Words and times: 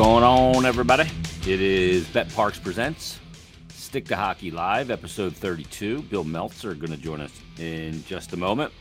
going 0.00 0.24
on, 0.24 0.64
everybody? 0.64 1.02
It 1.46 1.60
is 1.60 2.06
BetParx 2.06 2.62
Presents 2.62 3.20
Stick 3.68 4.06
to 4.06 4.16
Hockey 4.16 4.50
Live, 4.50 4.90
episode 4.90 5.36
32. 5.36 6.00
Bill 6.04 6.24
Meltzer 6.24 6.74
going 6.74 6.90
to 6.90 6.96
join 6.96 7.20
us 7.20 7.38
in 7.58 8.02
just 8.04 8.32
a 8.32 8.36
moment 8.38 8.72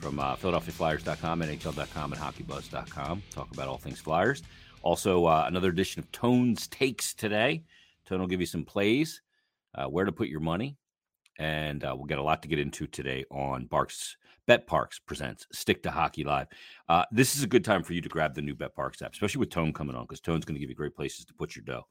from 0.00 0.18
uh, 0.18 0.34
PhiladelphiaFlyers.com, 0.36 1.42
NHL.com, 1.42 2.12
and 2.14 2.22
HockeyBuzz.com. 2.22 3.22
Talk 3.30 3.52
about 3.52 3.68
all 3.68 3.76
things 3.76 4.00
Flyers. 4.00 4.42
Also, 4.80 5.26
uh, 5.26 5.44
another 5.46 5.68
edition 5.68 6.00
of 6.00 6.10
Tone's 6.12 6.66
Takes 6.66 7.12
today. 7.12 7.62
Tone 8.06 8.20
will 8.20 8.26
give 8.26 8.40
you 8.40 8.46
some 8.46 8.64
plays, 8.64 9.20
uh, 9.74 9.84
where 9.84 10.06
to 10.06 10.12
put 10.12 10.28
your 10.28 10.40
money, 10.40 10.78
and 11.38 11.84
uh, 11.84 11.94
we'll 11.94 12.06
get 12.06 12.16
a 12.16 12.22
lot 12.22 12.40
to 12.40 12.48
get 12.48 12.58
into 12.58 12.86
today 12.86 13.26
on 13.30 13.66
Barks 13.66 14.16
BetParx 14.48 15.00
presents 15.06 15.46
Stick 15.52 15.82
to 15.84 15.90
Hockey 15.90 16.24
Live. 16.24 16.48
Uh, 16.88 17.04
this 17.12 17.36
is 17.36 17.42
a 17.42 17.48
good 17.48 17.64
time 17.64 17.82
for 17.82 17.92
you 17.92 18.00
to 18.00 18.08
grab 18.08 18.34
the 18.34 18.42
new 18.42 18.54
BetParx 18.54 19.02
app, 19.02 19.12
especially 19.12 19.40
with 19.40 19.50
Tone 19.50 19.72
coming 19.72 19.96
on, 19.96 20.04
because 20.04 20.20
Tone's 20.20 20.44
going 20.44 20.54
to 20.54 20.60
give 20.60 20.70
you 20.70 20.76
great 20.76 20.96
places 20.96 21.24
to 21.26 21.34
put 21.34 21.54
your 21.54 21.64
dough. 21.64 21.86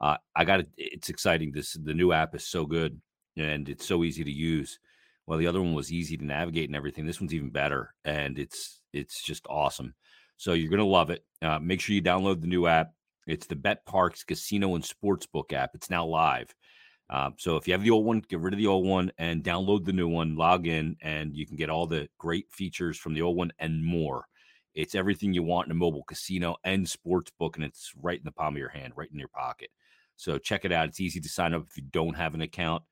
Uh, 0.00 0.16
I 0.34 0.44
got 0.44 0.60
it. 0.60 0.68
It's 0.76 1.08
exciting. 1.08 1.52
This 1.52 1.74
the 1.74 1.94
new 1.94 2.12
app 2.12 2.34
is 2.34 2.46
so 2.46 2.66
good 2.66 3.00
and 3.36 3.68
it's 3.68 3.86
so 3.86 4.04
easy 4.04 4.24
to 4.24 4.30
use. 4.30 4.78
Well, 5.26 5.38
the 5.38 5.46
other 5.46 5.62
one 5.62 5.74
was 5.74 5.92
easy 5.92 6.16
to 6.16 6.24
navigate 6.24 6.68
and 6.68 6.76
everything. 6.76 7.06
This 7.06 7.20
one's 7.20 7.34
even 7.34 7.50
better, 7.50 7.94
and 8.04 8.38
it's 8.38 8.80
it's 8.92 9.22
just 9.22 9.46
awesome. 9.48 9.94
So 10.36 10.54
you're 10.54 10.70
gonna 10.70 10.84
love 10.84 11.10
it. 11.10 11.24
Uh, 11.40 11.60
make 11.60 11.80
sure 11.80 11.94
you 11.94 12.02
download 12.02 12.40
the 12.40 12.48
new 12.48 12.66
app. 12.66 12.92
It's 13.26 13.46
the 13.46 13.54
BetParx 13.54 14.26
Casino 14.26 14.74
and 14.74 14.84
Sportsbook 14.84 15.52
app. 15.52 15.70
It's 15.74 15.90
now 15.90 16.04
live. 16.04 16.52
Uh, 17.12 17.30
so 17.36 17.56
if 17.56 17.68
you 17.68 17.74
have 17.74 17.82
the 17.82 17.90
old 17.90 18.06
one, 18.06 18.24
get 18.26 18.40
rid 18.40 18.54
of 18.54 18.58
the 18.58 18.66
old 18.66 18.86
one 18.86 19.12
and 19.18 19.44
download 19.44 19.84
the 19.84 19.92
new 19.92 20.08
one. 20.08 20.34
Log 20.34 20.66
in, 20.66 20.96
and 21.02 21.36
you 21.36 21.46
can 21.46 21.56
get 21.56 21.68
all 21.68 21.86
the 21.86 22.08
great 22.16 22.46
features 22.50 22.96
from 22.96 23.12
the 23.12 23.20
old 23.20 23.36
one 23.36 23.52
and 23.58 23.84
more. 23.84 24.24
It's 24.74 24.94
everything 24.94 25.34
you 25.34 25.42
want 25.42 25.66
in 25.66 25.72
a 25.72 25.74
mobile 25.74 26.04
casino 26.04 26.56
and 26.64 26.88
sports 26.88 27.30
book, 27.38 27.56
and 27.56 27.66
it's 27.66 27.92
right 28.00 28.16
in 28.16 28.24
the 28.24 28.32
palm 28.32 28.54
of 28.54 28.58
your 28.58 28.70
hand, 28.70 28.94
right 28.96 29.10
in 29.12 29.18
your 29.18 29.28
pocket. 29.28 29.68
So 30.16 30.38
check 30.38 30.64
it 30.64 30.72
out. 30.72 30.88
It's 30.88 31.00
easy 31.00 31.20
to 31.20 31.28
sign 31.28 31.52
up 31.52 31.66
if 31.68 31.76
you 31.76 31.82
don't 31.82 32.16
have 32.16 32.32
an 32.32 32.40
account, 32.40 32.82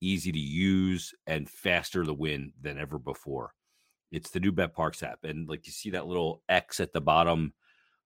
easy 0.00 0.32
to 0.32 0.38
use, 0.38 1.14
and 1.28 1.48
faster 1.48 2.02
to 2.02 2.12
win 2.12 2.52
than 2.60 2.78
ever 2.78 2.98
before. 2.98 3.52
It's 4.10 4.30
the 4.30 4.40
new 4.40 4.50
BetParx 4.50 5.04
app, 5.04 5.20
and 5.22 5.48
like 5.48 5.66
you 5.66 5.72
see 5.72 5.90
that 5.90 6.08
little 6.08 6.42
X 6.48 6.80
at 6.80 6.92
the 6.92 7.00
bottom 7.00 7.54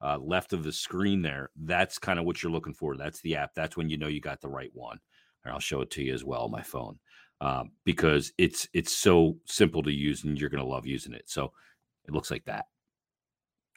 uh, 0.03 0.19
left 0.19 0.53
of 0.53 0.65
the 0.65 0.73
screen 0.73 1.23
there. 1.23 1.49
That's 1.57 1.99
kind 1.99 2.19
of 2.19 2.27
what 2.27 2.43
you're 2.43 2.53
looking 2.53 2.75
for. 2.75 2.95
That's 2.99 3.23
the 3.23 3.37
app. 3.37 3.55
That's 3.55 3.75
when 3.75 3.89
you 3.89 3.97
know 3.97 4.09
you 4.09 4.21
got 4.21 4.43
the 4.43 4.49
right 4.49 4.71
one 4.75 4.99
and 5.45 5.53
I'll 5.53 5.61
show 5.61 5.81
it 5.81 5.91
to 5.93 6.03
you 6.03 6.15
as 6.15 6.25
well 6.25 6.43
on 6.43 6.51
my 6.51 6.63
phone 6.63 6.99
um, 7.41 7.73
because 7.85 8.33
it's 8.39 8.69
it's 8.73 8.97
so 8.97 9.37
simple 9.47 9.83
to 9.83 9.93
use 9.93 10.25
and 10.25 10.39
you're 10.39 10.51
going 10.51 10.63
to 10.63 10.69
love 10.69 10.87
using 10.87 11.13
it. 11.13 11.25
So 11.27 11.53
it 12.07 12.15
looks 12.15 12.31
like 12.31 12.45
that 12.45 12.67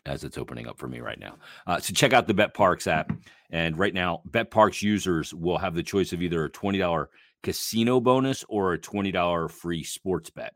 as 0.05 0.23
it's 0.23 0.37
opening 0.37 0.67
up 0.67 0.77
for 0.77 0.87
me 0.87 0.99
right 0.99 1.19
now. 1.19 1.35
Uh, 1.65 1.79
so 1.79 1.93
check 1.93 2.13
out 2.13 2.27
the 2.27 2.33
BetParx 2.33 2.85
app, 2.87 3.11
and 3.49 3.77
right 3.77 3.93
now 3.93 4.21
BetParx 4.29 4.81
users 4.81 5.33
will 5.33 5.57
have 5.57 5.73
the 5.73 5.83
choice 5.83 6.13
of 6.13 6.21
either 6.21 6.45
a 6.45 6.49
twenty 6.49 6.77
dollar 6.77 7.09
casino 7.43 7.99
bonus 7.99 8.45
or 8.47 8.73
a 8.73 8.77
twenty 8.77 9.11
dollar 9.11 9.47
free 9.47 9.83
sports 9.83 10.29
bet. 10.29 10.53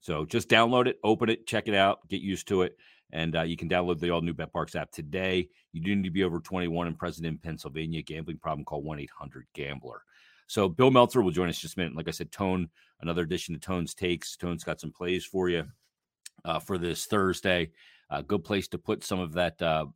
So 0.00 0.26
just 0.26 0.50
download 0.50 0.86
it, 0.86 0.98
open 1.02 1.30
it, 1.30 1.46
check 1.46 1.66
it 1.66 1.74
out, 1.74 2.06
get 2.08 2.20
used 2.20 2.46
to 2.48 2.60
it. 2.60 2.76
And 3.10 3.36
uh, 3.36 3.42
you 3.42 3.56
can 3.56 3.70
download 3.70 4.00
the 4.00 4.10
all 4.10 4.20
new 4.20 4.34
BetParx 4.34 4.76
app 4.76 4.90
today. 4.90 5.48
You 5.72 5.80
do 5.80 5.96
need 5.96 6.04
to 6.04 6.10
be 6.10 6.24
over 6.24 6.40
21 6.40 6.88
and 6.88 6.98
present 6.98 7.26
in 7.26 7.38
Pennsylvania. 7.38 8.02
Gambling 8.02 8.38
problem, 8.38 8.66
call 8.66 8.82
1 8.82 9.00
800 9.00 9.46
Gambler. 9.54 10.02
So 10.46 10.68
Bill 10.68 10.90
Meltzer 10.90 11.22
will 11.22 11.30
join 11.30 11.48
us 11.48 11.58
just 11.58 11.76
a 11.76 11.80
minute. 11.80 11.96
Like 11.96 12.08
I 12.08 12.12
said, 12.12 12.30
Tone, 12.30 12.68
another 13.00 13.22
edition 13.22 13.54
of 13.54 13.60
Tone's 13.60 13.94
Takes. 13.94 14.36
Tone's 14.36 14.64
got 14.64 14.80
some 14.80 14.92
plays 14.92 15.24
for 15.24 15.48
you 15.48 15.64
uh, 16.44 16.58
for 16.58 16.78
this 16.78 17.06
Thursday. 17.06 17.70
A 18.10 18.16
uh, 18.16 18.22
good 18.22 18.44
place 18.44 18.68
to 18.68 18.78
put 18.78 19.02
some 19.02 19.18
of 19.18 19.32
that 19.32 19.60
uh, 19.62 19.86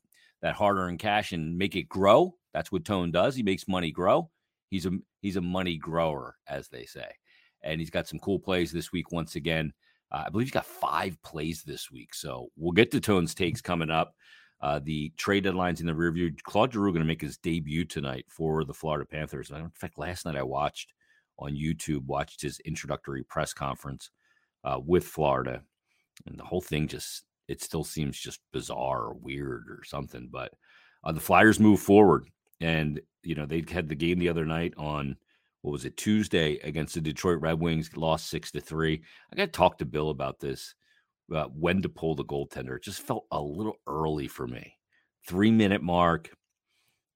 that 0.41 0.55
hard 0.55 0.79
earned 0.79 0.99
cash 0.99 1.33
and 1.33 1.59
make 1.59 1.77
it 1.77 1.89
grow. 1.89 2.35
That's 2.55 2.73
what 2.73 2.85
Tone 2.85 3.11
does. 3.11 3.35
He 3.35 3.43
makes 3.43 3.69
money 3.69 3.91
grow. 3.91 4.31
He's 4.71 4.87
a 4.87 4.93
he's 5.21 5.37
a 5.37 5.43
money 5.43 5.77
grower, 5.77 6.37
as 6.47 6.69
they 6.69 6.85
say, 6.85 7.11
and 7.63 7.81
he's 7.81 7.91
got 7.91 8.09
some 8.09 8.19
cool 8.19 8.39
plays 8.39 8.73
this 8.73 8.93
week. 8.93 9.13
Once 9.13 9.37
again, 9.37 9.73
uh, 10.11 10.25
I 10.27 10.31
believe 10.31 10.47
he's 10.47 10.53
got 10.53 10.67
five 10.67 11.21
plays 11.23 11.63
this 11.63 11.91
week. 11.91 12.15
So 12.15 12.49
we'll 12.57 12.73
get 12.73 12.91
to 12.93 13.01
Tone's 13.01 13.35
takes 13.35 13.61
coming 13.61 13.91
up. 13.91 14.15
Uh, 14.61 14.81
the 14.83 15.13
trade 15.17 15.45
deadlines 15.45 15.81
in 15.81 15.87
the 15.87 15.95
rear 15.95 16.11
view. 16.11 16.33
Claude 16.43 16.73
Giroux 16.73 16.93
going 16.93 17.03
to 17.03 17.07
make 17.07 17.21
his 17.21 17.39
debut 17.39 17.85
tonight 17.85 18.27
for 18.29 18.65
the 18.65 18.75
Florida 18.75 19.07
Panthers. 19.07 19.51
In 19.51 19.71
fact, 19.71 19.99
last 19.99 20.27
night 20.27 20.37
I 20.37 20.43
watched 20.43 20.93
on 21.39 21.53
YouTube, 21.53 22.05
watched 22.07 22.43
his 22.43 22.59
introductory 22.61 23.23
press 23.23 23.53
conference 23.53 24.11
uh, 24.65 24.81
with 24.85 25.05
Florida, 25.05 25.63
and 26.27 26.39
the 26.39 26.45
whole 26.45 26.61
thing 26.61 26.89
just 26.89 27.25
it 27.47 27.63
still 27.63 27.85
seems 27.85 28.19
just 28.19 28.41
bizarre 28.53 29.05
or 29.05 29.15
weird 29.15 29.67
or 29.71 29.83
something. 29.85 30.29
But 30.31 30.53
uh, 31.05 31.13
the 31.13 31.21
Flyers 31.21 31.61
move 31.61 31.81
forward, 31.81 32.29
and 32.61 33.01
you 33.23 33.37
know 33.37 33.47
they 33.47 33.65
had 33.71 33.89
the 33.89 33.95
game 33.95 34.19
the 34.19 34.29
other 34.29 34.45
night 34.45 34.75
on 34.77 35.17
what 35.63 35.73
was 35.73 35.85
it 35.85 35.97
Tuesday 35.97 36.59
against 36.59 36.95
the 36.95 37.01
Detroit 37.01 37.41
Red 37.41 37.61
Wings, 37.61 37.97
lost 37.97 38.29
six 38.29 38.51
to 38.53 38.61
three. 38.61 39.03
I 39.33 39.37
got 39.37 39.47
to 39.47 39.53
talk 39.53 39.79
to 39.79 39.85
Bill 39.85 40.11
about 40.11 40.41
this 40.41 40.75
uh, 41.35 41.45
when 41.47 41.83
to 41.83 41.89
pull 41.89 42.15
the 42.15 42.25
goaltender. 42.25 42.77
It 42.77 42.83
just 42.83 43.03
felt 43.03 43.27
a 43.31 43.41
little 43.41 43.77
early 43.87 44.29
for 44.29 44.47
me. 44.47 44.77
Three 45.27 45.51
minute 45.51 45.83
mark. 45.83 46.31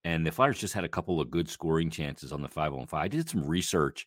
And 0.05 0.27
the 0.27 0.33
Flyers 0.33 0.59
just 0.59 0.75
had 0.75 0.85
a 0.85 0.89
couple 0.89 1.21
of 1.21 1.31
good 1.31 1.49
scoring 1.49 1.89
chances 1.89 2.33
on 2.33 2.43
the 2.43 2.49
five 2.49 2.73
on 2.73 2.87
five. 2.87 3.05
I 3.05 3.09
did 3.09 3.29
some 3.29 3.47
research 3.47 4.07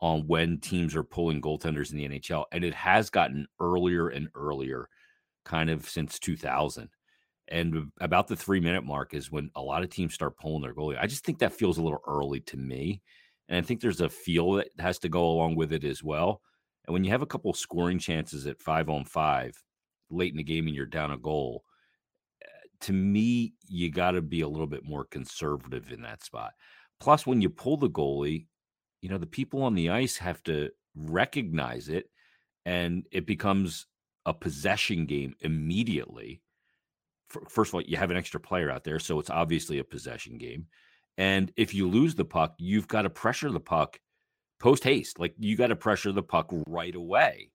on 0.00 0.26
when 0.26 0.58
teams 0.60 0.96
are 0.96 1.02
pulling 1.02 1.40
goaltenders 1.40 1.90
in 1.90 1.98
the 1.98 2.08
NHL, 2.08 2.44
and 2.52 2.64
it 2.64 2.74
has 2.74 3.10
gotten 3.10 3.46
earlier 3.60 4.08
and 4.08 4.28
earlier, 4.34 4.88
kind 5.44 5.70
of 5.70 5.88
since 5.88 6.18
2000. 6.18 6.88
And 7.48 7.92
about 8.00 8.26
the 8.26 8.36
three 8.36 8.60
minute 8.60 8.84
mark 8.84 9.14
is 9.14 9.30
when 9.30 9.50
a 9.54 9.62
lot 9.62 9.82
of 9.82 9.90
teams 9.90 10.14
start 10.14 10.36
pulling 10.36 10.62
their 10.62 10.74
goalie. 10.74 10.98
I 11.00 11.06
just 11.06 11.24
think 11.24 11.38
that 11.38 11.52
feels 11.52 11.78
a 11.78 11.82
little 11.82 12.02
early 12.06 12.40
to 12.40 12.56
me. 12.56 13.02
And 13.48 13.58
I 13.58 13.60
think 13.60 13.80
there's 13.80 14.00
a 14.00 14.08
feel 14.08 14.52
that 14.54 14.68
has 14.78 14.98
to 15.00 15.08
go 15.08 15.24
along 15.24 15.54
with 15.54 15.72
it 15.72 15.84
as 15.84 16.02
well. 16.02 16.40
And 16.86 16.92
when 16.92 17.04
you 17.04 17.10
have 17.10 17.22
a 17.22 17.26
couple 17.26 17.52
scoring 17.52 17.98
chances 17.98 18.46
at 18.46 18.60
five 18.60 18.88
on 18.88 19.04
five 19.04 19.60
late 20.10 20.32
in 20.32 20.36
the 20.36 20.44
game 20.44 20.66
and 20.66 20.76
you're 20.76 20.86
down 20.86 21.10
a 21.10 21.18
goal, 21.18 21.64
eh, 22.42 22.46
to 22.82 22.92
me, 22.92 23.54
you 23.66 23.90
got 23.90 24.12
to 24.12 24.22
be 24.22 24.42
a 24.42 24.48
little 24.48 24.66
bit 24.66 24.84
more 24.84 25.04
conservative 25.04 25.90
in 25.92 26.02
that 26.02 26.22
spot. 26.22 26.52
Plus, 27.00 27.26
when 27.26 27.42
you 27.42 27.50
pull 27.50 27.76
the 27.76 27.90
goalie, 27.90 28.46
you 29.02 29.08
know, 29.08 29.18
the 29.18 29.26
people 29.26 29.62
on 29.62 29.74
the 29.74 29.90
ice 29.90 30.16
have 30.18 30.42
to 30.44 30.70
recognize 30.94 31.88
it 31.88 32.08
and 32.64 33.06
it 33.12 33.26
becomes 33.26 33.86
a 34.24 34.34
possession 34.34 35.06
game 35.06 35.34
immediately. 35.40 36.42
First 37.48 37.70
of 37.70 37.74
all, 37.74 37.82
you 37.82 37.96
have 37.96 38.10
an 38.10 38.16
extra 38.16 38.40
player 38.40 38.70
out 38.70 38.84
there, 38.84 38.98
so 38.98 39.18
it's 39.18 39.30
obviously 39.30 39.78
a 39.78 39.84
possession 39.84 40.38
game. 40.38 40.66
And 41.18 41.52
if 41.56 41.74
you 41.74 41.88
lose 41.88 42.14
the 42.14 42.24
puck, 42.24 42.54
you've 42.58 42.88
got 42.88 43.02
to 43.02 43.10
pressure 43.10 43.50
the 43.50 43.60
puck 43.60 43.98
post 44.58 44.84
haste. 44.84 45.18
Like 45.18 45.34
you 45.38 45.56
got 45.56 45.68
to 45.68 45.76
pressure 45.76 46.12
the 46.12 46.22
puck 46.22 46.48
right 46.66 46.94
away. 46.94 47.50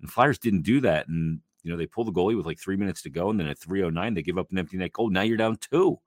And 0.00 0.10
Flyers 0.10 0.38
didn't 0.38 0.62
do 0.62 0.80
that. 0.82 1.08
And, 1.08 1.40
you 1.62 1.70
know, 1.70 1.76
they 1.76 1.86
pull 1.86 2.04
the 2.04 2.12
goalie 2.12 2.36
with 2.36 2.46
like 2.46 2.60
three 2.60 2.76
minutes 2.76 3.02
to 3.02 3.10
go. 3.10 3.30
And 3.30 3.40
then 3.40 3.46
at 3.46 3.58
309, 3.58 4.14
they 4.14 4.22
give 4.22 4.38
up 4.38 4.50
an 4.50 4.58
empty 4.58 4.76
net 4.76 4.92
goal. 4.92 5.10
Now 5.10 5.22
you're 5.22 5.36
down 5.36 5.56
two. 5.56 5.98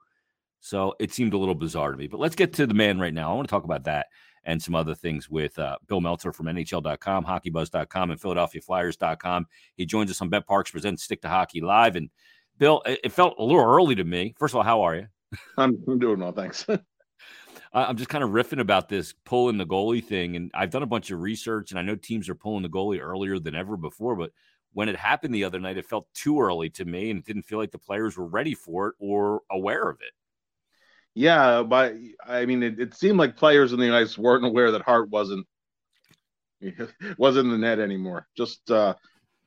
So 0.61 0.93
it 0.99 1.13
seemed 1.13 1.33
a 1.33 1.37
little 1.37 1.55
bizarre 1.55 1.91
to 1.91 1.97
me. 1.97 2.07
But 2.07 2.19
let's 2.19 2.35
get 2.35 2.53
to 2.53 2.67
the 2.67 2.73
man 2.73 2.99
right 2.99 3.13
now. 3.13 3.31
I 3.31 3.35
want 3.35 3.47
to 3.47 3.51
talk 3.51 3.63
about 3.63 3.85
that 3.85 4.07
and 4.43 4.61
some 4.61 4.75
other 4.75 4.95
things 4.95 5.29
with 5.29 5.57
uh, 5.59 5.77
Bill 5.87 6.01
Meltzer 6.01 6.31
from 6.31 6.47
NHL.com, 6.47 7.25
HockeyBuzz.com, 7.25 8.11
and 8.11 8.19
PhiladelphiaFlyers.com. 8.19 9.47
He 9.75 9.85
joins 9.85 10.11
us 10.11 10.21
on 10.21 10.29
BetParx 10.29 10.71
Presents 10.71 11.03
Stick 11.03 11.21
to 11.21 11.29
Hockey 11.29 11.61
Live. 11.61 11.95
And 11.95 12.09
Bill, 12.57 12.81
it 12.85 13.11
felt 13.11 13.35
a 13.37 13.43
little 13.43 13.63
early 13.63 13.95
to 13.95 14.03
me. 14.03 14.35
First 14.37 14.53
of 14.53 14.57
all, 14.57 14.63
how 14.63 14.81
are 14.81 14.95
you? 14.95 15.07
I'm, 15.57 15.81
I'm 15.87 15.99
doing 15.99 16.19
well, 16.19 16.31
thanks. 16.31 16.65
I'm 17.71 17.97
just 17.97 18.09
kind 18.09 18.23
of 18.23 18.31
riffing 18.31 18.59
about 18.59 18.89
this 18.89 19.13
pulling 19.25 19.57
the 19.57 19.65
goalie 19.65 20.03
thing, 20.03 20.35
and 20.35 20.49
I've 20.53 20.71
done 20.71 20.83
a 20.83 20.87
bunch 20.87 21.11
of 21.11 21.21
research, 21.21 21.71
and 21.71 21.79
I 21.79 21.83
know 21.83 21.95
teams 21.95 22.27
are 22.27 22.35
pulling 22.35 22.63
the 22.63 22.69
goalie 22.69 22.99
earlier 22.99 23.37
than 23.37 23.55
ever 23.55 23.77
before, 23.77 24.15
but 24.15 24.31
when 24.73 24.89
it 24.89 24.95
happened 24.95 25.33
the 25.33 25.43
other 25.43 25.59
night, 25.59 25.77
it 25.77 25.85
felt 25.85 26.07
too 26.13 26.41
early 26.41 26.69
to 26.71 26.85
me, 26.85 27.09
and 27.11 27.19
it 27.19 27.25
didn't 27.25 27.43
feel 27.43 27.59
like 27.59 27.71
the 27.71 27.77
players 27.77 28.17
were 28.17 28.27
ready 28.27 28.55
for 28.55 28.87
it 28.89 28.95
or 28.99 29.41
aware 29.51 29.89
of 29.89 29.97
it. 30.01 30.13
Yeah, 31.13 31.63
but 31.63 31.95
I 32.25 32.45
mean, 32.45 32.63
it, 32.63 32.79
it 32.79 32.95
seemed 32.95 33.17
like 33.17 33.35
players 33.35 33.73
in 33.73 33.79
the 33.79 33.93
ice 33.93 34.17
weren't 34.17 34.45
aware 34.45 34.71
that 34.71 34.81
Hart 34.81 35.09
wasn't 35.09 35.45
wasn't 37.17 37.45
in 37.45 37.51
the 37.51 37.57
net 37.57 37.79
anymore. 37.79 38.27
Just 38.37 38.69
uh, 38.71 38.95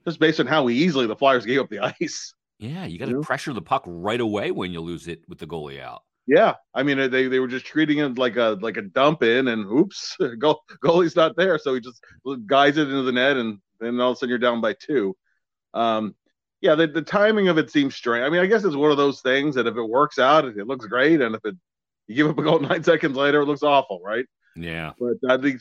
just 0.04 0.18
based 0.18 0.40
on 0.40 0.46
how 0.46 0.68
easily 0.68 1.06
the 1.06 1.16
Flyers 1.16 1.46
gave 1.46 1.60
up 1.60 1.70
the 1.70 1.78
ice. 2.00 2.34
Yeah, 2.58 2.84
you 2.84 2.98
got 2.98 3.08
to 3.08 3.20
pressure 3.22 3.52
the 3.52 3.62
puck 3.62 3.82
right 3.86 4.20
away 4.20 4.50
when 4.50 4.70
you 4.72 4.80
lose 4.80 5.08
it 5.08 5.22
with 5.28 5.38
the 5.38 5.46
goalie 5.46 5.80
out. 5.80 6.02
Yeah, 6.26 6.54
I 6.72 6.82
mean 6.82 7.10
they, 7.10 7.26
they 7.26 7.40
were 7.40 7.48
just 7.48 7.66
treating 7.66 7.98
it 7.98 8.16
like 8.16 8.36
a 8.36 8.56
like 8.60 8.76
a 8.76 8.82
dump 8.82 9.22
in, 9.22 9.48
and 9.48 9.66
oops, 9.66 10.16
goal, 10.38 10.62
goalie's 10.82 11.16
not 11.16 11.36
there, 11.36 11.58
so 11.58 11.74
he 11.74 11.80
just 11.80 12.02
guides 12.46 12.78
it 12.78 12.88
into 12.88 13.02
the 13.02 13.12
net, 13.12 13.36
and 13.36 13.58
then 13.80 14.00
all 14.00 14.12
of 14.12 14.16
a 14.16 14.18
sudden 14.18 14.30
you're 14.30 14.38
down 14.38 14.60
by 14.60 14.74
two. 14.74 15.16
Um, 15.74 16.14
yeah, 16.60 16.76
the, 16.76 16.86
the 16.86 17.02
timing 17.02 17.48
of 17.48 17.58
it 17.58 17.72
seems 17.72 17.96
strange. 17.96 18.24
I 18.24 18.28
mean, 18.30 18.40
I 18.40 18.46
guess 18.46 18.62
it's 18.62 18.76
one 18.76 18.92
of 18.92 18.96
those 18.96 19.20
things 19.20 19.56
that 19.56 19.66
if 19.66 19.76
it 19.76 19.82
works 19.82 20.20
out, 20.20 20.44
it 20.44 20.66
looks 20.66 20.86
great, 20.86 21.20
and 21.20 21.34
if 21.34 21.44
it 21.44 21.56
you 22.06 22.14
give 22.14 22.28
up 22.28 22.38
a 22.38 22.42
goal 22.42 22.60
nine 22.60 22.84
seconds 22.84 23.16
later, 23.16 23.40
it 23.40 23.46
looks 23.46 23.62
awful, 23.62 24.00
right? 24.04 24.26
Yeah. 24.54 24.92
But 24.98 25.16
I 25.28 25.40
think 25.40 25.60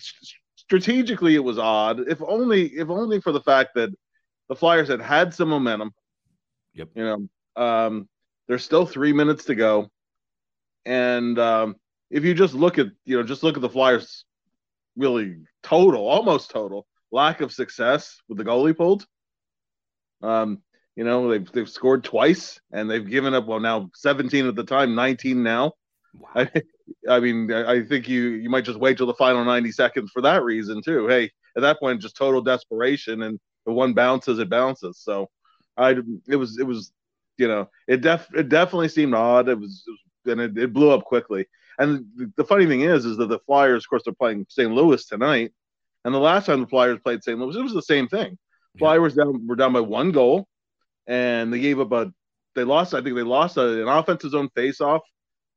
strategically 0.55 1.35
it 1.35 1.43
was 1.43 1.57
odd, 1.57 2.01
if 2.07 2.21
only 2.21 2.67
if 2.67 2.89
only 2.89 3.19
for 3.19 3.31
the 3.31 3.41
fact 3.41 3.71
that 3.75 3.89
the 4.47 4.55
Flyers 4.55 4.89
had 4.89 5.01
had 5.01 5.33
some 5.33 5.49
momentum. 5.49 5.93
Yep. 6.73 6.89
You 6.95 7.03
know, 7.03 7.63
um, 7.63 8.09
there's 8.47 8.63
still 8.63 8.85
three 8.85 9.13
minutes 9.13 9.45
to 9.45 9.55
go 9.55 9.89
And 10.85 11.37
um, 11.39 11.75
if 12.09 12.23
you 12.23 12.33
just 12.33 12.53
look 12.53 12.77
at 12.77 12.87
you 13.05 13.17
know 13.17 13.23
just 13.23 13.43
look 13.43 13.55
at 13.55 13.61
the 13.61 13.69
Flyers, 13.69 14.25
really 14.95 15.37
total, 15.63 16.07
almost 16.07 16.49
total 16.49 16.87
lack 17.11 17.41
of 17.41 17.51
success 17.51 18.21
with 18.27 18.37
the 18.37 18.43
goalie 18.43 18.75
pulled. 18.75 19.05
Um, 20.21 20.61
you 20.95 21.03
know 21.03 21.29
they've 21.29 21.51
they've 21.51 21.69
scored 21.69 22.03
twice 22.03 22.59
and 22.71 22.89
they've 22.89 23.07
given 23.07 23.33
up 23.33 23.47
well 23.47 23.59
now 23.59 23.89
17 23.95 24.45
at 24.45 24.55
the 24.55 24.63
time, 24.63 24.95
19 24.95 25.43
now. 25.43 25.73
Wow. 26.13 26.29
I, 26.35 26.49
I 27.09 27.19
mean, 27.19 27.51
I 27.53 27.83
think 27.83 28.09
you 28.09 28.21
you 28.31 28.49
might 28.49 28.65
just 28.65 28.79
wait 28.79 28.97
till 28.97 29.07
the 29.07 29.13
final 29.13 29.43
90 29.45 29.71
seconds 29.71 30.11
for 30.11 30.21
that 30.21 30.43
reason 30.43 30.81
too. 30.83 31.07
Hey, 31.07 31.31
at 31.55 31.61
that 31.61 31.79
point, 31.79 32.01
just 32.01 32.17
total 32.17 32.41
desperation, 32.41 33.23
and 33.23 33.39
the 33.65 33.71
one 33.71 33.93
bounces, 33.93 34.39
it 34.39 34.49
bounces. 34.49 34.99
So, 34.99 35.29
I 35.77 35.95
it 36.27 36.35
was 36.35 36.59
it 36.59 36.67
was 36.67 36.91
you 37.37 37.47
know 37.47 37.69
it 37.87 38.01
def 38.01 38.27
it 38.35 38.49
definitely 38.49 38.89
seemed 38.89 39.13
odd. 39.13 39.47
It 39.47 39.57
was, 39.59 39.83
it 39.87 39.91
was 39.91 39.99
and 40.25 40.41
it, 40.41 40.57
it 40.57 40.73
blew 40.73 40.91
up 40.91 41.03
quickly. 41.03 41.45
And 41.79 42.05
the, 42.15 42.31
the 42.37 42.43
funny 42.43 42.65
thing 42.65 42.81
is, 42.81 43.05
is 43.05 43.17
that 43.17 43.29
the 43.29 43.39
Flyers, 43.39 43.83
of 43.83 43.89
course, 43.89 44.03
they're 44.05 44.13
playing 44.13 44.45
St. 44.49 44.71
Louis 44.71 45.05
tonight, 45.05 45.51
and 46.05 46.13
the 46.13 46.19
last 46.19 46.45
time 46.45 46.61
the 46.61 46.67
Flyers 46.67 46.99
played 47.03 47.23
St. 47.23 47.39
Louis, 47.39 47.55
it 47.55 47.63
was 47.63 47.73
the 47.73 47.81
same 47.81 48.07
thing. 48.07 48.37
Yeah. 48.75 48.79
Flyers 48.79 49.15
down 49.15 49.47
were 49.47 49.55
down 49.55 49.73
by 49.73 49.81
one 49.81 50.11
goal, 50.11 50.47
and 51.07 51.53
they 51.53 51.59
gave 51.59 51.79
up 51.79 51.91
a 51.91 52.13
they 52.55 52.63
lost. 52.63 52.93
I 52.93 53.01
think 53.01 53.15
they 53.15 53.23
lost 53.23 53.57
a, 53.57 53.81
an 53.81 53.87
offensive 53.87 54.31
zone 54.31 54.49
faceoff 54.55 55.01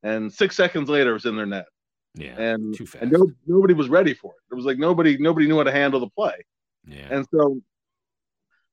and 0.05 0.31
six 0.31 0.55
seconds 0.55 0.87
later 0.87 1.09
it 1.09 1.13
was 1.13 1.25
in 1.25 1.35
their 1.35 1.47
net. 1.47 1.65
Yeah, 2.13 2.39
and 2.39 2.79
and 3.01 3.11
no, 3.11 3.29
nobody 3.45 3.73
was 3.73 3.89
ready 3.89 4.13
for 4.13 4.33
it. 4.33 4.53
It 4.53 4.55
was 4.55 4.63
like 4.63 4.77
nobody 4.77 5.17
nobody 5.17 5.47
knew 5.47 5.57
how 5.57 5.63
to 5.63 5.71
handle 5.71 5.99
the 5.99 6.07
play. 6.07 6.45
Yeah, 6.87 7.07
and 7.09 7.25
so 7.29 7.61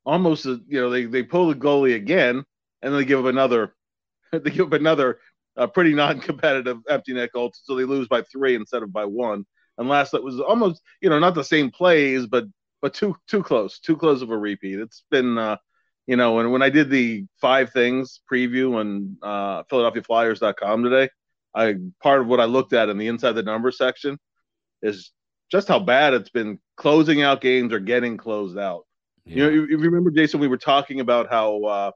almost 0.04 0.46
uh, 0.46 0.58
you 0.68 0.80
know 0.80 0.90
they 0.90 1.06
they 1.06 1.24
pull 1.24 1.48
the 1.48 1.54
goalie 1.54 1.96
again 1.96 2.44
and 2.82 2.94
they 2.94 3.04
give 3.04 3.18
up 3.18 3.26
another 3.26 3.74
they 4.32 4.50
give 4.50 4.66
up 4.66 4.72
another 4.74 5.18
uh, 5.56 5.66
pretty 5.66 5.94
non-competitive 5.94 6.78
empty 6.88 7.12
net 7.14 7.32
goal, 7.32 7.52
so 7.54 7.74
they 7.74 7.84
lose 7.84 8.08
by 8.08 8.22
three 8.22 8.54
instead 8.54 8.82
of 8.82 8.92
by 8.92 9.04
one. 9.04 9.44
And 9.78 9.88
last 9.88 10.12
that 10.12 10.22
was 10.22 10.40
almost 10.40 10.82
you 11.00 11.10
know 11.10 11.18
not 11.18 11.34
the 11.34 11.44
same 11.44 11.70
plays, 11.70 12.26
but 12.26 12.44
but 12.80 12.94
too 12.94 13.16
too 13.26 13.42
close, 13.42 13.78
too 13.78 13.96
close 13.96 14.22
of 14.22 14.30
a 14.30 14.36
repeat. 14.36 14.80
It's 14.80 15.04
been 15.10 15.38
uh, 15.38 15.56
you 16.06 16.16
know, 16.16 16.40
and 16.40 16.52
when 16.52 16.62
I 16.62 16.70
did 16.70 16.90
the 16.90 17.26
five 17.40 17.70
things 17.70 18.20
preview 18.30 18.76
on 18.76 19.16
uh, 19.22 19.62
PhiladelphiaFlyers.com 19.64 20.82
today, 20.82 21.08
I 21.54 21.76
part 22.02 22.20
of 22.20 22.26
what 22.26 22.40
I 22.40 22.44
looked 22.44 22.72
at 22.72 22.88
in 22.88 22.98
the 22.98 23.08
inside 23.08 23.32
the 23.32 23.42
number 23.42 23.70
section 23.70 24.18
is 24.82 25.12
just 25.50 25.68
how 25.68 25.78
bad 25.78 26.14
it's 26.14 26.30
been 26.30 26.58
closing 26.76 27.22
out 27.22 27.40
games 27.40 27.72
or 27.72 27.78
getting 27.78 28.16
closed 28.16 28.58
out. 28.58 28.84
Yeah. 29.24 29.34
You 29.34 29.42
know, 29.42 29.50
you, 29.50 29.66
you, 29.66 29.78
remember 29.78 30.10
Jason, 30.10 30.40
we 30.40 30.48
were 30.48 30.56
talking 30.56 31.00
about 31.00 31.30
how 31.30 31.62
uh, 31.64 31.90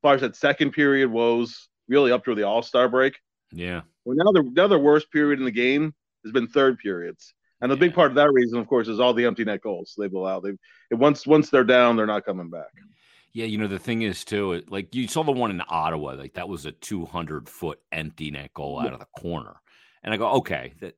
Flyers 0.00 0.22
had 0.22 0.36
second 0.36 0.70
period 0.70 1.10
woes 1.10 1.68
really 1.92 2.12
up 2.12 2.24
through 2.24 2.36
the 2.36 2.46
All 2.46 2.62
Star 2.62 2.88
break. 2.88 3.18
Yeah. 3.52 3.82
Well, 4.04 4.16
now 4.16 4.32
the 4.32 4.42
now 4.42 4.66
the 4.66 4.78
worst 4.78 5.10
period 5.12 5.38
in 5.38 5.44
the 5.44 5.50
game 5.50 5.94
has 6.24 6.32
been 6.32 6.48
third 6.48 6.78
periods, 6.78 7.34
and 7.60 7.70
a 7.70 7.74
yeah. 7.74 7.80
big 7.80 7.94
part 7.94 8.10
of 8.10 8.16
that 8.16 8.32
reason, 8.32 8.58
of 8.58 8.66
course, 8.66 8.88
is 8.88 8.98
all 8.98 9.14
the 9.14 9.26
empty 9.26 9.44
net 9.44 9.60
goals 9.60 9.94
they've 9.96 10.12
allowed. 10.12 10.40
They 10.40 10.96
once 10.96 11.26
once 11.26 11.50
they're 11.50 11.64
down, 11.64 11.96
they're 11.96 12.06
not 12.06 12.24
coming 12.24 12.50
back. 12.50 12.70
Yeah, 13.34 13.46
you 13.46 13.58
know 13.58 13.68
the 13.68 13.78
thing 13.78 14.02
is 14.02 14.24
too, 14.24 14.52
it, 14.52 14.70
like 14.70 14.94
you 14.94 15.08
saw 15.08 15.22
the 15.22 15.32
one 15.32 15.50
in 15.50 15.62
Ottawa, 15.66 16.12
like 16.12 16.34
that 16.34 16.48
was 16.48 16.66
a 16.66 16.72
200 16.72 17.48
foot 17.48 17.78
empty 17.90 18.30
net 18.30 18.52
goal 18.52 18.78
out 18.78 18.92
of 18.92 18.98
the 18.98 19.06
corner, 19.18 19.56
and 20.02 20.12
I 20.12 20.16
go, 20.16 20.32
okay, 20.32 20.74
that 20.80 20.94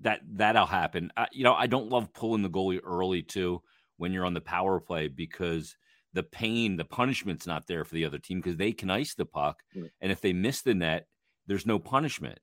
that 0.00 0.20
that'll 0.32 0.66
happen. 0.66 1.12
I, 1.16 1.28
you 1.32 1.44
know, 1.44 1.54
I 1.54 1.66
don't 1.66 1.90
love 1.90 2.12
pulling 2.12 2.42
the 2.42 2.50
goalie 2.50 2.80
early 2.82 3.22
too 3.22 3.62
when 3.98 4.12
you're 4.12 4.26
on 4.26 4.34
the 4.34 4.40
power 4.40 4.80
play 4.80 5.08
because 5.08 5.76
the 6.16 6.22
pain, 6.22 6.76
the 6.76 6.84
punishment's 6.84 7.46
not 7.46 7.66
there 7.66 7.84
for 7.84 7.94
the 7.94 8.06
other 8.06 8.18
team 8.18 8.40
because 8.40 8.56
they 8.56 8.72
can 8.72 8.88
ice 8.88 9.14
the 9.14 9.26
puck, 9.26 9.62
and 10.00 10.10
if 10.10 10.22
they 10.22 10.32
miss 10.32 10.62
the 10.62 10.74
net, 10.74 11.06
there's 11.46 11.66
no 11.66 11.78
punishment 11.78 12.38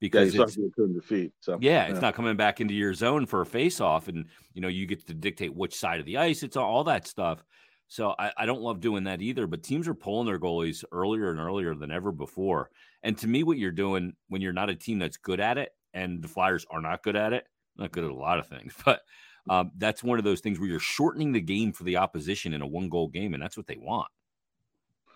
because 0.00 0.32
yeah, 0.32 0.42
it's, 0.42 1.06
feet. 1.06 1.32
So 1.40 1.58
yeah, 1.60 1.86
it's 1.86 2.00
not 2.00 2.14
coming 2.14 2.36
back 2.36 2.60
into 2.60 2.72
your 2.72 2.94
zone 2.94 3.26
for 3.26 3.40
a 3.40 3.46
face 3.46 3.80
off, 3.80 4.06
and 4.06 4.26
you 4.54 4.62
know 4.62 4.68
you 4.68 4.86
get 4.86 5.04
to 5.08 5.14
dictate 5.14 5.52
which 5.52 5.74
side 5.74 5.98
of 5.98 6.06
the 6.06 6.18
ice. 6.18 6.44
It's 6.44 6.56
all, 6.56 6.72
all 6.72 6.84
that 6.84 7.08
stuff. 7.08 7.44
So 7.88 8.14
I, 8.16 8.30
I, 8.36 8.46
don't 8.46 8.62
love 8.62 8.80
doing 8.80 9.04
that 9.04 9.22
either. 9.22 9.46
But 9.46 9.62
teams 9.62 9.88
are 9.88 9.94
pulling 9.94 10.26
their 10.26 10.40
goalies 10.40 10.84
earlier 10.92 11.30
and 11.30 11.38
earlier 11.40 11.74
than 11.74 11.90
ever 11.90 12.10
before. 12.10 12.70
And 13.04 13.16
to 13.18 13.28
me, 13.28 13.42
what 13.42 13.58
you're 13.58 13.70
doing 13.70 14.14
when 14.28 14.40
you're 14.40 14.52
not 14.52 14.70
a 14.70 14.74
team 14.76 14.98
that's 14.98 15.16
good 15.16 15.40
at 15.40 15.58
it, 15.58 15.70
and 15.92 16.22
the 16.22 16.28
Flyers 16.28 16.64
are 16.70 16.80
not 16.80 17.02
good 17.02 17.16
at 17.16 17.32
it, 17.32 17.46
not 17.76 17.90
good 17.90 18.04
at 18.04 18.10
a 18.10 18.14
lot 18.14 18.38
of 18.38 18.46
things, 18.46 18.72
but 18.84 19.02
um, 19.48 19.70
that's 19.76 20.02
one 20.02 20.18
of 20.18 20.24
those 20.24 20.40
things 20.40 20.58
where 20.58 20.68
you're 20.68 20.80
shortening 20.80 21.32
the 21.32 21.40
game 21.40 21.72
for 21.72 21.84
the 21.84 21.96
opposition 21.96 22.52
in 22.52 22.62
a 22.62 22.66
one 22.66 22.88
goal 22.88 23.08
game, 23.08 23.34
and 23.34 23.42
that's 23.42 23.56
what 23.56 23.66
they 23.66 23.76
want. 23.76 24.08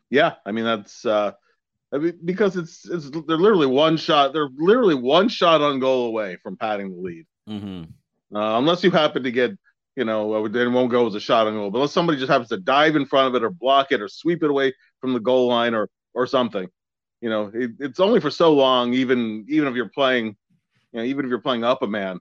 Yeah, 0.08 0.34
I 0.44 0.52
mean 0.52 0.64
that's 0.64 1.04
uh, 1.04 1.32
I 1.92 1.98
mean, 1.98 2.18
because 2.24 2.56
it's 2.56 2.88
it's 2.88 3.10
they're 3.10 3.36
literally 3.36 3.66
one 3.66 3.96
shot. 3.96 4.32
They're 4.32 4.50
literally 4.56 4.94
one 4.94 5.28
shot 5.28 5.60
on 5.60 5.80
goal 5.80 6.06
away 6.06 6.36
from 6.42 6.56
padding 6.56 6.90
the 6.90 7.00
lead. 7.00 7.26
Mm-hmm. 7.48 8.36
Uh, 8.36 8.58
unless 8.58 8.84
you 8.84 8.90
happen 8.90 9.22
to 9.24 9.30
get 9.30 9.52
you 9.96 10.04
know, 10.04 10.48
then 10.48 10.72
won't 10.72 10.90
go 10.90 11.06
as 11.06 11.14
a 11.14 11.20
shot 11.20 11.46
on 11.46 11.54
goal. 11.54 11.70
But 11.70 11.78
unless 11.78 11.92
somebody 11.92 12.18
just 12.18 12.30
happens 12.30 12.48
to 12.50 12.58
dive 12.58 12.96
in 12.96 13.06
front 13.06 13.28
of 13.28 13.34
it 13.34 13.44
or 13.44 13.50
block 13.50 13.88
it 13.90 14.00
or 14.00 14.08
sweep 14.08 14.42
it 14.42 14.50
away 14.50 14.72
from 15.00 15.12
the 15.12 15.20
goal 15.20 15.48
line 15.48 15.74
or 15.74 15.88
or 16.14 16.26
something, 16.26 16.68
you 17.20 17.28
know, 17.28 17.50
it, 17.52 17.72
it's 17.78 18.00
only 18.00 18.20
for 18.20 18.30
so 18.30 18.52
long. 18.52 18.94
Even 18.94 19.44
even 19.48 19.68
if 19.68 19.74
you're 19.74 19.90
playing, 19.90 20.36
you 20.92 21.00
know, 21.00 21.02
even 21.02 21.24
if 21.24 21.28
you're 21.28 21.40
playing 21.40 21.64
up 21.64 21.82
a 21.82 21.86
man, 21.86 22.18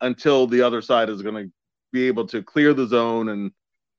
until 0.00 0.46
the 0.46 0.62
other 0.62 0.82
side 0.82 1.08
is 1.08 1.22
going 1.22 1.34
to 1.46 1.52
be 1.92 2.06
able 2.06 2.26
to 2.28 2.42
clear 2.42 2.74
the 2.74 2.86
zone 2.86 3.30
and 3.30 3.50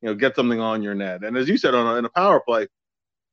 you 0.02 0.10
know 0.10 0.16
get 0.16 0.36
something 0.36 0.60
on 0.60 0.82
your 0.82 0.96
net. 0.96 1.24
And 1.24 1.38
as 1.38 1.50
you 1.50 1.58
said 1.58 1.76
on 1.76 1.88
a, 1.88 1.98
in 1.98 2.06
a 2.06 2.10
power 2.10 2.40
play, 2.40 2.68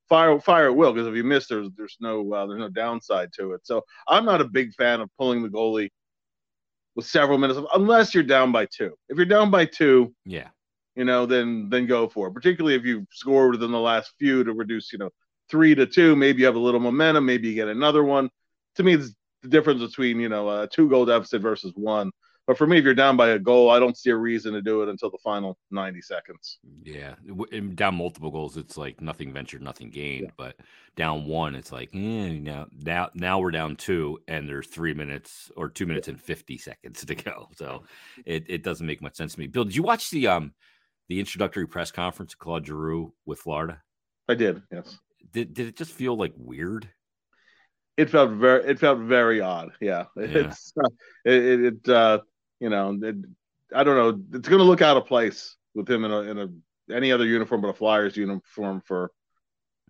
fire 0.08 0.38
fire 0.40 0.72
will 0.72 0.92
because 0.92 1.08
if 1.08 1.14
you 1.14 1.24
miss, 1.24 1.48
there's 1.48 1.68
there's 1.76 1.96
no 2.00 2.32
uh, 2.32 2.46
there's 2.46 2.60
no 2.60 2.68
downside 2.68 3.30
to 3.34 3.52
it. 3.52 3.60
So 3.64 3.82
I'm 4.08 4.24
not 4.24 4.40
a 4.40 4.48
big 4.48 4.72
fan 4.74 5.00
of 5.00 5.10
pulling 5.18 5.42
the 5.42 5.48
goalie 5.48 5.90
with 6.94 7.06
several 7.06 7.38
minutes, 7.38 7.58
of, 7.58 7.66
unless 7.74 8.14
you're 8.14 8.24
down 8.24 8.52
by 8.52 8.66
two. 8.66 8.96
If 9.08 9.16
you're 9.16 9.26
down 9.26 9.50
by 9.50 9.66
two, 9.66 10.14
yeah, 10.24 10.48
you 10.94 11.04
know, 11.04 11.26
then 11.26 11.68
then 11.70 11.86
go 11.86 12.08
for 12.08 12.28
it. 12.28 12.34
Particularly 12.34 12.74
if 12.74 12.84
you've 12.84 13.06
scored 13.12 13.52
within 13.52 13.70
the 13.70 13.78
last 13.78 14.14
few 14.18 14.42
to 14.44 14.52
reduce, 14.52 14.92
you 14.92 14.98
know, 14.98 15.10
three 15.50 15.74
to 15.74 15.86
two. 15.86 16.16
Maybe 16.16 16.40
you 16.40 16.46
have 16.46 16.56
a 16.56 16.60
little 16.60 16.80
momentum. 16.80 17.26
Maybe 17.26 17.48
you 17.48 17.54
get 17.54 17.68
another 17.68 18.02
one. 18.02 18.30
To 18.76 18.82
me, 18.82 18.94
it's 18.94 19.14
the 19.42 19.48
difference 19.48 19.82
between 19.82 20.18
you 20.18 20.28
know 20.28 20.48
a 20.48 20.66
two 20.66 20.88
goal 20.88 21.06
deficit 21.06 21.42
versus 21.42 21.72
one. 21.76 22.10
But 22.46 22.56
for 22.56 22.66
me, 22.66 22.78
if 22.78 22.84
you're 22.84 22.94
down 22.94 23.16
by 23.16 23.30
a 23.30 23.38
goal, 23.40 23.70
I 23.70 23.80
don't 23.80 23.96
see 23.96 24.10
a 24.10 24.16
reason 24.16 24.52
to 24.52 24.62
do 24.62 24.82
it 24.82 24.88
until 24.88 25.10
the 25.10 25.18
final 25.18 25.58
90 25.72 26.00
seconds. 26.00 26.58
Yeah. 26.84 27.16
Down 27.74 27.96
multiple 27.96 28.30
goals, 28.30 28.56
it's 28.56 28.76
like 28.76 29.00
nothing 29.00 29.32
ventured, 29.32 29.62
nothing 29.62 29.90
gained. 29.90 30.26
Yeah. 30.26 30.30
But 30.36 30.56
down 30.94 31.26
one, 31.26 31.56
it's 31.56 31.72
like, 31.72 31.90
eh, 31.92 32.38
now, 32.38 32.66
now, 32.72 33.10
now 33.14 33.40
we're 33.40 33.50
down 33.50 33.74
two, 33.74 34.20
and 34.28 34.48
there's 34.48 34.68
three 34.68 34.94
minutes 34.94 35.50
or 35.56 35.68
two 35.68 35.86
minutes 35.86 36.06
yeah. 36.06 36.12
and 36.12 36.20
50 36.20 36.58
seconds 36.58 37.04
to 37.06 37.14
go. 37.16 37.48
So 37.56 37.82
it, 38.24 38.44
it 38.48 38.62
doesn't 38.62 38.86
make 38.86 39.02
much 39.02 39.16
sense 39.16 39.34
to 39.34 39.40
me. 39.40 39.48
Bill, 39.48 39.64
did 39.64 39.74
you 39.74 39.82
watch 39.82 40.10
the 40.10 40.28
um 40.28 40.54
the 41.08 41.20
introductory 41.20 41.66
press 41.66 41.90
conference 41.90 42.32
of 42.32 42.38
Claude 42.38 42.66
Giroux 42.66 43.12
with 43.26 43.40
Florida? 43.40 43.82
I 44.28 44.34
did, 44.34 44.62
yes. 44.72 44.98
Did, 45.32 45.54
did 45.54 45.68
it 45.68 45.76
just 45.76 45.92
feel 45.92 46.16
like 46.16 46.32
weird? 46.36 46.88
It 47.96 48.10
felt 48.10 48.32
very, 48.32 48.64
it 48.64 48.78
felt 48.78 48.98
very 48.98 49.40
odd. 49.40 49.70
Yeah. 49.80 50.04
yeah. 50.16 50.24
It's, 50.26 50.72
uh, 50.76 50.88
it, 51.24 51.64
it 51.64 51.88
uh, 51.88 52.20
you 52.60 52.70
know, 52.70 52.98
it, 53.02 53.16
I 53.74 53.84
don't 53.84 53.96
know. 53.96 54.38
It's 54.38 54.48
going 54.48 54.60
to 54.60 54.64
look 54.64 54.82
out 54.82 54.96
of 54.96 55.06
place 55.06 55.56
with 55.74 55.88
him 55.88 56.04
in 56.04 56.10
a 56.10 56.20
in 56.20 56.38
a 56.38 56.48
any 56.94 57.12
other 57.12 57.26
uniform 57.26 57.60
but 57.60 57.68
a 57.68 57.74
Flyers 57.74 58.16
uniform 58.16 58.82
for 58.84 59.10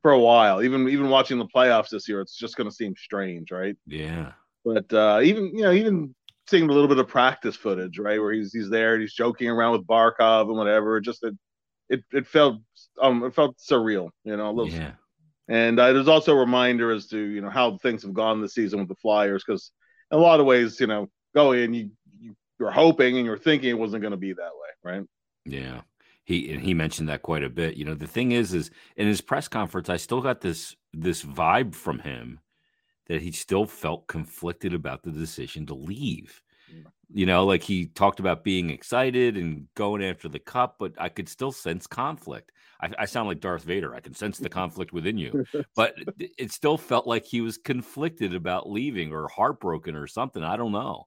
for 0.02 0.12
a 0.12 0.18
while. 0.18 0.62
Even 0.62 0.88
even 0.88 1.08
watching 1.08 1.38
the 1.38 1.46
playoffs 1.46 1.90
this 1.90 2.08
year, 2.08 2.20
it's 2.20 2.36
just 2.36 2.56
going 2.56 2.68
to 2.68 2.74
seem 2.74 2.94
strange, 2.96 3.50
right? 3.50 3.76
Yeah. 3.86 4.32
But 4.64 4.92
uh, 4.92 5.20
even 5.22 5.56
you 5.56 5.62
know 5.62 5.72
even 5.72 6.14
seeing 6.48 6.68
a 6.68 6.72
little 6.72 6.88
bit 6.88 6.98
of 6.98 7.08
practice 7.08 7.56
footage, 7.56 7.98
right, 7.98 8.20
where 8.20 8.32
he's 8.32 8.52
he's 8.52 8.70
there 8.70 8.94
and 8.94 9.02
he's 9.02 9.14
joking 9.14 9.48
around 9.48 9.72
with 9.72 9.86
Barkov 9.86 10.48
and 10.48 10.56
whatever. 10.56 11.00
Just 11.00 11.22
it 11.24 11.34
it, 11.88 12.00
it 12.12 12.26
felt 12.26 12.60
um 13.00 13.24
it 13.24 13.34
felt 13.34 13.56
surreal, 13.58 14.10
you 14.24 14.36
know. 14.36 14.50
A 14.50 14.52
little, 14.52 14.72
yeah. 14.72 14.92
And 15.48 15.78
uh, 15.78 15.92
there's 15.92 16.08
also 16.08 16.32
a 16.32 16.40
reminder 16.40 16.90
as 16.90 17.06
to 17.08 17.18
you 17.18 17.40
know 17.40 17.50
how 17.50 17.78
things 17.78 18.02
have 18.02 18.14
gone 18.14 18.40
this 18.40 18.54
season 18.54 18.80
with 18.80 18.88
the 18.88 18.96
Flyers 18.96 19.44
because 19.46 19.70
in 20.10 20.18
a 20.18 20.20
lot 20.20 20.40
of 20.40 20.46
ways, 20.46 20.80
you 20.80 20.86
know, 20.86 21.08
go 21.34 21.52
in 21.52 21.74
you 21.74 21.90
you're 22.58 22.70
hoping 22.70 23.16
and 23.16 23.26
you're 23.26 23.38
thinking 23.38 23.70
it 23.70 23.78
wasn't 23.78 24.02
going 24.02 24.12
to 24.12 24.16
be 24.16 24.32
that 24.32 24.42
way, 24.42 24.92
right? 24.92 25.06
Yeah. 25.44 25.82
He 26.24 26.52
and 26.52 26.60
he 26.60 26.74
mentioned 26.74 27.08
that 27.08 27.22
quite 27.22 27.44
a 27.44 27.48
bit. 27.48 27.76
You 27.76 27.84
know, 27.84 27.94
the 27.94 28.08
thing 28.08 28.32
is, 28.32 28.52
is 28.52 28.70
in 28.96 29.06
his 29.06 29.20
press 29.20 29.46
conference, 29.46 29.88
I 29.88 29.96
still 29.96 30.20
got 30.20 30.40
this 30.40 30.74
this 30.92 31.22
vibe 31.22 31.74
from 31.74 32.00
him 32.00 32.40
that 33.06 33.22
he 33.22 33.30
still 33.30 33.64
felt 33.64 34.08
conflicted 34.08 34.74
about 34.74 35.04
the 35.04 35.12
decision 35.12 35.66
to 35.66 35.74
leave. 35.74 36.42
Mm. 36.72 36.86
You 37.12 37.26
know, 37.26 37.44
like 37.44 37.62
he 37.62 37.86
talked 37.86 38.18
about 38.18 38.42
being 38.42 38.70
excited 38.70 39.36
and 39.36 39.68
going 39.76 40.02
after 40.02 40.28
the 40.28 40.40
cup, 40.40 40.76
but 40.80 40.94
I 40.98 41.08
could 41.08 41.28
still 41.28 41.52
sense 41.52 41.86
conflict. 41.86 42.50
I, 42.80 42.90
I 42.98 43.04
sound 43.06 43.28
like 43.28 43.40
Darth 43.40 43.62
Vader. 43.62 43.94
I 43.94 44.00
can 44.00 44.12
sense 44.12 44.38
the 44.38 44.48
conflict 44.48 44.92
within 44.92 45.16
you, 45.16 45.44
but 45.76 45.94
it 46.18 46.50
still 46.50 46.76
felt 46.76 47.06
like 47.06 47.24
he 47.24 47.40
was 47.40 47.56
conflicted 47.56 48.34
about 48.34 48.68
leaving 48.68 49.12
or 49.12 49.28
heartbroken 49.28 49.94
or 49.94 50.08
something. 50.08 50.42
I 50.42 50.56
don't 50.56 50.72
know. 50.72 51.06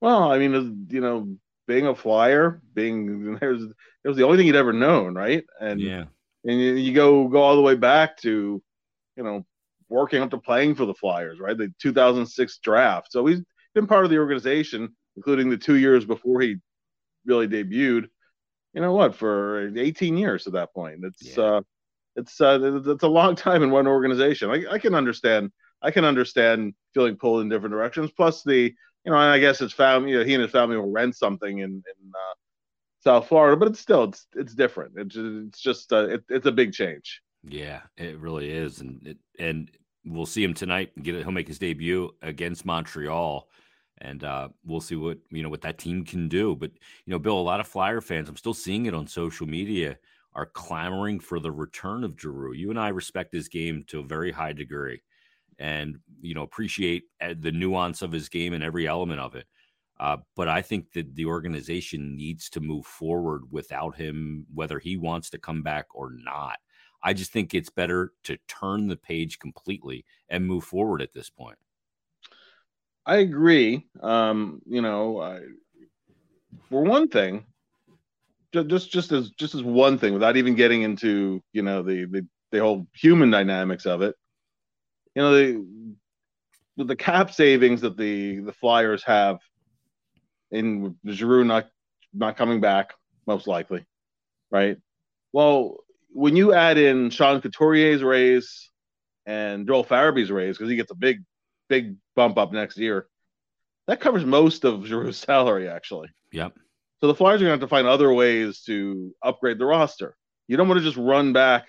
Well, 0.00 0.30
I 0.30 0.38
mean, 0.38 0.86
you 0.90 1.00
know, 1.00 1.36
being 1.66 1.86
a 1.86 1.94
flyer, 1.94 2.60
being 2.74 3.34
there's 3.40 3.62
it 3.62 4.08
was 4.08 4.16
the 4.16 4.24
only 4.24 4.36
thing 4.36 4.46
he'd 4.46 4.56
ever 4.56 4.72
known, 4.72 5.14
right? 5.14 5.44
And 5.60 5.80
yeah, 5.80 6.04
and 6.44 6.60
you, 6.60 6.74
you 6.74 6.94
go 6.94 7.28
go 7.28 7.42
all 7.42 7.56
the 7.56 7.62
way 7.62 7.74
back 7.74 8.16
to, 8.18 8.62
you 9.16 9.22
know, 9.22 9.46
working 9.88 10.22
up 10.22 10.30
to 10.30 10.38
playing 10.38 10.74
for 10.74 10.86
the 10.86 10.94
Flyers, 10.94 11.40
right? 11.40 11.56
The 11.56 11.72
2006 11.80 12.58
draft. 12.58 13.12
So 13.12 13.26
he's 13.26 13.42
been 13.74 13.86
part 13.86 14.04
of 14.04 14.10
the 14.10 14.18
organization, 14.18 14.94
including 15.16 15.50
the 15.50 15.56
two 15.56 15.76
years 15.76 16.04
before 16.04 16.40
he 16.40 16.56
really 17.26 17.48
debuted. 17.48 18.08
You 18.72 18.80
know 18.80 18.92
what? 18.92 19.14
For 19.14 19.72
18 19.76 20.16
years 20.16 20.46
at 20.46 20.54
that 20.54 20.74
point, 20.74 21.04
it's 21.04 21.36
yeah. 21.36 21.44
uh, 21.44 21.60
it's 22.16 22.40
uh, 22.40 22.80
it's 22.86 23.02
a 23.02 23.08
long 23.08 23.36
time 23.36 23.62
in 23.62 23.70
one 23.70 23.86
organization. 23.86 24.50
I, 24.50 24.64
I 24.72 24.78
can 24.78 24.94
understand. 24.94 25.50
I 25.82 25.90
can 25.90 26.04
understand 26.04 26.74
feeling 26.94 27.16
pulled 27.16 27.42
in 27.42 27.50
different 27.50 27.72
directions. 27.74 28.10
Plus 28.10 28.42
the, 28.42 28.74
you 29.04 29.12
know, 29.12 29.18
and 29.18 29.30
I 29.30 29.38
guess 29.38 29.58
his 29.58 29.72
family, 29.72 30.12
you 30.12 30.18
know, 30.18 30.24
he 30.24 30.34
and 30.34 30.42
his 30.42 30.52
family 30.52 30.76
will 30.76 30.90
rent 30.90 31.16
something 31.16 31.58
in 31.58 31.70
in 31.70 32.12
uh, 32.14 32.34
South 33.00 33.28
Florida, 33.28 33.56
but 33.56 33.68
it's 33.68 33.80
still 33.80 34.04
it's 34.04 34.26
it's 34.34 34.54
different. 34.54 34.94
It's 34.96 35.16
it's 35.16 35.60
just 35.60 35.92
uh, 35.92 36.08
it, 36.08 36.24
it's 36.28 36.46
a 36.46 36.52
big 36.52 36.72
change. 36.72 37.20
Yeah, 37.46 37.82
it 37.96 38.18
really 38.18 38.50
is, 38.50 38.80
and 38.80 39.06
it, 39.06 39.18
and 39.38 39.70
we'll 40.04 40.26
see 40.26 40.42
him 40.42 40.54
tonight. 40.54 40.90
Get 41.02 41.14
it, 41.14 41.22
he'll 41.22 41.32
make 41.32 41.48
his 41.48 41.58
debut 41.58 42.10
against 42.22 42.64
Montreal, 42.64 43.48
and 43.98 44.24
uh, 44.24 44.48
we'll 44.64 44.80
see 44.80 44.96
what 44.96 45.18
you 45.30 45.42
know 45.42 45.50
what 45.50 45.60
that 45.62 45.78
team 45.78 46.04
can 46.04 46.28
do. 46.28 46.56
But 46.56 46.70
you 47.04 47.10
know, 47.10 47.18
Bill, 47.18 47.38
a 47.38 47.40
lot 47.40 47.60
of 47.60 47.68
Flyer 47.68 48.00
fans, 48.00 48.28
I'm 48.28 48.36
still 48.36 48.54
seeing 48.54 48.86
it 48.86 48.94
on 48.94 49.06
social 49.06 49.46
media, 49.46 49.98
are 50.34 50.46
clamoring 50.46 51.20
for 51.20 51.38
the 51.38 51.52
return 51.52 52.04
of 52.04 52.18
Giroux. 52.18 52.54
You 52.54 52.70
and 52.70 52.80
I 52.80 52.88
respect 52.88 53.34
his 53.34 53.48
game 53.48 53.84
to 53.88 54.00
a 54.00 54.04
very 54.04 54.32
high 54.32 54.54
degree, 54.54 55.02
and 55.58 55.98
you 56.20 56.34
know 56.34 56.42
appreciate 56.42 57.04
uh, 57.20 57.34
the 57.38 57.52
nuance 57.52 58.02
of 58.02 58.12
his 58.12 58.28
game 58.28 58.52
and 58.52 58.64
every 58.64 58.86
element 58.86 59.20
of 59.20 59.34
it. 59.34 59.46
Uh, 60.00 60.16
but 60.34 60.48
I 60.48 60.60
think 60.60 60.92
that 60.92 61.14
the 61.14 61.26
organization 61.26 62.16
needs 62.16 62.50
to 62.50 62.60
move 62.60 62.84
forward 62.84 63.42
without 63.50 63.96
him, 63.96 64.44
whether 64.52 64.78
he 64.78 64.96
wants 64.96 65.30
to 65.30 65.38
come 65.38 65.62
back 65.62 65.86
or 65.94 66.10
not. 66.10 66.58
I 67.02 67.12
just 67.12 67.32
think 67.32 67.54
it's 67.54 67.70
better 67.70 68.12
to 68.24 68.38
turn 68.48 68.88
the 68.88 68.96
page 68.96 69.38
completely 69.38 70.04
and 70.28 70.46
move 70.46 70.64
forward 70.64 71.02
at 71.02 71.12
this 71.12 71.30
point. 71.30 71.58
I 73.06 73.16
agree. 73.16 73.86
Um, 74.00 74.62
you 74.66 74.80
know, 74.80 75.20
I, 75.20 75.40
for 76.70 76.82
one 76.82 77.08
thing, 77.08 77.44
just 78.52 78.90
just 78.90 79.12
as 79.12 79.30
just 79.30 79.54
as 79.54 79.62
one 79.62 79.98
thing, 79.98 80.14
without 80.14 80.36
even 80.36 80.54
getting 80.54 80.82
into 80.82 81.42
you 81.52 81.62
know 81.62 81.82
the 81.82 82.06
the, 82.06 82.26
the 82.50 82.60
whole 82.60 82.86
human 82.94 83.30
dynamics 83.30 83.84
of 83.84 84.00
it, 84.00 84.14
you 85.14 85.22
know 85.22 85.32
the 85.32 86.84
the 86.84 86.96
cap 86.96 87.32
savings 87.32 87.80
that 87.82 87.96
the 87.96 88.40
the 88.40 88.52
Flyers 88.52 89.02
have 89.04 89.38
in 90.50 90.96
Giroux 91.06 91.44
not 91.44 91.68
not 92.12 92.36
coming 92.36 92.60
back 92.60 92.94
most 93.26 93.46
likely, 93.46 93.84
right? 94.50 94.76
Well, 95.32 95.78
when 96.10 96.36
you 96.36 96.54
add 96.54 96.78
in 96.78 97.10
Sean 97.10 97.40
Couturier's 97.40 98.02
raise 98.02 98.70
and 99.26 99.66
Joel 99.66 99.84
Farabee's 99.84 100.30
raise, 100.30 100.56
because 100.56 100.70
he 100.70 100.76
gets 100.76 100.92
a 100.92 100.96
big, 100.96 101.24
big 101.68 101.96
bump 102.14 102.38
up 102.38 102.52
next 102.52 102.78
year, 102.78 103.08
that 103.88 104.00
covers 104.00 104.24
most 104.24 104.64
of 104.64 104.80
Giroux's 104.82 105.16
salary, 105.26 105.68
actually. 105.68 106.08
Yep. 106.32 106.54
So 107.00 107.08
the 107.08 107.14
Flyers 107.14 107.42
are 107.42 107.46
going 107.46 107.58
to 107.58 107.60
have 107.62 107.68
to 107.68 107.68
find 107.68 107.86
other 107.86 108.12
ways 108.12 108.62
to 108.62 109.14
upgrade 109.22 109.58
the 109.58 109.66
roster. 109.66 110.16
You 110.46 110.56
don't 110.56 110.68
want 110.68 110.78
to 110.78 110.84
just 110.84 110.96
run 110.96 111.32
back 111.32 111.66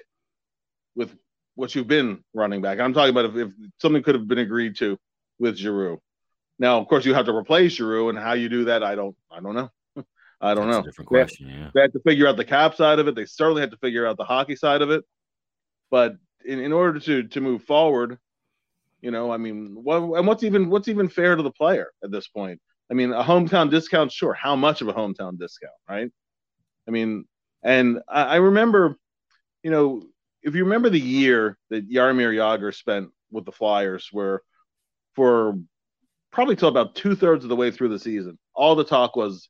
with 0.96 1.16
what 1.56 1.74
you've 1.74 1.88
been 1.88 2.24
running 2.34 2.62
back. 2.62 2.80
I'm 2.80 2.94
talking 2.94 3.12
about 3.12 3.26
if, 3.26 3.36
if 3.36 3.54
something 3.80 4.04
could 4.04 4.16
have 4.16 4.28
been 4.28 4.40
agreed 4.40 4.76
to 4.78 4.98
with 5.40 5.58
Giroux. 5.58 6.00
Now, 6.60 6.80
of 6.80 6.88
course, 6.88 7.06
you 7.06 7.14
have 7.14 7.26
to 7.26 7.36
replace 7.36 7.74
Giroux, 7.74 8.10
and 8.10 8.18
how 8.18 8.34
you 8.34 8.48
do 8.48 8.66
that, 8.66 8.84
I 8.84 8.96
don't, 8.96 9.16
I 9.32 9.42
don't 9.42 9.56
know. 9.56 9.70
I 10.42 10.54
don't 10.54 10.68
That's 10.68 10.78
know. 10.78 10.84
different 10.84 11.08
question. 11.08 11.48
They, 11.48 11.54
yeah. 11.54 11.70
They 11.74 11.82
had 11.82 11.94
to 11.94 12.00
figure 12.00 12.28
out 12.28 12.38
the 12.38 12.46
cap 12.46 12.76
side 12.76 13.00
of 13.00 13.08
it. 13.08 13.16
They 13.16 13.26
certainly 13.26 13.62
had 13.62 13.72
to 13.72 13.78
figure 13.78 14.06
out 14.06 14.18
the 14.18 14.24
hockey 14.24 14.56
side 14.56 14.82
of 14.82 14.90
it. 14.90 15.04
But 15.92 16.16
in, 16.46 16.60
in 16.60 16.72
order 16.72 17.00
to 17.00 17.24
to 17.24 17.42
move 17.42 17.64
forward, 17.64 18.18
you 19.02 19.12
know, 19.12 19.32
I 19.32 19.38
mean, 19.38 19.76
what 19.84 19.98
and 20.18 20.28
what's 20.28 20.44
even 20.44 20.70
what's 20.70 20.88
even 20.88 21.10
fair 21.10 21.36
to 21.36 21.44
the 21.44 21.52
player 21.52 21.92
at 22.04 22.12
this 22.12 22.28
point? 22.28 22.60
I 22.90 22.94
mean, 22.94 23.12
a 23.14 23.24
hometown 23.24 23.70
discount, 23.70 24.12
sure. 24.12 24.34
How 24.34 24.56
much 24.56 24.82
of 24.82 24.88
a 24.88 24.94
hometown 24.94 25.38
discount, 25.40 25.74
right? 25.90 26.12
I 26.88 26.92
mean, 26.92 27.26
and 27.64 28.00
I, 28.08 28.24
I 28.24 28.36
remember, 28.36 28.96
you 29.64 29.72
know, 29.72 30.04
if 30.46 30.54
you 30.54 30.64
remember 30.64 30.90
the 30.90 31.00
year 31.00 31.58
that 31.72 31.90
Jaromir 31.90 32.34
Jagr 32.34 32.74
spent 32.74 33.10
with 33.32 33.46
the 33.46 33.52
Flyers, 33.52 34.10
where 34.12 34.42
for 35.16 35.58
probably 36.32 36.56
till 36.56 36.70
about 36.70 36.96
two 36.96 37.16
thirds 37.16 37.44
of 37.44 37.50
the 37.50 37.56
way 37.56 37.72
through 37.72 37.90
the 37.90 38.00
season, 38.00 38.38
all 38.54 38.75
the 38.75 38.84
talk 38.84 39.16
was 39.16 39.50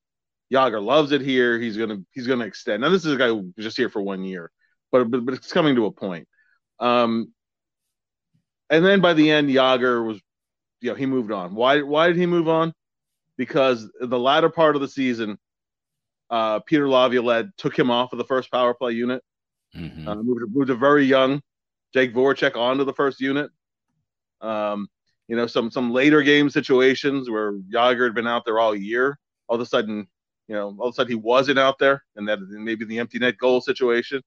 Jagr 0.52 0.82
loves 0.82 1.12
it 1.12 1.22
here. 1.22 1.60
He's 1.60 1.76
gonna 1.76 1.98
he's 2.14 2.28
gonna 2.28 2.46
extend. 2.46 2.82
Now 2.82 2.90
this 2.90 3.06
is 3.06 3.12
a 3.12 3.18
guy 3.18 3.38
just 3.60 3.76
here 3.76 3.90
for 3.90 4.02
one 4.02 4.24
year, 4.24 4.52
but 4.92 5.12
but, 5.12 5.26
but 5.26 5.36
it's 5.36 5.52
coming 5.52 5.76
to 5.76 5.86
a 5.86 5.92
point. 5.92 6.28
Um, 6.80 7.34
and 8.70 8.84
then 8.84 9.02
by 9.02 9.14
the 9.14 9.30
end, 9.30 9.52
Yager 9.52 10.02
was, 10.02 10.20
you 10.82 10.90
know, 10.90 10.96
he 10.96 11.06
moved 11.06 11.32
on. 11.32 11.56
Why 11.56 11.82
why 11.82 12.08
did 12.08 12.16
he 12.16 12.26
move 12.26 12.48
on? 12.48 12.74
Because 13.38 13.92
the 14.00 14.20
latter 14.20 14.50
part 14.50 14.76
of 14.76 14.82
the 14.82 14.88
season, 14.88 15.38
uh, 16.30 16.60
Peter 16.62 16.88
Laviolette 16.88 17.48
took 17.58 17.78
him 17.78 17.92
off 17.92 18.14
of 18.14 18.18
the 18.18 18.24
first 18.24 18.50
power 18.50 18.74
play 18.74 18.94
unit. 18.94 19.22
Mm-hmm. 19.76 20.08
Uh, 20.08 20.16
moved, 20.16 20.56
moved 20.56 20.70
a 20.70 20.76
very 20.76 21.06
young 21.06 21.42
Jake 21.94 22.14
Voracek 22.14 22.56
onto 22.56 22.84
the 22.84 22.94
first 22.94 23.20
unit. 23.20 23.50
Um, 24.42 24.88
you 25.28 25.36
know, 25.36 25.48
some 25.48 25.72
some 25.72 25.92
later 25.92 26.22
game 26.22 26.50
situations 26.50 27.30
where 27.30 27.54
Jagr 27.54 28.04
had 28.04 28.14
been 28.14 28.28
out 28.28 28.46
there 28.46 28.60
all 28.60 28.76
year. 28.76 29.18
All 29.48 29.56
of 29.56 29.62
a 29.62 29.66
sudden, 29.66 30.08
you 30.48 30.56
know, 30.56 30.76
all 30.78 30.90
of 30.90 30.94
a 30.94 30.96
sudden 30.96 31.12
he 31.12 31.16
wasn't 31.16 31.60
out 31.60 31.80
there, 31.80 32.04
and 32.16 32.28
that 32.28 32.40
maybe 32.42 32.86
the 32.86 33.00
empty 33.00 33.20
net 33.20 33.38
goal 33.38 33.62
situation. 33.62 34.22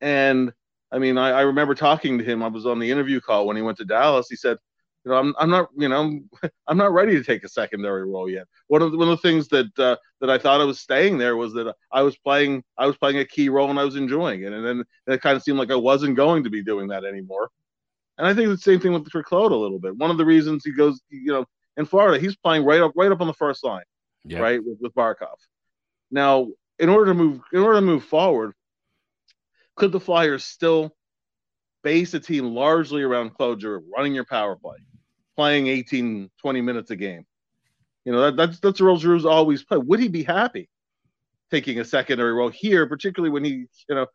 And 0.00 0.52
I 0.90 0.98
mean, 0.98 1.18
I, 1.18 1.30
I 1.30 1.40
remember 1.42 1.74
talking 1.74 2.18
to 2.18 2.24
him. 2.24 2.42
I 2.42 2.48
was 2.48 2.66
on 2.66 2.78
the 2.78 2.90
interview 2.90 3.20
call 3.20 3.46
when 3.46 3.56
he 3.56 3.62
went 3.62 3.78
to 3.78 3.84
Dallas. 3.84 4.28
He 4.28 4.36
said, 4.36 4.58
you 5.04 5.10
know, 5.10 5.18
I'm, 5.18 5.34
I'm 5.38 5.50
not, 5.50 5.68
you 5.76 5.88
know, 5.88 6.00
I'm 6.00 6.30
I'm 6.68 6.76
not 6.76 6.92
ready 6.92 7.12
to 7.14 7.24
take 7.24 7.44
a 7.44 7.48
secondary 7.48 8.04
role 8.04 8.28
yet. 8.28 8.46
One 8.68 8.82
of 8.82 8.92
the, 8.92 8.98
one 8.98 9.08
of 9.08 9.20
the 9.20 9.28
things 9.28 9.48
that 9.48 9.78
uh, 9.78 9.96
that 10.20 10.30
I 10.30 10.38
thought 10.38 10.60
I 10.60 10.64
was 10.64 10.80
staying 10.80 11.18
there 11.18 11.36
was 11.36 11.52
that 11.54 11.74
I 11.90 12.02
was 12.02 12.16
playing 12.18 12.62
I 12.78 12.86
was 12.86 12.96
playing 12.96 13.18
a 13.18 13.24
key 13.24 13.48
role 13.48 13.70
and 13.70 13.78
I 13.78 13.84
was 13.84 13.96
enjoying 13.96 14.42
it, 14.42 14.52
and 14.52 14.64
then 14.64 14.84
it 15.06 15.22
kind 15.22 15.36
of 15.36 15.42
seemed 15.42 15.58
like 15.58 15.70
I 15.70 15.76
wasn't 15.76 16.16
going 16.16 16.44
to 16.44 16.50
be 16.50 16.62
doing 16.62 16.88
that 16.88 17.04
anymore. 17.04 17.50
And 18.18 18.26
I 18.26 18.34
think 18.34 18.48
the 18.48 18.58
same 18.58 18.78
thing 18.78 18.92
with 18.92 19.10
Claude 19.24 19.52
a 19.52 19.56
little 19.56 19.78
bit. 19.78 19.96
One 19.96 20.10
of 20.10 20.18
the 20.18 20.24
reasons 20.24 20.64
he 20.64 20.72
goes, 20.72 21.00
you 21.08 21.32
know, 21.32 21.46
in 21.76 21.86
Florida, 21.86 22.20
he's 22.20 22.36
playing 22.36 22.64
right 22.64 22.80
up 22.80 22.92
right 22.94 23.10
up 23.10 23.20
on 23.20 23.26
the 23.26 23.34
first 23.34 23.64
line 23.64 23.84
yeah. 24.24 24.38
right, 24.38 24.64
with, 24.64 24.78
with 24.80 24.94
Barkov. 24.94 25.36
Now, 26.10 26.48
in 26.78 26.88
order 26.88 27.12
to 27.12 27.14
move, 27.14 27.40
in 27.52 27.60
order 27.60 27.76
to 27.76 27.86
move 27.86 28.04
forward, 28.04 28.52
could 29.76 29.92
the 29.92 30.00
Flyers 30.00 30.44
still 30.44 30.94
base 31.82 32.14
a 32.14 32.20
team 32.20 32.54
largely 32.54 33.02
around 33.02 33.34
Claude 33.34 33.62
running 33.94 34.14
your 34.14 34.24
power 34.24 34.56
play, 34.56 34.76
playing 35.42 35.66
18, 35.66 36.30
20 36.40 36.60
minutes 36.60 36.90
a 36.92 36.96
game? 36.96 37.26
You 38.04 38.12
know, 38.12 38.20
that, 38.22 38.36
that's 38.36 38.60
that's 38.60 38.78
the 38.78 38.84
role 38.84 38.96
Drew's 38.96 39.26
always 39.26 39.64
played. 39.64 39.82
Would 39.84 39.98
he 40.00 40.08
be 40.08 40.22
happy 40.22 40.68
taking 41.50 41.80
a 41.80 41.84
secondary 41.84 42.32
role 42.32 42.48
here, 42.48 42.86
particularly 42.86 43.30
when 43.30 43.44
he, 43.44 43.66
you 43.88 43.94
know, 43.94 44.06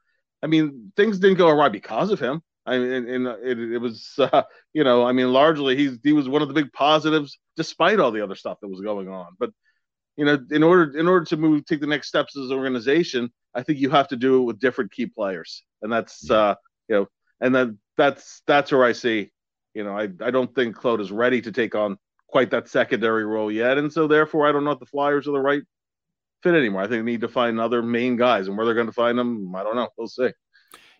I 0.41 0.47
mean, 0.47 0.91
things 0.95 1.19
didn't 1.19 1.37
go 1.37 1.49
awry 1.49 1.69
because 1.69 2.11
of 2.11 2.19
him. 2.19 2.41
I 2.65 2.77
mean, 2.77 2.91
and, 2.91 3.09
and 3.09 3.27
it, 3.43 3.73
it, 3.73 3.77
was, 3.77 4.13
uh, 4.19 4.43
you 4.73 4.83
know, 4.83 5.05
I 5.05 5.11
mean, 5.11 5.31
largely 5.31 5.75
he's 5.75 5.97
he 6.03 6.13
was 6.13 6.29
one 6.29 6.41
of 6.41 6.47
the 6.47 6.53
big 6.53 6.71
positives 6.73 7.37
despite 7.55 7.99
all 7.99 8.11
the 8.11 8.23
other 8.23 8.35
stuff 8.35 8.59
that 8.61 8.67
was 8.67 8.81
going 8.81 9.09
on. 9.09 9.27
But 9.37 9.51
you 10.15 10.25
know, 10.25 10.37
in 10.51 10.63
order 10.63 10.97
in 10.97 11.07
order 11.07 11.25
to 11.25 11.37
move 11.37 11.65
take 11.65 11.81
the 11.81 11.87
next 11.87 12.07
steps 12.07 12.37
as 12.37 12.49
an 12.49 12.57
organization, 12.57 13.31
I 13.53 13.63
think 13.63 13.79
you 13.79 13.89
have 13.91 14.07
to 14.09 14.15
do 14.15 14.41
it 14.41 14.45
with 14.45 14.59
different 14.59 14.91
key 14.91 15.05
players, 15.05 15.63
and 15.81 15.91
that's 15.91 16.29
uh, 16.29 16.55
you 16.87 16.95
know, 16.95 17.07
and 17.39 17.53
then 17.53 17.79
that's 17.97 18.41
that's 18.47 18.71
where 18.71 18.83
I 18.83 18.93
see, 18.93 19.31
you 19.77 19.83
know, 19.83 19.95
I 19.95 20.09
I 20.21 20.31
don't 20.31 20.53
think 20.55 20.75
Claude 20.75 21.01
is 21.01 21.11
ready 21.11 21.39
to 21.41 21.51
take 21.51 21.75
on 21.75 21.99
quite 22.27 22.49
that 22.49 22.67
secondary 22.67 23.25
role 23.25 23.51
yet, 23.51 23.77
and 23.77 23.93
so 23.93 24.07
therefore 24.07 24.49
I 24.49 24.51
don't 24.51 24.63
know 24.63 24.71
if 24.71 24.79
the 24.79 24.87
Flyers 24.87 25.27
are 25.27 25.31
the 25.31 25.39
right 25.39 25.61
fit 26.41 26.55
anymore. 26.55 26.81
I 26.81 26.87
think 26.87 27.05
they 27.05 27.11
need 27.11 27.21
to 27.21 27.27
find 27.27 27.59
other 27.59 27.83
main 27.83 28.17
guys, 28.17 28.47
and 28.47 28.57
where 28.57 28.65
they're 28.65 28.73
going 28.73 28.87
to 28.87 28.91
find 28.93 29.19
them, 29.19 29.55
I 29.55 29.61
don't 29.61 29.75
know. 29.75 29.89
We'll 29.95 30.07
see. 30.07 30.31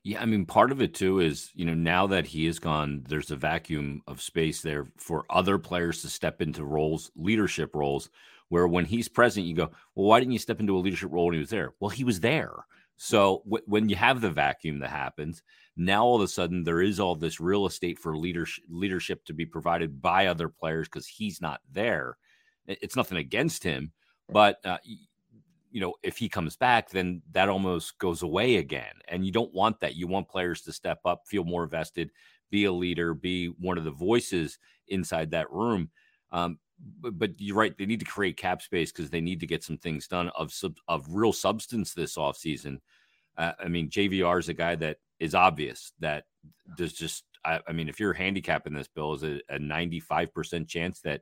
Yeah, 0.03 0.22
I 0.22 0.25
mean, 0.25 0.46
part 0.46 0.72
of 0.72 0.79
it 0.79 0.93
too 0.93 1.19
is, 1.19 1.50
you 1.55 1.65
know, 1.65 1.74
now 1.74 2.05
that 2.07 2.27
he 2.27 2.46
is 2.46 2.60
gone, 2.60 3.03
there's 3.10 3.31
a 3.31 3.36
vacuum 3.36 4.03
of 4.07 4.22
space 4.22 4.62
there 4.62 4.86
for 4.98 5.25
other 5.27 5.57
players 5.57 6.03
to 6.03 6.07
step 6.07 6.39
into 6.39 6.63
roles, 6.63 7.12
leadership 7.15 7.75
roles, 7.75 8.12
where 8.50 8.67
when 8.67 8.86
he's 8.86 9.10
present, 9.10 9.48
you 9.48 9.55
go, 9.55 9.72
well, 9.96 10.07
why 10.07 10.19
didn't 10.19 10.34
you 10.34 10.39
step 10.39 10.60
into 10.60 10.77
a 10.77 10.79
leadership 10.79 11.12
role 11.12 11.25
when 11.25 11.34
he 11.34 11.39
was 11.39 11.50
there? 11.50 11.74
Well, 11.79 11.89
he 11.89 12.03
was 12.03 12.19
there. 12.19 12.53
So 12.98 13.44
w- 13.46 13.63
when 13.68 13.89
you 13.89 13.96
have 13.96 14.22
the 14.22 14.32
vacuum 14.32 14.80
that 14.80 14.89
happens, 14.89 15.44
now 15.75 16.04
all 16.04 16.16
of 16.16 16.22
a 16.22 16.27
sudden 16.27 16.63
there 16.63 16.82
is 16.82 17.00
all 17.00 17.16
this 17.16 17.39
real 17.39 17.66
estate 17.66 18.00
for 18.00 18.18
leadership 18.18 18.63
leadership 18.70 19.24
to 19.25 19.34
be 19.34 19.46
provided 19.46 20.01
by 20.01 20.27
other 20.27 20.50
players 20.50 20.88
because 20.88 21.08
he's 21.08 21.42
not 21.42 21.62
there. 21.72 22.18
It's 22.68 22.96
nothing 22.96 23.18
against 23.18 23.63
him, 23.63 23.92
but 24.30 24.58
uh, 24.66 24.80
you 25.72 25.82
know 25.82 25.94
if 26.04 26.18
he 26.18 26.30
comes 26.30 26.56
back, 26.56 26.89
then 26.89 27.22
that 27.32 27.50
almost 27.50 27.98
goes 28.00 28.24
away 28.24 28.58
again, 28.58 28.96
and 29.08 29.25
you 29.25 29.32
don't 29.32 29.54
want 29.54 29.80
that. 29.82 29.96
You 29.96 30.08
want 30.08 30.30
players 30.30 30.62
to 30.63 30.74
step 30.74 31.00
up, 31.06 31.24
feel 31.27 31.44
more 31.44 31.68
vested, 31.68 32.12
be 32.50 32.66
a 32.66 32.72
leader, 32.72 33.13
be 33.13 33.48
one 33.48 33.77
of 33.77 33.84
the 33.84 33.92
voices 33.92 34.58
inside 34.88 35.32
that 35.32 35.51
room. 35.51 35.89
Um, 36.32 36.60
but, 37.00 37.17
but 37.17 37.31
you're 37.38 37.55
right. 37.55 37.77
They 37.77 37.86
need 37.86 38.00
to 38.00 38.05
create 38.05 38.38
cap 38.38 38.62
space 38.62 38.91
because 38.91 39.10
they 39.10 39.22
need 39.22 39.39
to 39.39 39.48
get 39.48 39.63
some 39.63 39.77
things 39.77 40.07
done 40.07 40.29
of 40.29 40.51
sub, 40.53 40.77
of 40.88 41.05
real 41.10 41.34
substance 41.34 41.93
this 41.93 42.15
offseason. 42.17 42.79
Uh, 43.38 43.53
I 43.60 43.67
mean, 43.67 43.89
JVR 43.89 44.39
is 44.39 44.50
a 44.50 44.53
guy 44.53 44.75
that 44.75 44.98
is 45.19 45.36
obvious 45.36 45.93
that 46.00 46.25
there's 46.77 46.93
just 46.93 47.24
I, 47.48 47.60
I 47.67 47.72
mean, 47.72 47.88
if 47.88 48.00
you're 48.00 48.13
handicapping 48.13 48.74
this 48.74 48.88
bill, 48.88 49.13
is 49.13 49.24
it 49.24 49.43
a 49.50 49.57
95% 49.57 50.67
chance 50.67 51.00
that 51.01 51.22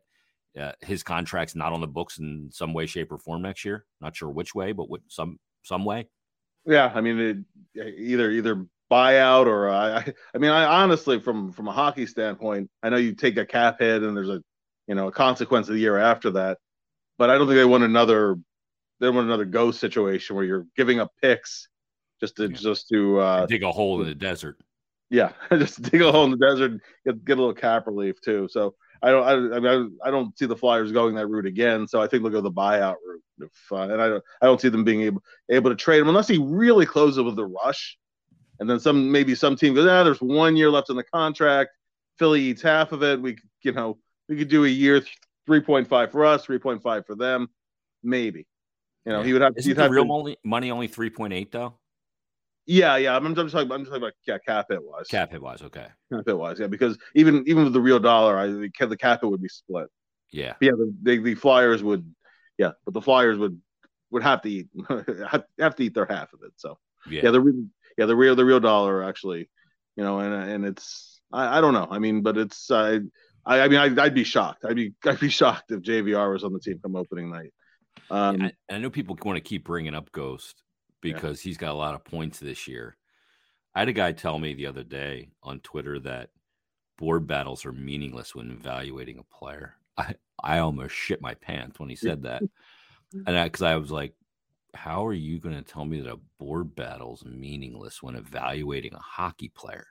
uh, 0.60 0.72
his 0.82 1.04
contract's 1.04 1.56
not 1.56 1.74
on 1.74 1.82
the 1.82 1.88
books 1.88 2.18
in 2.18 2.50
some 2.52 2.74
way, 2.74 2.86
shape, 2.86 3.12
or 3.12 3.18
form 3.18 3.44
next 3.44 3.64
year? 3.64 3.86
Not 4.02 4.16
sure 4.16 4.30
which 4.30 4.56
way, 4.56 4.72
but 4.72 4.90
with 4.90 5.02
some 5.08 5.40
some 5.64 5.86
way. 5.86 6.08
Yeah, 6.66 6.92
I 6.94 7.02
mean, 7.02 7.46
it, 7.76 7.86
either 7.98 8.32
either 8.32 8.66
buyout 8.90 9.46
or 9.46 9.70
I, 9.70 10.14
I 10.34 10.38
mean, 10.38 10.52
I 10.52 10.82
honestly, 10.82 11.20
from 11.20 11.52
from 11.52 11.68
a 11.68 11.74
hockey 11.74 12.06
standpoint, 12.06 12.70
I 12.82 12.90
know 12.90 12.98
you 12.98 13.14
take 13.14 13.38
a 13.38 13.46
cap 13.46 13.80
hit 13.80 14.04
and 14.04 14.16
there's 14.16 14.30
a 14.30 14.42
you 14.88 14.96
know 14.96 15.08
a 15.08 15.12
consequence 15.12 15.68
of 15.68 15.76
the 15.76 15.82
year 15.82 15.98
after 15.98 16.32
that, 16.32 16.58
but 17.18 17.30
I 17.30 17.38
don't 17.38 17.48
think 17.48 17.58
they 17.58 17.66
want 17.66 17.84
another 17.84 18.38
they 19.00 19.10
want 19.10 19.28
another 19.28 19.46
go 19.46 19.72
situation 19.72 20.36
where 20.36 20.46
you're 20.46 20.66
giving 20.76 21.00
up 21.00 21.12
picks 21.22 21.68
just 22.20 22.38
to 22.38 22.50
yeah. 22.50 22.56
just 22.56 22.88
to 22.90 23.20
uh, 23.20 23.46
dig 23.46 23.64
a 23.64 23.72
hole 23.72 24.02
in 24.02 24.08
the 24.08 24.16
desert. 24.16 24.58
Yeah, 25.10 25.32
just 25.52 25.82
dig 25.82 26.02
a 26.02 26.12
hole 26.12 26.26
in 26.26 26.32
the 26.32 26.38
desert, 26.38 26.82
get 27.06 27.24
get 27.26 27.38
a 27.38 27.42
little 27.42 27.54
cap 27.54 27.88
relief 27.88 28.20
too. 28.22 28.48
So 28.50 28.76
I 29.02 29.12
don't 29.12 29.24
I, 29.24 29.58
I 29.58 29.60
mean 29.60 29.98
I, 30.04 30.12
don't 30.12 30.38
see 30.38 30.46
the 30.46 30.56
Flyers 30.56 30.92
going 30.92 31.16
that 31.16 31.28
route 31.28 31.46
again. 31.46 31.88
So 31.88 32.02
I 32.02 32.08
think 32.08 32.24
they'll 32.24 32.32
go 32.32 32.42
the 32.42 32.52
buyout 32.52 32.96
route. 33.06 33.22
If, 33.40 33.52
uh, 33.72 33.82
and 33.82 34.02
I 34.02 34.08
don't 34.08 34.24
I 34.42 34.46
don't 34.46 34.62
see 34.62 34.70
them 34.70 34.84
being 34.84 35.02
able 35.02 35.22
able 35.50 35.70
to 35.70 35.76
trade 35.76 36.00
him 36.00 36.08
unless 36.08 36.28
he 36.28 36.38
really 36.38 36.86
closes 36.86 37.22
with 37.22 37.36
the 37.36 37.46
rush, 37.46 37.98
and 38.60 38.70
then 38.70 38.80
some 38.80 39.12
maybe 39.12 39.36
some 39.36 39.56
team 39.56 39.74
goes 39.74 39.88
ah 39.88 40.04
there's 40.04 40.22
one 40.22 40.56
year 40.56 40.70
left 40.70 40.90
in 40.90 40.96
the 40.96 41.04
contract. 41.04 41.72
Philly 42.18 42.42
eats 42.42 42.62
half 42.62 42.94
of 42.94 43.04
it. 43.04 43.22
We 43.22 43.38
you 43.62 43.74
know 43.74 43.98
we 44.28 44.38
could 44.38 44.50
do 44.50 44.66
a 44.66 44.70
year 44.70 45.02
three 45.46 45.62
point 45.62 45.88
five 45.88 46.12
for 46.12 46.26
us, 46.26 46.46
three 46.46 46.60
point 46.60 46.82
five 46.82 47.06
for 47.06 47.16
them, 47.16 47.48
maybe. 48.04 48.48
You 49.06 49.12
know, 49.12 49.20
yeah. 49.20 49.26
he 49.26 49.34
would 49.34 49.42
have. 49.42 49.54
Isn't 49.58 49.76
the 49.76 49.90
real 49.90 50.04
to, 50.04 50.08
money, 50.08 50.38
money 50.44 50.72
only 50.72 50.88
three 50.88 51.10
point 51.10 51.34
eight 51.34 51.52
though? 51.52 51.78
Yeah, 52.66 52.98
yeah. 52.98 53.16
I'm, 53.16 53.26
I'm 53.26 53.36
just 53.36 53.54
talking. 53.54 53.72
I'm 53.72 53.82
just 53.82 53.92
talking 53.92 54.04
about 54.04 54.14
yeah, 54.28 54.38
cap 54.40 54.68
hit 54.70 54.84
wise. 54.84 55.08
Cap 55.08 55.32
hit 55.32 55.42
wise, 55.42 55.62
okay. 55.62 55.88
Cap 56.12 56.24
hit 56.26 56.38
wise, 56.38 56.60
yeah. 56.60 56.68
Because 56.68 56.98
even 57.14 57.44
even 57.48 57.66
with 57.66 57.74
the 57.74 57.82
real 57.82 58.00
dollar, 58.00 58.38
I 58.38 58.48
the 58.48 58.98
cap 58.98 59.22
hit 59.22 59.30
would 59.30 59.42
be 59.42 59.50
split. 59.50 59.88
Yeah, 60.32 60.54
but 60.60 60.66
yeah. 60.66 60.72
The, 60.72 60.96
the, 61.04 61.18
the 61.18 61.36
Flyers 61.36 61.84
would, 61.84 62.12
yeah, 62.58 62.72
but 62.84 62.94
the 62.94 63.02
Flyers 63.02 63.38
would 63.38 63.62
would 64.10 64.24
have 64.24 64.42
to 64.42 64.50
eat 64.50 64.68
have 65.60 65.76
to 65.76 65.84
eat 65.84 65.94
their 65.94 66.08
half 66.08 66.34
of 66.34 66.40
it. 66.44 66.54
So 66.56 66.80
yeah, 67.10 67.22
yeah 67.26 67.32
the 67.32 67.70
yeah 67.98 68.06
the 68.08 68.16
real 68.16 68.36
the 68.36 68.46
real 68.46 68.60
dollar 68.60 69.04
actually, 69.04 69.50
you 69.96 70.04
know, 70.04 70.20
and 70.20 70.34
and 70.34 70.66
it's 70.66 71.22
I, 71.32 71.60
I 71.60 71.62
don't 71.62 71.74
know. 71.74 71.88
I 71.90 72.00
mean, 72.00 72.22
but 72.22 72.38
it's 72.38 72.72
uh, 72.72 73.00
I 73.46 73.62
I 73.62 73.68
mean 73.68 73.80
I'd, 73.80 73.98
I'd 74.00 74.14
be 74.14 74.24
shocked. 74.24 74.66
I'd 74.66 74.76
be 74.76 74.94
I'd 75.06 75.20
be 75.20 75.30
shocked 75.30 75.72
if 75.72 75.82
JVR 75.82 76.32
was 76.32 76.44
on 76.44 76.54
the 76.54 76.60
team 76.60 76.80
come 76.82 76.96
opening 76.96 77.32
night. 77.32 77.54
Um, 78.10 78.42
yeah, 78.42 78.50
I, 78.70 78.76
I 78.76 78.78
know 78.78 78.90
people 78.90 79.18
want 79.24 79.38
to 79.38 79.42
keep 79.42 79.66
bringing 79.66 79.96
up 79.96 80.12
Ghost 80.12 80.64
because 81.02 81.44
yeah. 81.44 81.50
he's 81.50 81.58
got 81.58 81.72
a 81.72 81.78
lot 81.78 81.96
of 81.96 82.04
points 82.04 82.40
this 82.40 82.68
year. 82.68 82.98
I 83.74 83.80
had 83.80 83.90
a 83.90 83.94
guy 83.94 84.12
tell 84.12 84.40
me 84.40 84.54
the 84.54 84.68
other 84.68 84.84
day 84.84 85.30
on 85.44 85.60
Twitter 85.60 86.00
that 86.00 86.30
board 86.98 87.28
battles 87.28 87.66
are 87.66 87.74
meaningless 87.74 88.34
when 88.34 88.52
evaluating 88.52 89.20
a 89.20 89.36
player. 89.36 89.76
I, 89.98 90.16
I 90.42 90.60
almost 90.60 90.94
shit 90.94 91.22
my 91.22 91.34
pants 91.36 91.80
when 91.80 91.90
he 91.90 91.96
said 91.96 92.24
that. 92.24 92.42
and 93.28 93.52
because 93.52 93.62
I, 93.62 93.74
I, 93.74 93.78
was 93.78 93.92
like, 93.92 94.14
how 94.74 95.06
are 95.06 95.14
you 95.14 95.40
going 95.40 95.56
to 95.56 95.62
tell 95.62 95.86
me 95.86 96.02
that 96.02 96.12
a 96.12 96.20
board 96.40 96.76
battle 96.76 97.16
is 97.16 97.26
meaningless 97.26 98.04
when 98.04 98.16
evaluating 98.16 98.94
a 98.94 99.00
hockey 99.00 99.50
player? 99.50 99.88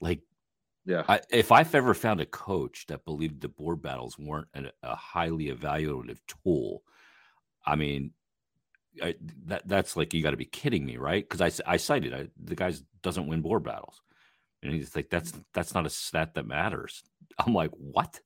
Like, 0.00 0.20
yeah. 0.86 1.02
I, 1.08 1.20
if 1.30 1.50
I've 1.50 1.74
ever 1.74 1.94
found 1.94 2.20
a 2.20 2.26
coach 2.26 2.86
that 2.86 3.04
believed 3.04 3.40
the 3.40 3.48
board 3.48 3.82
battles 3.82 4.16
weren't 4.18 4.48
a, 4.54 4.70
a 4.82 4.94
highly 4.94 5.46
evaluative 5.46 6.18
tool, 6.28 6.82
I 7.66 7.74
mean, 7.74 8.12
I, 9.02 9.16
that 9.46 9.66
that's 9.66 9.96
like 9.96 10.14
you 10.14 10.22
got 10.22 10.30
to 10.30 10.36
be 10.36 10.44
kidding 10.44 10.86
me, 10.86 10.96
right? 10.96 11.28
Because 11.28 11.40
I 11.40 11.72
I 11.72 11.76
cited 11.76 12.14
I, 12.14 12.28
the 12.42 12.54
guys 12.54 12.82
doesn't 13.02 13.26
win 13.26 13.42
board 13.42 13.64
battles, 13.64 14.00
and 14.62 14.72
he's 14.72 14.94
like 14.94 15.10
that's 15.10 15.32
that's 15.52 15.74
not 15.74 15.86
a 15.86 15.90
stat 15.90 16.34
that 16.34 16.46
matters. 16.46 17.02
I'm 17.44 17.52
like 17.52 17.72
what? 17.72 18.20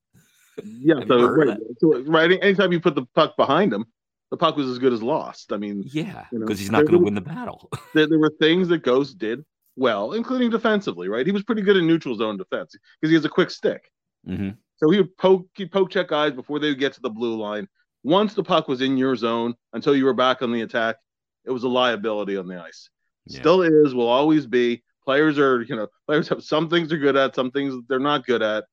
Yeah, 0.63 1.01
so 1.09 1.27
right, 1.29 1.59
so 1.79 2.03
right, 2.03 2.39
anytime 2.43 2.73
you 2.73 2.81
put 2.81 2.95
the 2.95 3.07
puck 3.15 3.37
behind 3.37 3.73
him, 3.73 3.87
the 4.31 4.37
puck 4.37 4.57
was 4.57 4.69
as 4.69 4.79
good 4.79 4.93
as 4.93 5.03
lost. 5.03 5.53
I 5.53 5.57
mean, 5.57 5.83
yeah, 5.87 6.27
because 6.31 6.33
you 6.33 6.39
know, 6.39 6.47
he's 6.47 6.71
not 6.71 6.83
going 6.83 6.99
to 6.99 7.05
win 7.05 7.15
the 7.15 7.23
battle. 7.23 7.71
there, 7.95 8.07
there 8.07 8.19
were 8.19 8.33
things 8.39 8.69
that 8.69 8.83
Ghost 8.83 9.19
did 9.19 9.45
well, 9.81 10.13
including 10.13 10.51
defensively. 10.51 11.09
Right, 11.09 11.27
he 11.27 11.33
was 11.33 11.43
pretty 11.43 11.63
good 11.63 11.77
in 11.77 11.87
neutral 11.87 12.15
zone 12.15 12.37
defense 12.37 12.77
because 13.01 13.11
he 13.11 13.15
has 13.15 13.25
a 13.25 13.31
quick 13.31 13.51
stick. 13.51 13.91
Mm-hmm. 14.29 14.51
So 14.77 14.91
he 14.91 14.99
would 14.99 15.17
poke, 15.17 15.49
he'd 15.55 15.73
poke 15.73 15.91
check 15.91 16.09
guys 16.09 16.33
before 16.33 16.59
they 16.59 16.69
would 16.69 16.79
get 16.79 16.93
to 16.95 17.01
the 17.01 17.11
blue 17.11 17.37
line 17.37 17.67
once 18.03 18.35
the 18.35 18.43
puck 18.43 18.69
was 18.69 18.81
in 18.81 18.97
your 18.97 19.17
zone 19.17 19.55
until 19.73 19.95
you 19.95 20.05
were 20.05 20.15
back 20.15 20.43
on 20.43 20.53
the 20.53 20.63
attack, 20.63 20.97
it 21.45 21.51
was 21.51 21.65
a 21.65 21.69
liability 21.69 22.37
on 22.37 22.49
the 22.49 22.61
ice. 22.61 22.89
Yeah. 23.27 23.41
Still 23.41 23.63
is, 23.63 23.95
will 23.95 24.09
always 24.09 24.47
be. 24.47 24.83
Players 25.05 25.39
are, 25.39 25.63
you 25.63 25.77
know, 25.77 25.89
players 26.07 26.29
have 26.29 26.43
some 26.43 26.69
things 26.69 26.89
they're 26.89 26.99
good 26.99 27.17
at, 27.17 27.35
some 27.35 27.51
things 27.51 27.75
they're 27.89 27.99
not 27.99 28.27
good 28.27 28.43
at. 28.43 28.65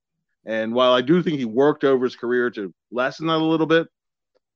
And 0.45 0.73
while 0.73 0.93
I 0.93 1.01
do 1.01 1.21
think 1.21 1.39
he 1.39 1.45
worked 1.45 1.83
over 1.83 2.05
his 2.05 2.15
career 2.15 2.49
to 2.51 2.73
lessen 2.91 3.27
that 3.27 3.37
a 3.37 3.43
little 3.43 3.65
bit, 3.65 3.87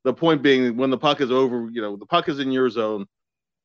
the 0.04 0.14
point 0.14 0.42
being 0.42 0.78
when 0.78 0.90
the 0.90 0.98
puck 0.98 1.22
is 1.22 1.32
over, 1.32 1.70
you 1.72 1.82
know, 1.82 1.96
the 1.96 2.06
puck 2.06 2.30
is 2.30 2.40
in 2.40 2.52
your 2.52 2.70
zone, 2.70 3.06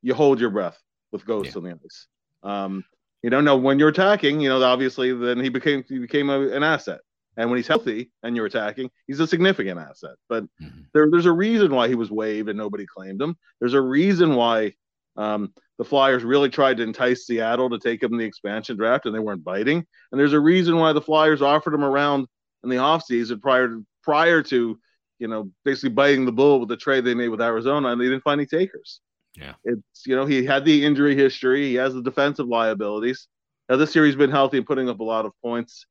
you 0.03 0.15
hold 0.15 0.41
your 0.41 0.51
breath 0.51 0.79
with 1.13 1.25
ghosts 1.25 1.55
yeah. 1.55 1.59
on 1.59 1.65
the 1.65 1.79
ice. 1.85 2.07
Um, 2.47 2.85
you 3.23 3.31
don't 3.31 3.45
know 3.45 3.57
when 3.57 3.79
you're 3.79 3.89
attacking, 3.89 4.41
you 4.41 4.49
know, 4.49 4.63
obviously 4.63 5.13
then 5.13 5.41
he 5.41 5.49
became 5.49 5.85
he 5.89 5.99
became 5.99 6.31
a, 6.31 6.49
an 6.51 6.63
asset. 6.63 7.01
And 7.37 7.51
when 7.51 7.59
he's 7.59 7.67
healthy 7.67 8.11
and 8.23 8.35
you're 8.35 8.47
attacking, 8.47 8.91
he's 9.07 9.21
a 9.21 9.27
significant 9.27 9.79
asset. 9.79 10.15
But 10.29 10.45
mm-hmm. 10.45 10.83
there, 10.95 11.11
there's 11.11 11.27
a 11.27 11.33
reason 11.33 11.75
why 11.75 11.89
he 11.89 11.95
was 11.95 12.11
waived 12.11 12.49
and 12.49 12.57
nobody 12.57 12.87
claimed 12.87 13.21
him. 13.21 13.37
There's 13.61 13.75
a 13.75 13.81
reason 13.81 14.37
why 14.37 14.75
um, 15.17 15.53
the 15.79 15.85
Flyers 15.85 16.25
really 16.25 16.49
tried 16.49 16.79
to 16.79 16.83
entice 16.83 17.27
Seattle 17.27 17.69
to 17.71 17.79
take 17.79 18.03
him 18.03 18.13
in 18.13 18.19
the 18.19 18.25
expansion 18.25 18.77
draft 18.77 19.07
and 19.07 19.15
they 19.15 19.19
weren't 19.19 19.45
biting. 19.45 19.85
And 20.13 20.19
there's 20.19 20.33
a 20.33 20.41
reason 20.41 20.77
why 20.77 20.93
the 20.93 21.03
Flyers 21.03 21.43
offered 21.43 21.75
him 21.75 21.85
around 21.85 22.27
in 22.63 22.71
the 22.71 22.77
offseason 22.77 23.43
prior 23.43 23.69
to, 23.69 23.87
prior 24.03 24.43
to, 24.45 24.79
you 25.19 25.29
know, 25.29 25.51
basically 25.65 25.91
biting 25.91 26.25
the 26.25 26.33
bull 26.33 26.61
with 26.61 26.69
the 26.69 26.77
trade 26.77 27.05
they 27.05 27.15
made 27.15 27.29
with 27.29 27.43
Arizona 27.43 27.89
and 27.89 28.01
they 28.01 28.07
didn't 28.07 28.23
find 28.23 28.41
any 28.41 28.47
takers. 28.47 29.01
Yeah. 29.37 29.53
It's, 29.65 30.07
you 30.07 30.17
know, 30.17 30.27
he 30.27 30.45
had 30.45 30.65
the 30.65 30.85
injury 30.85 31.15
history, 31.15 31.69
he 31.69 31.75
has 31.75 31.95
the 31.95 32.03
defensive 32.03 32.47
liabilities. 32.47 33.29
Now, 33.69 33.77
this 33.77 33.95
year 33.95 34.07
he's 34.07 34.17
been 34.17 34.31
healthy 34.31 34.57
and 34.59 34.67
putting 34.67 34.89
up 34.89 35.01
a 35.01 35.05
lot 35.05 35.27
of 35.27 35.33
points 35.43 35.87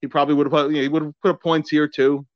he 0.00 0.06
probably 0.06 0.34
would 0.34 0.46
have 0.46 0.52
put, 0.52 0.70
you 0.70 0.76
know, 0.76 0.82
he 0.82 0.88
would 0.88 1.02
have 1.02 1.20
put 1.22 1.30
up 1.32 1.42
points 1.42 1.70
here 1.70 1.88
too 1.88 2.26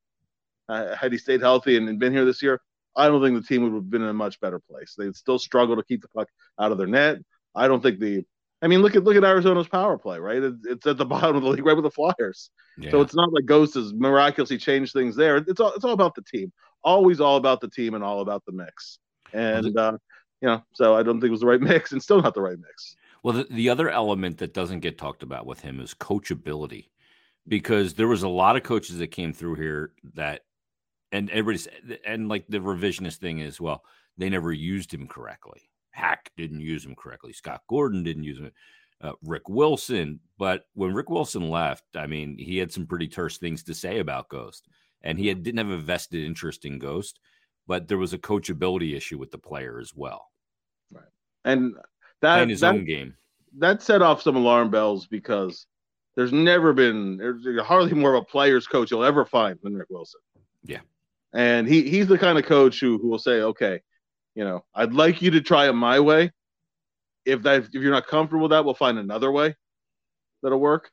uh, 0.69 0.95
had 0.95 1.13
he 1.13 1.19
stayed 1.19 1.41
healthy 1.41 1.77
and, 1.77 1.89
and, 1.89 1.99
been 1.99 2.13
here 2.13 2.25
this 2.25 2.43
year. 2.43 2.61
I 2.97 3.09
don't 3.09 3.23
think 3.23 3.41
the 3.41 3.47
team 3.47 3.63
would 3.63 3.73
have 3.73 3.91
been 3.91 4.03
in 4.03 4.09
a 4.09 4.15
much 4.15 4.39
better 4.41 4.61
place. 4.61 4.95
They'd 4.97 5.17
still 5.17 5.39
struggle 5.39 5.77
to 5.77 5.85
keep 5.85 6.03
the 6.03 6.09
puck 6.09 6.29
out 6.61 6.73
of 6.73 6.79
their 6.79 6.87
net. 6.87 7.19
I 7.55 7.69
don't 7.69 7.83
think 7.83 8.01
the. 8.01 8.25
I 8.61 8.69
mean, 8.69 8.81
look 8.81 8.95
at 8.95 9.03
look 9.03 9.17
at 9.17 9.25
Arizona's 9.25 9.67
power 9.67 9.99
play, 9.99 10.19
right? 10.19 10.43
It, 10.43 10.55
it's 10.65 10.87
at 10.87 10.99
the 10.99 11.05
bottom 11.07 11.37
of 11.37 11.43
the 11.43 11.49
league, 11.49 11.65
right 11.65 11.75
with 11.75 11.85
the 11.85 11.91
Flyers. 11.91 12.51
Yeah. 12.77 12.91
So 12.91 13.01
it's 13.01 13.15
not 13.15 13.33
like 13.33 13.47
Ghost 13.47 13.75
has 13.75 13.95
miraculously 13.95 14.59
changed 14.59 14.93
things 14.93 15.17
there. 15.17 15.39
It's 15.39 15.59
all 15.61 15.73
it's 15.73 15.85
all 15.85 15.93
about 15.93 16.15
the 16.15 16.23
team. 16.23 16.53
Always 16.85 17.21
all 17.21 17.37
about 17.37 17.61
the 17.61 17.69
team 17.69 17.95
and 17.95 18.05
all 18.05 18.21
about 18.21 18.45
the 18.45 18.53
mix. 18.53 18.99
And 19.33 19.77
uh, 19.77 19.99
you 20.41 20.49
know, 20.49 20.63
so 20.73 20.95
I 20.97 21.03
don't 21.03 21.21
think 21.21 21.29
it 21.29 21.33
was 21.33 21.41
the 21.41 21.47
right 21.47 21.61
mix, 21.61 21.93
and 21.93 22.03
still 22.03 22.21
not 22.21 22.35
the 22.35 22.43
right 22.43 22.59
mix. 22.59 22.97
Well, 23.23 23.35
the, 23.35 23.47
the 23.51 23.69
other 23.69 23.89
element 23.89 24.39
that 24.39 24.55
doesn't 24.55 24.81
get 24.81 24.99
talked 24.99 25.23
about 25.23 25.47
with 25.47 25.61
him 25.61 25.81
is 25.81 25.95
coachability 25.95 26.89
because 27.47 27.95
there 27.95 28.09
was 28.09 28.23
a 28.23 28.29
lot 28.29 28.57
of 28.57 28.63
coaches 28.63 28.99
that 28.99 29.09
came 29.09 29.33
through 29.33 29.55
here 29.55 29.93
that 30.15 30.43
and 31.11 31.31
everybody's 31.31 31.69
and 32.07 32.29
like 32.29 32.45
the 32.49 32.59
revisionist 32.59 33.17
thing 33.17 33.43
as 33.43 33.61
well 33.61 33.83
they 34.17 34.29
never 34.29 34.53
used 34.53 34.93
him 34.93 35.07
correctly. 35.07 35.71
Hack 35.91 36.31
didn't 36.37 36.61
use 36.61 36.85
him 36.85 36.95
correctly. 36.95 37.33
Scott 37.33 37.63
gordon 37.69 38.03
didn't 38.03 38.25
use 38.25 38.39
him 38.39 38.51
uh, 39.01 39.13
rick 39.25 39.49
wilson. 39.49 40.21
But 40.39 40.65
when 40.75 40.95
rick 40.95 41.11
wilson 41.11 41.49
left 41.51 41.85
i 41.97 42.07
mean 42.07 42.37
he 42.39 42.59
had 42.59 42.73
some 42.73 42.87
pretty 42.87 43.09
terse 43.09 43.39
things 43.39 43.63
to 43.65 43.75
say 43.75 43.99
about 43.99 44.29
ghost 44.29 44.69
and 45.03 45.19
he 45.19 45.29
had, 45.29 45.43
didn't 45.43 45.59
have 45.59 45.79
a 45.79 45.83
vested 45.83 46.25
interest 46.25 46.65
in 46.65 46.79
ghost 46.79 47.19
but 47.67 47.89
there 47.89 47.99
was 47.99 48.13
a 48.13 48.19
coachability 48.19 48.97
issue 48.97 49.19
with 49.19 49.31
the 49.31 49.39
player 49.39 49.79
as 49.81 49.95
well 49.95 50.31
right 50.93 51.05
and 51.45 51.75
that 52.21 52.37
Playing 52.37 52.49
his 52.51 52.61
that, 52.61 52.75
own 52.75 52.85
game 52.85 53.15
that 53.59 53.83
set 53.83 54.03
off 54.03 54.23
some 54.23 54.37
alarm 54.37 54.71
bells 54.71 55.07
because 55.07 55.67
there's 56.15 56.33
never 56.33 56.73
been 56.73 57.17
there's 57.17 57.45
hardly 57.63 57.95
more 57.95 58.15
of 58.15 58.23
a 58.23 58.27
player's 58.27 58.67
coach 58.67 58.91
you'll 58.91 59.05
ever 59.05 59.25
find 59.25 59.59
than 59.63 59.75
Rick 59.75 59.89
Wilson. 59.91 60.21
Yeah. 60.65 60.81
And 61.33 61.67
he 61.67 61.89
he's 61.89 62.07
the 62.07 62.19
kind 62.19 62.39
of 62.39 62.45
coach 62.45 62.81
who 62.81 62.99
who 62.99 63.09
will 63.09 63.19
say, 63.19 63.41
okay, 63.41 63.81
you 64.35 64.45
know, 64.45 64.65
I'd 64.75 64.93
like 64.93 65.23
you 65.23 65.31
to 65.33 65.41
try 65.41 65.69
it 65.69 65.73
my 65.73 66.01
way. 66.01 66.31
If 67.25 67.43
that 67.43 67.65
if 67.65 67.75
you're 67.75 67.93
not 67.93 68.07
comfortable 68.07 68.45
with 68.45 68.51
that, 68.51 68.65
we'll 68.65 68.75
find 68.75 68.99
another 68.99 69.31
way 69.33 69.55
that'll 70.43 70.61
work. 70.61 70.91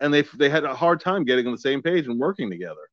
And 0.00 0.14
they 0.14 0.22
they 0.22 0.48
had 0.48 0.64
a 0.64 0.74
hard 0.74 1.00
time 1.00 1.24
getting 1.24 1.46
on 1.46 1.52
the 1.52 1.58
same 1.58 1.82
page 1.82 2.06
and 2.06 2.18
working 2.18 2.50
together. 2.50 2.88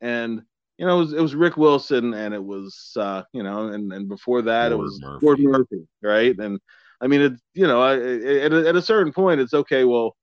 And 0.00 0.42
you 0.82 0.88
know, 0.88 0.96
it 0.96 1.00
was, 1.00 1.12
it 1.12 1.20
was 1.20 1.34
Rick 1.36 1.56
Wilson 1.56 2.12
and 2.12 2.34
it 2.34 2.42
was 2.42 2.96
uh, 2.96 3.22
you 3.32 3.44
know, 3.44 3.68
and 3.68 3.92
and 3.92 4.08
before 4.08 4.42
that 4.42 4.72
it 4.72 4.74
was 4.74 5.00
Murphy. 5.00 5.46
Murphy, 5.46 5.86
right? 6.02 6.36
And 6.36 6.58
I 7.00 7.06
mean, 7.06 7.20
it 7.20 7.32
you 7.54 7.68
know, 7.68 7.86
at, 7.86 8.52
at 8.52 8.74
a 8.74 8.82
certain 8.82 9.12
point, 9.12 9.40
it's 9.40 9.54
okay. 9.54 9.84
Well, 9.84 10.16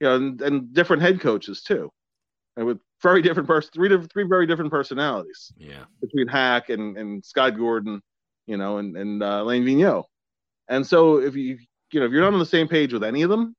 you 0.00 0.08
know, 0.08 0.16
and, 0.16 0.42
and 0.42 0.74
different 0.74 1.02
head 1.02 1.20
coaches 1.20 1.62
too, 1.62 1.88
and 2.56 2.66
with 2.66 2.80
very 3.00 3.22
different 3.22 3.46
person, 3.46 3.70
three 3.72 3.88
different, 3.88 4.10
three 4.12 4.24
very 4.24 4.44
different 4.44 4.72
personalities. 4.72 5.52
Yeah, 5.56 5.84
between 6.00 6.26
Hack 6.26 6.68
and 6.68 6.96
and 6.98 7.24
Scott 7.24 7.56
Gordon, 7.56 8.02
you 8.48 8.56
know, 8.56 8.78
and 8.78 8.96
and 8.96 9.22
uh, 9.22 9.42
Alain 9.42 9.62
Vigneault. 9.62 10.06
And 10.66 10.84
so 10.84 11.18
if 11.18 11.36
you 11.36 11.58
you 11.92 12.00
know 12.00 12.06
if 12.06 12.10
you're 12.10 12.22
not 12.22 12.32
on 12.32 12.40
the 12.40 12.46
same 12.46 12.66
page 12.66 12.92
with 12.92 13.04
any 13.04 13.22
of 13.22 13.30
them, 13.30 13.54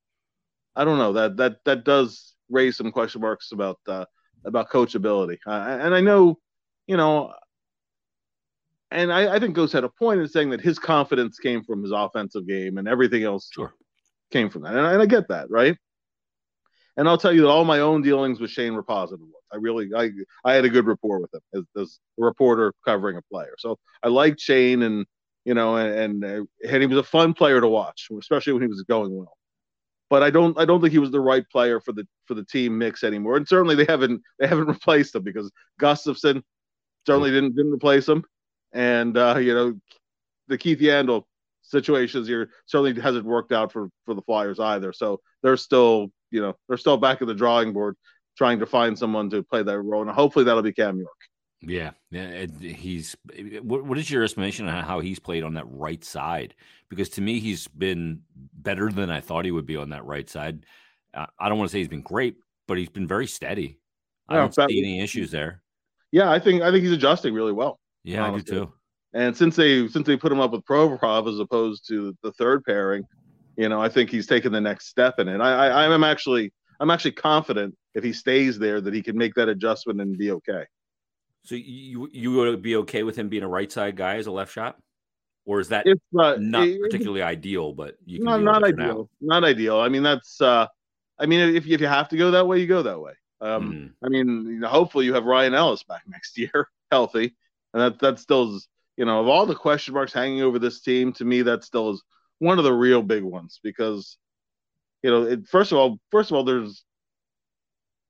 I 0.75 0.83
don't 0.83 0.97
know 0.97 1.13
that 1.13 1.37
that 1.37 1.63
that 1.63 1.85
does 1.85 2.35
raise 2.49 2.75
some 2.75 2.91
question 2.91 3.21
marks 3.21 3.53
about 3.53 3.79
uh, 3.87 4.03
about 4.45 4.69
coachability. 4.69 5.37
Uh, 5.45 5.77
and 5.81 5.93
I 5.93 6.01
know, 6.01 6.37
you 6.87 6.97
know, 6.97 7.33
and 8.91 9.11
I, 9.11 9.35
I 9.35 9.39
think 9.39 9.55
Ghost 9.55 9.73
had 9.73 9.83
a 9.83 9.89
point 9.89 10.21
in 10.21 10.27
saying 10.27 10.51
that 10.51 10.61
his 10.61 10.77
confidence 10.77 11.39
came 11.39 11.63
from 11.63 11.81
his 11.81 11.91
offensive 11.91 12.47
game 12.47 12.77
and 12.77 12.87
everything 12.87 13.23
else 13.23 13.49
sure. 13.51 13.73
came 14.31 14.49
from 14.49 14.63
that. 14.63 14.75
And 14.75 14.85
I, 14.85 14.93
and 14.93 15.01
I 15.01 15.05
get 15.05 15.27
that, 15.29 15.49
right? 15.49 15.75
And 16.95 17.09
I'll 17.09 17.17
tell 17.17 17.33
you 17.33 17.41
that 17.41 17.49
all 17.49 17.65
my 17.65 17.79
own 17.79 18.03
dealings 18.03 18.39
with 18.39 18.51
Shayne 18.51 18.75
were 18.75 18.83
positive 18.83 19.21
ones. 19.21 19.33
I 19.51 19.57
really, 19.57 19.89
I, 19.95 20.11
I 20.45 20.53
had 20.53 20.65
a 20.65 20.69
good 20.69 20.85
rapport 20.85 21.19
with 21.19 21.33
him 21.33 21.41
as, 21.55 21.81
as 21.81 21.99
a 22.19 22.23
reporter 22.23 22.73
covering 22.85 23.17
a 23.17 23.21
player. 23.23 23.55
So 23.57 23.79
I 24.03 24.09
liked 24.09 24.39
Shayne, 24.39 24.83
and 24.83 25.05
you 25.45 25.53
know, 25.53 25.75
and, 25.75 26.23
and 26.23 26.47
and 26.63 26.81
he 26.81 26.87
was 26.87 26.97
a 26.97 27.03
fun 27.03 27.33
player 27.33 27.61
to 27.61 27.67
watch, 27.67 28.09
especially 28.19 28.53
when 28.53 28.61
he 28.61 28.67
was 28.67 28.83
going 28.83 29.15
well. 29.15 29.35
But 30.13 30.21
I 30.21 30.29
don't, 30.29 30.55
I 30.59 30.65
don't 30.65 30.79
think 30.79 30.91
he 30.91 30.99
was 30.99 31.09
the 31.09 31.19
right 31.19 31.43
player 31.49 31.79
for 31.79 31.91
the 31.91 32.07
for 32.25 32.35
the 32.35 32.45
team 32.45 32.77
mix 32.77 33.03
anymore. 33.03 33.35
And 33.35 33.47
certainly 33.47 33.73
they 33.73 33.87
haven't 33.89 34.21
they 34.37 34.45
haven't 34.45 34.67
replaced 34.77 35.15
him 35.15 35.23
because 35.23 35.51
Gustafsson 35.81 36.43
certainly 37.07 37.31
didn't 37.31 37.55
didn't 37.55 37.73
replace 37.73 38.07
him, 38.07 38.23
and 38.73 39.17
uh, 39.17 39.37
you 39.39 39.55
know, 39.55 39.73
the 40.49 40.57
Keith 40.59 40.77
Yandle 40.77 41.23
situations 41.63 42.27
here 42.27 42.51
certainly 42.67 43.01
hasn't 43.01 43.25
worked 43.25 43.51
out 43.51 43.71
for 43.71 43.89
for 44.05 44.13
the 44.13 44.21
Flyers 44.21 44.59
either. 44.59 44.93
So 44.93 45.19
they're 45.41 45.57
still 45.57 46.11
you 46.29 46.43
know 46.43 46.53
they're 46.67 46.77
still 46.77 46.97
back 46.97 47.23
at 47.23 47.27
the 47.27 47.33
drawing 47.33 47.73
board 47.73 47.95
trying 48.37 48.59
to 48.59 48.67
find 48.67 48.95
someone 48.95 49.31
to 49.31 49.41
play 49.41 49.63
that 49.63 49.81
role, 49.81 50.03
and 50.03 50.11
hopefully 50.11 50.45
that'll 50.45 50.61
be 50.61 50.73
Cam 50.73 50.99
York. 50.99 51.09
Yeah, 51.65 51.91
yeah. 52.11 52.45
He's. 52.59 53.15
What, 53.61 53.85
what 53.85 53.97
is 53.97 54.09
your 54.09 54.23
estimation 54.23 54.67
on 54.67 54.83
how 54.83 54.99
he's 54.99 55.19
played 55.19 55.43
on 55.43 55.53
that 55.53 55.65
right 55.69 56.03
side? 56.03 56.55
Because 56.89 57.09
to 57.09 57.21
me, 57.21 57.39
he's 57.39 57.67
been 57.67 58.21
better 58.35 58.91
than 58.91 59.09
I 59.09 59.21
thought 59.21 59.45
he 59.45 59.51
would 59.51 59.65
be 59.65 59.77
on 59.77 59.89
that 59.89 60.05
right 60.05 60.29
side. 60.29 60.65
Uh, 61.13 61.27
I 61.39 61.49
don't 61.49 61.57
want 61.57 61.69
to 61.69 61.71
say 61.71 61.79
he's 61.79 61.87
been 61.87 62.01
great, 62.01 62.35
but 62.67 62.77
he's 62.77 62.89
been 62.89 63.07
very 63.07 63.27
steady. 63.27 63.79
I 64.27 64.35
don't 64.35 64.53
see 64.53 64.61
any 64.63 65.01
issues 65.01 65.31
there. 65.31 65.61
Yeah, 66.11 66.31
I 66.31 66.39
think 66.39 66.61
I 66.61 66.71
think 66.71 66.83
he's 66.83 66.93
adjusting 66.93 67.33
really 67.33 67.51
well. 67.51 67.79
Yeah, 68.03 68.23
honestly. 68.23 68.57
I 68.57 68.59
do 68.59 68.65
too. 68.65 68.73
And 69.13 69.35
since 69.35 69.55
they 69.55 69.87
since 69.87 70.07
they 70.07 70.17
put 70.17 70.31
him 70.31 70.39
up 70.39 70.51
with 70.51 70.65
Provorov 70.65 71.31
as 71.31 71.39
opposed 71.39 71.87
to 71.87 72.15
the 72.23 72.31
third 72.33 72.63
pairing, 72.63 73.03
you 73.57 73.69
know, 73.69 73.81
I 73.81 73.89
think 73.89 74.09
he's 74.09 74.27
taken 74.27 74.51
the 74.51 74.61
next 74.61 74.87
step 74.87 75.19
in 75.19 75.27
it. 75.27 75.39
I, 75.39 75.67
I 75.67 75.87
I'm 75.87 76.03
actually 76.03 76.51
I'm 76.79 76.89
actually 76.89 77.11
confident 77.11 77.75
if 77.93 78.03
he 78.03 78.11
stays 78.13 78.57
there 78.57 78.81
that 78.81 78.93
he 78.93 79.01
can 79.01 79.17
make 79.17 79.35
that 79.35 79.49
adjustment 79.49 80.01
and 80.01 80.17
be 80.17 80.31
okay. 80.31 80.65
So 81.43 81.55
you 81.55 82.09
you 82.11 82.31
would 82.31 82.61
be 82.61 82.77
okay 82.77 83.03
with 83.03 83.15
him 83.17 83.29
being 83.29 83.43
a 83.43 83.47
right 83.47 83.71
side 83.71 83.95
guy 83.95 84.15
as 84.15 84.27
a 84.27 84.31
left 84.31 84.53
shot, 84.53 84.77
or 85.45 85.59
is 85.59 85.69
that 85.69 85.85
uh, 85.87 86.35
not 86.39 86.67
it, 86.67 86.81
particularly 86.81 87.21
it, 87.21 87.25
ideal? 87.25 87.73
But 87.73 87.95
you 88.05 88.19
can 88.19 88.25
not 88.25 88.41
not 88.41 88.63
ideal, 88.63 89.09
not 89.19 89.43
ideal. 89.43 89.79
I 89.79 89.89
mean 89.89 90.03
that's 90.03 90.39
uh, 90.39 90.67
I 91.19 91.25
mean 91.25 91.55
if 91.55 91.67
if 91.67 91.81
you 91.81 91.87
have 91.87 92.09
to 92.09 92.17
go 92.17 92.31
that 92.31 92.47
way, 92.47 92.59
you 92.59 92.67
go 92.67 92.83
that 92.83 92.99
way. 92.99 93.13
Um, 93.41 93.73
mm. 93.73 94.05
I 94.05 94.07
mean, 94.07 94.45
you 94.45 94.59
know, 94.59 94.69
hopefully 94.69 95.05
you 95.05 95.13
have 95.15 95.25
Ryan 95.25 95.53
Ellis 95.53 95.83
back 95.83 96.03
next 96.07 96.37
year, 96.37 96.69
healthy, 96.91 97.35
and 97.73 97.81
that 97.81 97.99
that 97.99 98.19
still 98.19 98.55
is 98.55 98.69
you 98.97 99.05
know, 99.05 99.19
of 99.19 99.27
all 99.27 99.45
the 99.45 99.55
question 99.55 99.93
marks 99.93 100.13
hanging 100.13 100.41
over 100.41 100.59
this 100.59 100.81
team, 100.81 101.13
to 101.13 101.25
me, 101.25 101.41
that 101.43 101.63
still 101.63 101.91
is 101.91 102.03
one 102.39 102.57
of 102.57 102.63
the 102.63 102.73
real 102.73 103.01
big 103.01 103.23
ones 103.23 103.59
because, 103.63 104.17
you 105.01 105.09
know, 105.09 105.23
it, 105.23 105.47
first 105.47 105.71
of 105.71 105.77
all, 105.77 105.99
first 106.11 106.29
of 106.29 106.37
all, 106.37 106.43
there's 106.43 106.83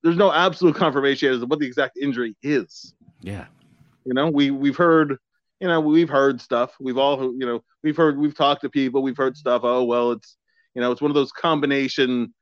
there's 0.03 0.17
no 0.17 0.31
absolute 0.31 0.75
confirmation 0.75 1.31
as 1.31 1.39
to 1.39 1.45
what 1.45 1.59
the 1.59 1.67
exact 1.67 1.97
injury 1.97 2.35
is. 2.43 2.93
Yeah, 3.23 3.45
you 4.05 4.13
know, 4.13 4.29
we 4.29 4.51
we've 4.51 4.75
heard, 4.75 5.17
you 5.59 5.67
know, 5.67 5.79
we've 5.79 6.09
heard 6.09 6.41
stuff. 6.41 6.75
We've 6.79 6.97
all, 6.97 7.33
you 7.33 7.45
know, 7.45 7.63
we've 7.83 7.97
heard, 7.97 8.17
we've 8.17 8.35
talked 8.35 8.61
to 8.61 8.69
people, 8.69 9.01
we've 9.01 9.17
heard 9.17 9.35
stuff. 9.37 9.61
Oh 9.63 9.83
well, 9.83 10.11
it's 10.11 10.37
you 10.75 10.81
know, 10.81 10.91
it's 10.91 11.01
one 11.01 11.11
of 11.11 11.15
those 11.15 11.31
combination 11.31 12.33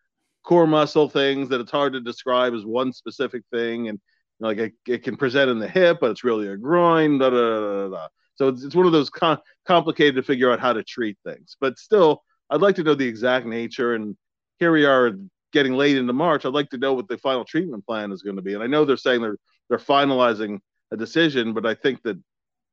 core 0.44 0.68
muscle 0.68 1.08
things 1.08 1.50
that 1.50 1.62
it's 1.62 1.72
hard 1.72 1.94
to 1.94 2.02
describe 2.02 2.54
as 2.54 2.66
one 2.66 2.92
specific 2.92 3.44
thing, 3.52 3.90
and 3.90 4.00
like 4.40 4.58
it, 4.58 4.74
it 4.88 5.04
can 5.04 5.16
present 5.16 5.52
in 5.52 5.60
the 5.60 5.68
hip, 5.68 6.00
but 6.02 6.12
it's 6.12 6.24
really 6.24 6.48
a 6.48 6.58
groin. 6.58 7.20
Da, 7.20 7.30
da, 7.30 7.90
da, 7.90 8.08
so 8.36 8.48
it's, 8.48 8.64
it's 8.64 8.76
one 8.76 8.88
of 8.88 8.92
those 8.92 9.10
com- 9.12 9.38
complicated 9.68 10.16
to 10.16 10.24
figure 10.24 10.52
out 10.52 10.60
how 10.60 10.74
to 10.74 10.84
treat 10.84 11.18
things. 11.24 11.58
But 11.62 11.78
still, 11.78 12.24
I'd 12.50 12.62
like 12.62 12.76
to 12.78 12.84
know 12.84 12.96
the 12.96 13.08
exact 13.08 13.46
nature. 13.46 13.94
And 13.94 14.18
here 14.58 14.72
we 14.72 14.86
are 14.86 15.12
getting 15.54 15.74
late 15.74 15.98
into 15.98 16.14
March. 16.14 16.44
I'd 16.44 16.54
like 16.54 16.72
to 16.72 16.80
know 16.80 16.94
what 16.94 17.08
the 17.08 17.20
final 17.20 17.46
treatment 17.46 17.86
plan 17.86 18.12
is 18.12 18.24
going 18.24 18.38
to 18.38 18.42
be. 18.42 18.56
And 18.56 18.64
I 18.64 18.68
know 18.68 18.84
they're 18.84 18.98
saying 18.98 19.22
they're 19.22 19.38
they're 19.70 19.78
finalizing 19.78 20.60
a 20.92 20.98
decision, 20.98 21.54
but 21.54 21.66
I 21.66 21.74
think 21.74 22.02
that 22.04 22.18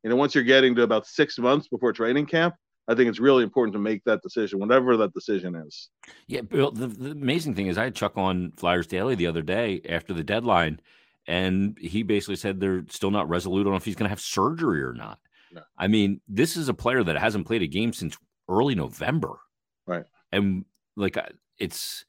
you 0.02 0.10
know 0.10 0.16
once 0.16 0.34
you're 0.34 0.44
getting 0.44 0.74
to 0.76 0.82
about 0.82 1.06
six 1.06 1.38
months 1.38 1.68
before 1.68 1.92
training 1.92 2.26
camp, 2.26 2.54
I 2.88 2.94
think 2.94 3.08
it's 3.08 3.20
really 3.20 3.44
important 3.44 3.74
to 3.74 3.78
make 3.78 4.02
that 4.04 4.22
decision, 4.22 4.58
whatever 4.58 4.96
that 4.96 5.12
decision 5.12 5.54
is. 5.54 5.90
Yeah, 6.26 6.40
Bill. 6.40 6.70
The, 6.70 6.86
the 6.86 7.10
amazing 7.10 7.54
thing 7.54 7.66
is, 7.66 7.76
I 7.76 7.84
had 7.84 7.94
Chuck 7.94 8.16
on 8.16 8.52
Flyers 8.56 8.86
Daily 8.86 9.14
the 9.14 9.26
other 9.26 9.42
day 9.42 9.82
after 9.88 10.14
the 10.14 10.24
deadline, 10.24 10.80
and 11.26 11.76
he 11.78 12.02
basically 12.02 12.36
said 12.36 12.60
they're 12.60 12.84
still 12.88 13.10
not 13.10 13.28
resolute 13.28 13.66
on 13.66 13.74
if 13.74 13.84
he's 13.84 13.94
going 13.94 14.06
to 14.06 14.10
have 14.10 14.20
surgery 14.20 14.82
or 14.82 14.94
not. 14.94 15.18
No. 15.52 15.62
I 15.76 15.86
mean, 15.88 16.20
this 16.28 16.56
is 16.56 16.68
a 16.68 16.74
player 16.74 17.04
that 17.04 17.18
hasn't 17.18 17.46
played 17.46 17.62
a 17.62 17.66
game 17.66 17.92
since 17.92 18.16
early 18.48 18.74
November. 18.74 19.38
Right. 19.86 20.04
And 20.32 20.64
like 20.96 21.18
it's 21.58 22.04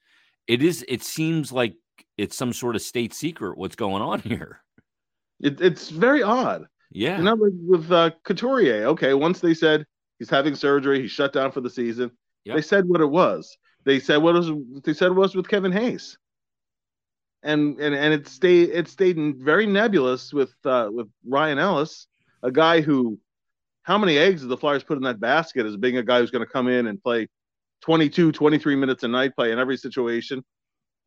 it 0.48 0.64
is 0.64 0.84
it 0.88 1.04
seems 1.04 1.52
like 1.52 1.76
it's 2.18 2.36
some 2.36 2.54
sort 2.54 2.76
of 2.76 2.82
state 2.82 3.14
secret 3.14 3.58
what's 3.58 3.76
going 3.76 4.02
on 4.02 4.20
here. 4.22 4.62
It, 5.42 5.62
it's 5.62 5.90
very 5.90 6.24
odd. 6.24 6.66
Yeah. 6.92 7.18
You 7.18 7.24
know, 7.24 7.36
with 7.36 7.92
uh, 7.92 8.12
Couturier, 8.24 8.86
okay, 8.88 9.14
once 9.14 9.40
they 9.40 9.54
said 9.54 9.86
he's 10.18 10.30
having 10.30 10.56
surgery, 10.56 11.02
he's 11.02 11.12
shut 11.12 11.34
down 11.34 11.52
for 11.52 11.62
the 11.62 11.70
season. 11.70 12.12
Yep. 12.46 12.56
They 12.56 12.62
said 12.62 12.88
what 12.88 13.02
it 13.02 13.10
was. 13.10 13.58
They 13.86 14.00
said 14.00 14.18
what 14.18 14.36
was 14.36 14.52
they 14.84 14.94
said 14.94 15.12
was 15.12 15.36
with 15.36 15.48
Kevin 15.48 15.72
Hayes. 15.72 16.18
And 17.44 17.80
and 17.80 17.96
and 17.96 18.14
it 18.14 18.28
stayed 18.28 18.70
it 18.70 18.88
stayed 18.88 19.18
very 19.38 19.66
nebulous 19.66 20.34
with 20.34 20.54
uh, 20.66 20.90
with 20.92 21.08
Ryan 21.26 21.60
Ellis, 21.60 22.08
a 22.44 22.52
guy 22.52 22.82
who 22.82 23.20
how 23.84 23.98
many 23.98 24.18
eggs 24.18 24.42
did 24.42 24.50
the 24.50 24.58
Flyers 24.58 24.84
put 24.84 24.98
in 24.98 25.04
that 25.04 25.20
basket 25.20 25.66
as 25.66 25.78
being 25.78 25.98
a 25.98 26.04
guy 26.04 26.20
who's 26.20 26.32
going 26.32 26.46
to 26.46 26.52
come 26.52 26.68
in 26.68 26.88
and 26.88 27.02
play 27.02 27.28
22, 27.82 28.32
23 28.32 28.76
minutes 28.76 29.04
a 29.04 29.08
night, 29.08 29.36
play 29.36 29.52
in 29.52 29.60
every 29.60 29.78
situation? 29.78 30.44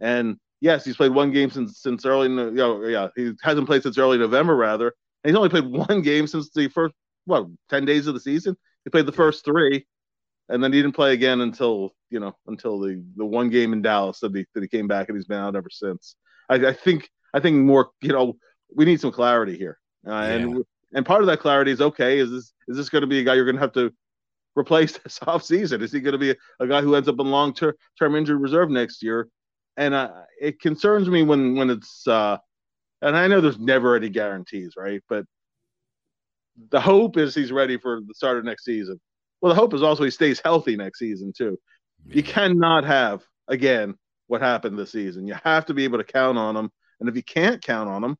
And 0.00 0.36
yes, 0.62 0.84
he's 0.84 0.96
played 0.96 1.12
one 1.12 1.30
game 1.32 1.50
since 1.50 1.78
since 1.78 2.06
early. 2.06 2.28
You 2.30 2.50
know, 2.52 2.84
yeah, 2.84 3.08
he 3.14 3.32
hasn't 3.42 3.66
played 3.66 3.82
since 3.82 3.98
early 3.98 4.16
November 4.16 4.56
rather. 4.56 4.94
And 5.22 5.30
he's 5.30 5.36
only 5.36 5.50
played 5.50 5.66
one 5.88 6.00
game 6.00 6.26
since 6.26 6.50
the 6.50 6.68
first 6.68 6.94
what 7.26 7.46
ten 7.68 7.84
days 7.84 8.06
of 8.06 8.14
the 8.14 8.20
season. 8.20 8.56
He 8.84 8.90
played 8.90 9.06
the 9.06 9.12
first 9.12 9.44
three, 9.44 9.86
and 10.48 10.64
then 10.64 10.72
he 10.72 10.80
didn't 10.80 10.94
play 10.94 11.12
again 11.12 11.42
until 11.42 11.94
you 12.08 12.20
know 12.20 12.34
until 12.46 12.80
the 12.80 13.04
the 13.16 13.26
one 13.26 13.50
game 13.50 13.74
in 13.74 13.82
Dallas 13.82 14.20
that 14.20 14.34
he 14.34 14.46
that 14.54 14.62
he 14.62 14.68
came 14.68 14.88
back 14.88 15.08
and 15.08 15.18
he's 15.18 15.26
been 15.26 15.38
out 15.38 15.56
ever 15.56 15.70
since. 15.70 16.16
I, 16.48 16.54
I 16.54 16.72
think 16.72 17.10
I 17.34 17.40
think 17.40 17.56
more 17.56 17.90
you 18.00 18.12
know 18.12 18.36
we 18.74 18.86
need 18.86 19.00
some 19.00 19.12
clarity 19.12 19.58
here, 19.58 19.78
uh, 20.06 20.10
yeah. 20.10 20.26
and 20.26 20.64
and 20.94 21.06
part 21.06 21.20
of 21.20 21.26
that 21.26 21.40
clarity 21.40 21.72
is 21.72 21.80
okay. 21.80 22.18
Is 22.18 22.30
this 22.30 22.52
is 22.68 22.76
this 22.76 22.88
going 22.88 23.02
to 23.02 23.08
be 23.08 23.20
a 23.20 23.24
guy 23.24 23.34
you're 23.34 23.44
going 23.44 23.56
to 23.56 23.62
have 23.62 23.72
to 23.72 23.92
replace 24.56 24.96
this 25.04 25.18
offseason? 25.20 25.82
Is 25.82 25.92
he 25.92 26.00
going 26.00 26.12
to 26.12 26.18
be 26.18 26.30
a, 26.30 26.36
a, 26.60 26.66
guy 26.66 26.82
who 26.82 26.94
ends 26.94 27.08
up 27.08 27.18
in 27.18 27.26
long 27.26 27.52
term 27.52 27.74
term 27.98 28.14
injury 28.14 28.36
reserve 28.36 28.70
next 28.70 29.02
year? 29.02 29.28
And 29.76 29.94
uh, 29.94 30.10
it 30.40 30.60
concerns 30.60 31.08
me 31.08 31.22
when 31.22 31.56
when 31.56 31.70
it's 31.70 32.06
uh, 32.06 32.38
and 33.00 33.16
I 33.16 33.26
know 33.26 33.40
there's 33.40 33.58
never 33.58 33.96
any 33.96 34.08
guarantees, 34.08 34.74
right? 34.76 35.02
But 35.08 35.24
the 36.70 36.80
hope 36.80 37.16
is 37.16 37.34
he's 37.34 37.52
ready 37.52 37.78
for 37.78 38.00
the 38.06 38.14
start 38.14 38.38
of 38.38 38.44
next 38.44 38.64
season. 38.64 39.00
Well, 39.40 39.52
the 39.52 39.60
hope 39.60 39.74
is 39.74 39.82
also 39.82 40.04
he 40.04 40.10
stays 40.10 40.40
healthy 40.42 40.76
next 40.76 40.98
season 40.98 41.32
too. 41.36 41.58
Yeah. 42.06 42.16
You 42.16 42.22
cannot 42.22 42.84
have 42.84 43.22
again 43.48 43.94
what 44.26 44.40
happened 44.40 44.78
this 44.78 44.92
season. 44.92 45.26
You 45.26 45.36
have 45.44 45.66
to 45.66 45.74
be 45.74 45.84
able 45.84 45.98
to 45.98 46.04
count 46.04 46.38
on 46.38 46.56
him, 46.56 46.70
and 47.00 47.08
if 47.08 47.16
you 47.16 47.22
can't 47.22 47.62
count 47.62 47.88
on 47.88 48.04
him, 48.04 48.16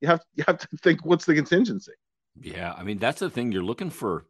you 0.00 0.08
have 0.08 0.20
you 0.34 0.44
have 0.46 0.58
to 0.58 0.68
think 0.82 1.04
what's 1.04 1.24
the 1.24 1.34
contingency. 1.34 1.92
Yeah, 2.40 2.74
I 2.76 2.82
mean 2.82 2.98
that's 2.98 3.20
the 3.20 3.30
thing. 3.30 3.52
You're 3.52 3.62
looking 3.62 3.90
for 3.90 4.26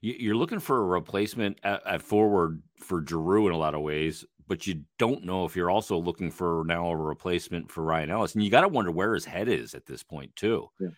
you're 0.00 0.36
looking 0.36 0.60
for 0.60 0.78
a 0.78 0.84
replacement 0.84 1.58
at, 1.64 1.84
at, 1.84 2.02
forward 2.02 2.62
for 2.78 3.04
Giroux 3.04 3.48
in 3.48 3.52
a 3.52 3.56
lot 3.56 3.74
of 3.74 3.80
ways, 3.80 4.24
but 4.48 4.66
you 4.66 4.82
don't 4.98 5.24
know 5.24 5.44
if 5.44 5.54
you're 5.54 5.70
also 5.70 5.96
looking 5.98 6.30
for 6.30 6.64
now 6.66 6.88
a 6.90 6.96
replacement 6.96 7.70
for 7.70 7.84
Ryan 7.84 8.10
Ellis, 8.10 8.34
and 8.34 8.42
you 8.42 8.50
got 8.50 8.62
to 8.62 8.68
wonder 8.68 8.90
where 8.90 9.14
his 9.14 9.26
head 9.26 9.48
is 9.48 9.74
at 9.74 9.86
this 9.86 10.02
point 10.02 10.34
too, 10.34 10.68
yeah. 10.80 10.88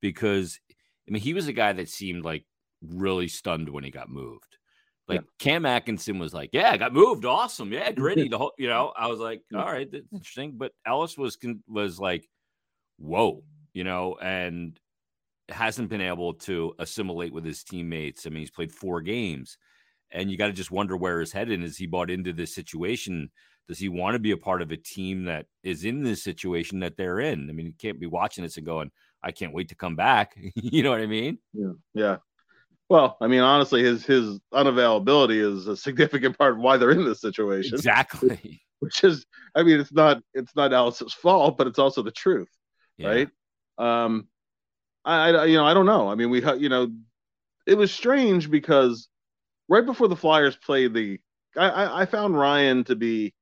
because 0.00 0.58
I 1.08 1.12
mean 1.12 1.22
he 1.22 1.32
was 1.32 1.46
a 1.46 1.52
guy 1.52 1.72
that 1.72 1.88
seemed 1.88 2.24
like 2.24 2.44
really 2.82 3.28
stunned 3.28 3.68
when 3.68 3.84
he 3.84 3.90
got 3.90 4.10
moved. 4.10 4.58
Like 5.08 5.20
yeah. 5.20 5.26
Cam 5.38 5.66
Atkinson 5.66 6.18
was 6.18 6.34
like, 6.34 6.50
"Yeah, 6.52 6.72
I 6.72 6.76
got 6.76 6.92
moved, 6.92 7.24
awesome, 7.24 7.72
yeah, 7.72 7.90
gritty." 7.92 8.28
The 8.28 8.38
whole, 8.38 8.52
you 8.58 8.68
know, 8.68 8.92
I 8.96 9.06
was 9.06 9.20
like, 9.20 9.40
"All 9.54 9.64
right, 9.64 9.90
that's 9.90 10.12
interesting," 10.12 10.54
but 10.56 10.72
Ellis 10.84 11.16
was 11.16 11.38
was 11.68 12.00
like, 12.00 12.28
"Whoa," 12.98 13.44
you 13.72 13.84
know, 13.84 14.18
and 14.20 14.78
hasn't 15.48 15.88
been 15.88 16.00
able 16.00 16.34
to 16.34 16.74
assimilate 16.80 17.32
with 17.32 17.44
his 17.44 17.62
teammates. 17.62 18.26
I 18.26 18.30
mean, 18.30 18.40
he's 18.40 18.50
played 18.50 18.72
four 18.72 19.00
games, 19.00 19.58
and 20.10 20.30
you 20.30 20.36
got 20.36 20.46
to 20.46 20.52
just 20.52 20.70
wonder 20.70 20.96
where 20.96 21.20
his 21.20 21.32
head 21.32 21.50
in 21.50 21.62
is. 21.62 21.76
He 21.76 21.86
bought 21.86 22.10
into 22.10 22.32
this 22.32 22.54
situation? 22.54 23.30
Does 23.68 23.78
he 23.78 23.88
want 23.88 24.14
to 24.14 24.20
be 24.20 24.30
a 24.30 24.36
part 24.36 24.62
of 24.62 24.70
a 24.70 24.76
team 24.76 25.24
that 25.24 25.46
is 25.62 25.84
in 25.84 26.02
this 26.02 26.22
situation 26.22 26.80
that 26.80 26.96
they're 26.96 27.20
in? 27.20 27.48
I 27.50 27.52
mean, 27.52 27.66
you 27.66 27.72
can't 27.78 28.00
be 28.00 28.06
watching 28.06 28.44
this 28.44 28.56
and 28.56 28.66
going, 28.66 28.90
"I 29.22 29.32
can't 29.32 29.52
wait 29.52 29.70
to 29.70 29.74
come 29.74 29.96
back." 29.96 30.36
you 30.54 30.82
know 30.82 30.90
what 30.90 31.00
I 31.00 31.06
mean? 31.06 31.38
Yeah, 31.52 31.72
yeah. 31.94 32.16
Well, 32.88 33.16
I 33.20 33.26
mean, 33.26 33.40
honestly, 33.40 33.82
his 33.82 34.06
his 34.06 34.38
unavailability 34.54 35.40
is 35.40 35.66
a 35.66 35.76
significant 35.76 36.38
part 36.38 36.52
of 36.52 36.58
why 36.58 36.76
they're 36.76 36.92
in 36.92 37.04
this 37.04 37.20
situation. 37.20 37.74
Exactly. 37.74 38.62
which 38.80 39.02
is, 39.04 39.26
I 39.54 39.62
mean, 39.62 39.80
it's 39.80 39.92
not 39.92 40.22
it's 40.34 40.54
not 40.54 40.72
Ellis's 40.72 41.12
fault, 41.12 41.58
but 41.58 41.66
it's 41.66 41.78
also 41.78 42.02
the 42.02 42.10
truth, 42.10 42.48
yeah. 42.98 43.08
right? 43.08 43.28
Um, 43.78 44.28
I, 45.04 45.30
I, 45.30 45.44
you 45.46 45.56
know, 45.56 45.64
I 45.64 45.74
don't 45.74 45.86
know. 45.86 46.08
I 46.08 46.14
mean, 46.14 46.30
we, 46.30 46.44
you 46.58 46.68
know, 46.68 46.90
it 47.66 47.76
was 47.76 47.92
strange 47.92 48.50
because 48.50 49.08
right 49.68 49.84
before 49.84 50.08
the 50.08 50.16
Flyers 50.16 50.56
played 50.56 50.94
the, 50.94 51.18
I, 51.56 52.02
I 52.02 52.06
found 52.06 52.38
Ryan 52.38 52.84
to 52.84 52.96
be, 52.96 53.34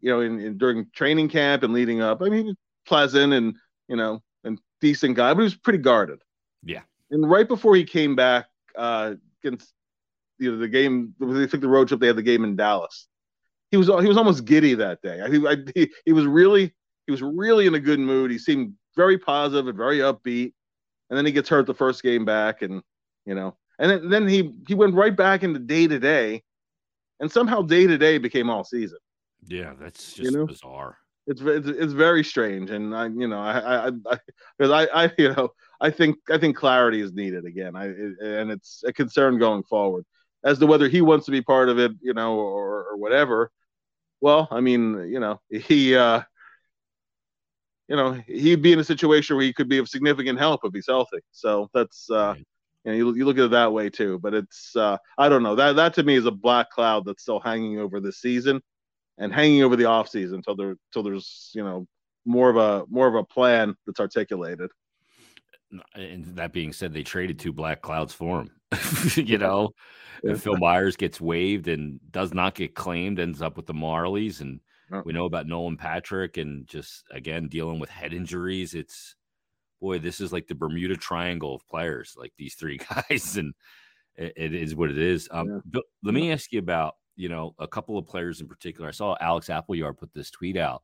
you 0.00 0.10
know, 0.10 0.20
in, 0.20 0.40
in 0.40 0.58
during 0.58 0.86
training 0.94 1.28
camp 1.28 1.62
and 1.62 1.72
leading 1.72 2.00
up. 2.00 2.22
I 2.22 2.28
mean, 2.28 2.54
pleasant 2.86 3.32
and 3.32 3.54
you 3.88 3.96
know, 3.96 4.22
and 4.44 4.58
decent 4.80 5.16
guy, 5.16 5.34
but 5.34 5.40
he 5.40 5.44
was 5.44 5.56
pretty 5.56 5.78
guarded. 5.78 6.22
Yeah. 6.62 6.82
And 7.10 7.28
right 7.28 7.46
before 7.46 7.74
he 7.74 7.84
came 7.84 8.14
back 8.14 8.46
uh, 8.76 9.14
against 9.42 9.72
you 10.38 10.52
know 10.52 10.58
the 10.58 10.68
game, 10.68 11.14
they 11.20 11.46
took 11.46 11.60
the 11.60 11.68
road 11.68 11.88
trip. 11.88 12.00
They 12.00 12.06
had 12.06 12.16
the 12.16 12.22
game 12.22 12.44
in 12.44 12.56
Dallas. 12.56 13.08
He 13.70 13.76
was 13.76 13.88
he 13.88 14.08
was 14.08 14.16
almost 14.16 14.44
giddy 14.44 14.74
that 14.74 15.02
day. 15.02 15.20
I, 15.20 15.52
I, 15.52 15.56
he, 15.74 15.90
he 16.06 16.12
was 16.12 16.26
really 16.26 16.72
he 17.06 17.10
was 17.10 17.22
really 17.22 17.66
in 17.66 17.74
a 17.74 17.80
good 17.80 18.00
mood. 18.00 18.30
He 18.30 18.38
seemed 18.38 18.74
very 18.96 19.18
positive 19.18 19.68
and 19.68 19.76
very 19.76 19.98
upbeat. 19.98 20.52
And 21.08 21.16
then 21.16 21.26
he 21.26 21.32
gets 21.32 21.48
hurt 21.48 21.66
the 21.66 21.74
first 21.74 22.02
game 22.04 22.24
back, 22.24 22.62
and 22.62 22.82
you 23.26 23.34
know, 23.34 23.56
and 23.80 23.90
then, 23.90 24.08
then 24.08 24.28
he 24.28 24.52
he 24.68 24.74
went 24.74 24.94
right 24.94 25.16
back 25.16 25.42
into 25.42 25.58
day 25.58 25.88
to 25.88 25.98
day, 25.98 26.42
and 27.18 27.32
somehow 27.32 27.62
day 27.62 27.86
to 27.86 27.98
day 27.98 28.18
became 28.18 28.48
all 28.48 28.62
season. 28.62 28.98
Yeah, 29.46 29.72
that's 29.80 30.12
just 30.12 30.30
you 30.30 30.38
know? 30.38 30.46
bizarre. 30.46 30.98
It's, 31.26 31.40
it's 31.40 31.66
it's 31.66 31.92
very 31.92 32.22
strange, 32.22 32.70
and 32.70 32.94
I 32.94 33.06
you 33.06 33.26
know 33.26 33.40
I 33.40 33.88
I 33.88 33.90
because 34.58 34.70
I, 34.70 34.84
I, 34.84 35.04
I 35.06 35.12
you 35.18 35.32
know 35.34 35.48
I 35.80 35.90
think 35.90 36.16
I 36.30 36.38
think 36.38 36.56
clarity 36.56 37.00
is 37.00 37.12
needed 37.12 37.46
again. 37.46 37.74
I 37.74 37.86
and 37.86 38.50
it's 38.50 38.84
a 38.86 38.92
concern 38.92 39.38
going 39.38 39.62
forward 39.64 40.04
as 40.44 40.58
to 40.58 40.66
whether 40.66 40.88
he 40.88 41.00
wants 41.00 41.26
to 41.26 41.32
be 41.32 41.42
part 41.42 41.68
of 41.68 41.78
it, 41.78 41.92
you 42.02 42.14
know, 42.14 42.38
or 42.38 42.84
or 42.90 42.96
whatever. 42.96 43.50
Well, 44.20 44.46
I 44.50 44.60
mean, 44.60 45.08
you 45.10 45.20
know, 45.20 45.40
he 45.50 45.96
uh 45.96 46.22
you 47.90 47.96
know, 47.96 48.12
he'd 48.12 48.62
be 48.62 48.72
in 48.72 48.78
a 48.78 48.84
situation 48.84 49.34
where 49.34 49.44
he 49.44 49.52
could 49.52 49.68
be 49.68 49.78
of 49.78 49.88
significant 49.88 50.38
help 50.38 50.60
if 50.62 50.72
he's 50.72 50.86
healthy. 50.86 51.18
So 51.32 51.68
that's, 51.74 52.08
uh, 52.08 52.36
you 52.84 52.90
know, 52.90 52.96
you, 52.96 53.14
you 53.14 53.24
look 53.24 53.38
at 53.38 53.44
it 53.44 53.50
that 53.50 53.72
way 53.72 53.90
too. 53.90 54.18
But 54.18 54.34
it's, 54.34 54.74
uh, 54.76 54.96
I 55.18 55.28
don't 55.28 55.42
know. 55.42 55.54
That 55.54 55.76
that 55.76 55.94
to 55.94 56.02
me 56.02 56.16
is 56.16 56.26
a 56.26 56.30
black 56.30 56.70
cloud 56.70 57.04
that's 57.04 57.22
still 57.22 57.40
hanging 57.40 57.78
over 57.78 58.00
this 58.00 58.20
season, 58.20 58.62
and 59.18 59.32
hanging 59.32 59.62
over 59.62 59.76
the 59.76 59.84
off 59.84 60.08
season 60.08 60.36
until 60.36 60.56
there, 60.56 60.76
until 60.88 61.02
there's, 61.02 61.50
you 61.54 61.62
know, 61.62 61.86
more 62.24 62.50
of 62.50 62.56
a 62.56 62.84
more 62.88 63.08
of 63.08 63.14
a 63.14 63.24
plan 63.24 63.74
that's 63.86 64.00
articulated. 64.00 64.70
And 65.94 66.24
that 66.36 66.52
being 66.52 66.72
said, 66.72 66.92
they 66.92 67.04
traded 67.04 67.38
two 67.38 67.52
black 67.52 67.80
clouds 67.80 68.12
for 68.12 68.40
him. 68.40 68.50
you 69.14 69.38
know, 69.38 69.70
yeah. 70.24 70.34
Phil 70.34 70.56
Myers 70.56 70.96
gets 70.96 71.20
waived 71.20 71.68
and 71.68 72.00
does 72.10 72.34
not 72.34 72.54
get 72.54 72.74
claimed, 72.74 73.20
ends 73.20 73.40
up 73.40 73.56
with 73.56 73.66
the 73.66 73.74
Marlies, 73.74 74.40
and 74.40 74.60
we 75.04 75.12
know 75.12 75.24
about 75.24 75.46
Nolan 75.46 75.76
Patrick 75.76 76.36
and 76.36 76.66
just 76.66 77.04
again 77.12 77.48
dealing 77.48 77.78
with 77.78 77.90
head 77.90 78.12
injuries. 78.12 78.74
It's 78.74 79.14
boy, 79.80 79.98
this 79.98 80.20
is 80.20 80.32
like 80.32 80.46
the 80.46 80.54
Bermuda 80.54 80.96
Triangle 80.96 81.54
of 81.54 81.66
players, 81.68 82.14
like 82.16 82.32
these 82.36 82.54
three 82.54 82.78
guys, 83.10 83.36
and 83.36 83.54
it, 84.16 84.32
it 84.36 84.54
is 84.54 84.74
what 84.74 84.90
it 84.90 84.98
is. 84.98 85.28
Um, 85.30 85.62
yeah. 85.72 85.80
let 86.02 86.14
me 86.14 86.32
ask 86.32 86.52
you 86.52 86.58
about 86.58 86.96
you 87.16 87.28
know 87.28 87.54
a 87.58 87.68
couple 87.68 87.98
of 87.98 88.06
players 88.06 88.40
in 88.40 88.48
particular. 88.48 88.88
I 88.88 88.92
saw 88.92 89.16
Alex 89.20 89.50
Appleyard 89.50 89.98
put 89.98 90.12
this 90.14 90.30
tweet 90.30 90.56
out 90.56 90.82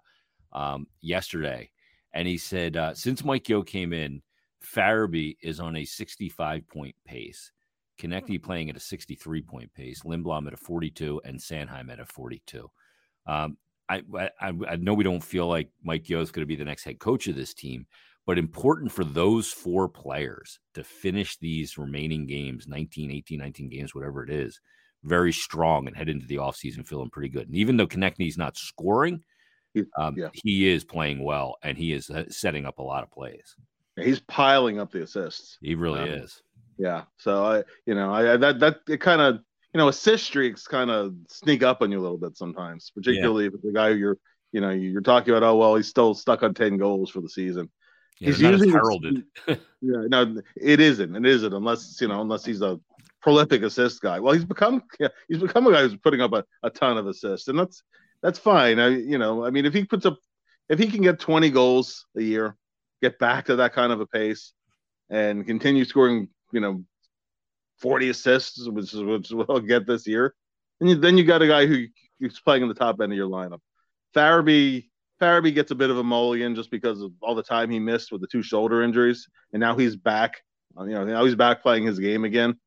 um, 0.52 0.86
yesterday, 1.00 1.70
and 2.12 2.26
he 2.26 2.38
said 2.38 2.76
uh, 2.76 2.94
since 2.94 3.24
Mike 3.24 3.48
Yeo 3.48 3.62
came 3.62 3.92
in, 3.92 4.22
Farabee 4.64 5.36
is 5.42 5.60
on 5.60 5.76
a 5.76 5.84
65 5.84 6.66
point 6.68 6.94
pace. 7.04 7.52
Konecny 7.98 8.42
playing 8.42 8.68
at 8.68 8.76
a 8.76 8.80
63 8.80 9.42
point 9.42 9.72
pace, 9.74 10.02
Lindblom 10.02 10.46
at 10.46 10.52
a 10.52 10.58
42, 10.58 11.22
and 11.24 11.38
Sanheim 11.38 11.90
at 11.90 12.00
a 12.00 12.04
42. 12.04 12.70
Um, 13.26 13.56
I, 13.88 14.02
I, 14.40 14.52
I 14.68 14.76
know 14.76 14.94
we 14.94 15.04
don't 15.04 15.22
feel 15.22 15.46
like 15.46 15.70
Mike 15.82 16.08
Yeo 16.08 16.20
is 16.20 16.30
going 16.30 16.42
to 16.42 16.46
be 16.46 16.56
the 16.56 16.64
next 16.64 16.84
head 16.84 16.98
coach 16.98 17.28
of 17.28 17.36
this 17.36 17.54
team, 17.54 17.86
but 18.26 18.38
important 18.38 18.90
for 18.92 19.04
those 19.04 19.48
four 19.50 19.88
players 19.88 20.58
to 20.74 20.82
finish 20.82 21.38
these 21.38 21.78
remaining 21.78 22.26
games 22.26 22.66
19, 22.66 23.10
18, 23.10 23.38
19 23.38 23.68
games, 23.68 23.94
whatever 23.94 24.24
it 24.24 24.30
is 24.30 24.60
very 25.04 25.32
strong 25.32 25.86
and 25.86 25.96
head 25.96 26.08
into 26.08 26.26
the 26.26 26.36
offseason 26.36 26.86
feeling 26.86 27.10
pretty 27.10 27.28
good. 27.28 27.46
And 27.46 27.56
even 27.56 27.76
though 27.76 27.86
Konecny's 27.86 28.36
not 28.36 28.56
scoring, 28.56 29.22
um, 29.96 30.16
yeah. 30.16 30.28
he 30.32 30.68
is 30.68 30.84
playing 30.84 31.22
well 31.22 31.56
and 31.62 31.78
he 31.78 31.92
is 31.92 32.10
uh, 32.10 32.24
setting 32.28 32.66
up 32.66 32.78
a 32.78 32.82
lot 32.82 33.04
of 33.04 33.10
plays. 33.10 33.54
He's 33.96 34.20
piling 34.20 34.80
up 34.80 34.90
the 34.90 35.02
assists. 35.02 35.58
He 35.60 35.74
really 35.74 36.00
um, 36.00 36.08
is. 36.08 36.42
Yeah. 36.76 37.02
So 37.18 37.44
I, 37.44 37.64
you 37.86 37.94
know, 37.94 38.12
I 38.12 38.36
that 38.36 38.58
that 38.60 38.80
it 38.88 39.00
kind 39.00 39.20
of 39.20 39.40
you 39.76 39.78
know, 39.78 39.88
assist 39.88 40.24
streaks 40.24 40.66
kind 40.66 40.90
of 40.90 41.14
sneak 41.28 41.62
up 41.62 41.82
on 41.82 41.92
you 41.92 41.98
a 41.98 42.00
little 42.00 42.16
bit 42.16 42.34
sometimes, 42.34 42.90
particularly 42.94 43.44
yeah. 43.44 43.50
if 43.52 43.62
the 43.62 43.72
guy 43.72 43.90
you're, 43.90 44.16
you 44.52 44.62
know, 44.62 44.70
you're 44.70 45.02
talking 45.02 45.34
about, 45.34 45.46
oh, 45.46 45.56
well, 45.56 45.76
he's 45.76 45.88
still 45.88 46.14
stuck 46.14 46.42
on 46.42 46.54
10 46.54 46.78
goals 46.78 47.10
for 47.10 47.20
the 47.20 47.28
season. 47.28 47.68
Yeah, 48.18 48.30
he's 48.30 48.40
usually 48.40 48.70
heralded. 48.70 49.24
yeah, 49.46 49.56
no, 49.80 50.36
it 50.56 50.80
isn't. 50.80 51.16
It 51.16 51.26
isn't 51.26 51.52
unless, 51.52 52.00
you 52.00 52.08
know, 52.08 52.20
unless 52.20 52.44
he's 52.44 52.62
a 52.62 52.80
prolific 53.20 53.62
assist 53.62 54.00
guy. 54.00 54.20
Well, 54.20 54.32
he's 54.32 54.44
become, 54.44 54.82
yeah, 54.98 55.08
he's 55.28 55.38
become 55.38 55.66
a 55.66 55.72
guy 55.72 55.82
who's 55.82 55.96
putting 55.96 56.20
up 56.20 56.32
a, 56.32 56.44
a 56.62 56.70
ton 56.70 56.96
of 56.96 57.06
assists 57.06 57.48
and 57.48 57.58
that's, 57.58 57.82
that's 58.22 58.38
fine. 58.38 58.78
I, 58.78 58.88
you 58.88 59.18
know, 59.18 59.44
I 59.44 59.50
mean, 59.50 59.66
if 59.66 59.74
he 59.74 59.84
puts 59.84 60.06
up, 60.06 60.18
if 60.68 60.78
he 60.78 60.86
can 60.86 61.02
get 61.02 61.20
20 61.20 61.50
goals 61.50 62.06
a 62.16 62.22
year, 62.22 62.56
get 63.02 63.18
back 63.18 63.46
to 63.46 63.56
that 63.56 63.72
kind 63.72 63.92
of 63.92 64.00
a 64.00 64.06
pace 64.06 64.52
and 65.10 65.46
continue 65.46 65.84
scoring, 65.84 66.28
you 66.52 66.60
know, 66.60 66.84
40 67.78 68.08
assists, 68.08 68.68
which 68.68 68.94
is 68.94 69.02
which 69.02 69.30
we'll 69.30 69.60
get 69.60 69.86
this 69.86 70.06
year. 70.06 70.34
And 70.80 70.90
you, 70.90 70.96
then 70.96 71.18
you 71.18 71.24
got 71.24 71.42
a 71.42 71.46
guy 71.46 71.66
who 71.66 71.86
who's 72.18 72.40
playing 72.40 72.62
in 72.62 72.68
the 72.68 72.74
top 72.74 73.00
end 73.00 73.12
of 73.12 73.16
your 73.16 73.28
lineup. 73.28 73.60
Farabee 74.14 74.88
Farabee 75.20 75.54
gets 75.54 75.70
a 75.70 75.74
bit 75.74 75.90
of 75.90 75.98
a 75.98 76.04
mulligan 76.04 76.54
just 76.54 76.70
because 76.70 77.00
of 77.00 77.12
all 77.22 77.34
the 77.34 77.42
time 77.42 77.70
he 77.70 77.78
missed 77.78 78.12
with 78.12 78.20
the 78.20 78.26
two 78.26 78.42
shoulder 78.42 78.82
injuries, 78.82 79.28
and 79.52 79.60
now 79.60 79.76
he's 79.76 79.96
back. 79.96 80.42
Uh, 80.78 80.84
you 80.84 80.94
know, 80.94 81.04
now 81.04 81.24
he's 81.24 81.34
back 81.34 81.62
playing 81.62 81.84
his 81.84 81.98
game 81.98 82.24
again. 82.24 82.58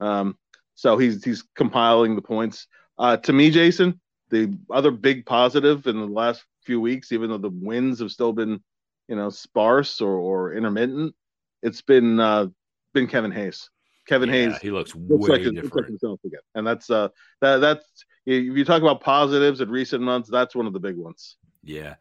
Um, 0.00 0.36
so 0.74 0.98
he's 0.98 1.22
he's 1.22 1.44
compiling 1.54 2.16
the 2.16 2.22
points. 2.22 2.66
Uh, 2.98 3.16
to 3.18 3.32
me, 3.32 3.50
Jason, 3.50 4.00
the 4.30 4.56
other 4.70 4.90
big 4.90 5.24
positive 5.24 5.86
in 5.86 5.98
the 5.98 6.06
last 6.06 6.44
few 6.64 6.80
weeks, 6.80 7.12
even 7.12 7.30
though 7.30 7.38
the 7.38 7.50
wins 7.50 8.00
have 8.00 8.10
still 8.10 8.32
been, 8.32 8.62
you 9.08 9.16
know, 9.16 9.30
sparse 9.30 10.00
or, 10.00 10.12
or 10.12 10.54
intermittent, 10.54 11.14
it's 11.62 11.82
been 11.82 12.18
uh, 12.18 12.46
been 12.92 13.06
Kevin 13.06 13.30
Hayes. 13.30 13.70
Kevin 14.06 14.28
yeah, 14.28 14.50
Hayes. 14.50 14.58
He 14.58 14.70
looks, 14.70 14.94
looks 14.94 15.28
way 15.28 15.30
like, 15.30 15.42
different. 15.42 15.64
Looks 15.64 15.76
like 15.76 15.86
himself 15.86 16.20
again, 16.24 16.40
and 16.54 16.66
that's 16.66 16.90
uh 16.90 17.08
that 17.40 17.58
that's 17.58 17.84
if 18.26 18.56
you 18.56 18.64
talk 18.64 18.82
about 18.82 19.00
positives 19.00 19.60
in 19.60 19.70
recent 19.70 20.02
months, 20.02 20.30
that's 20.30 20.54
one 20.54 20.66
of 20.66 20.72
the 20.72 20.80
big 20.80 20.96
ones. 20.96 21.36
Yeah, 21.64 21.94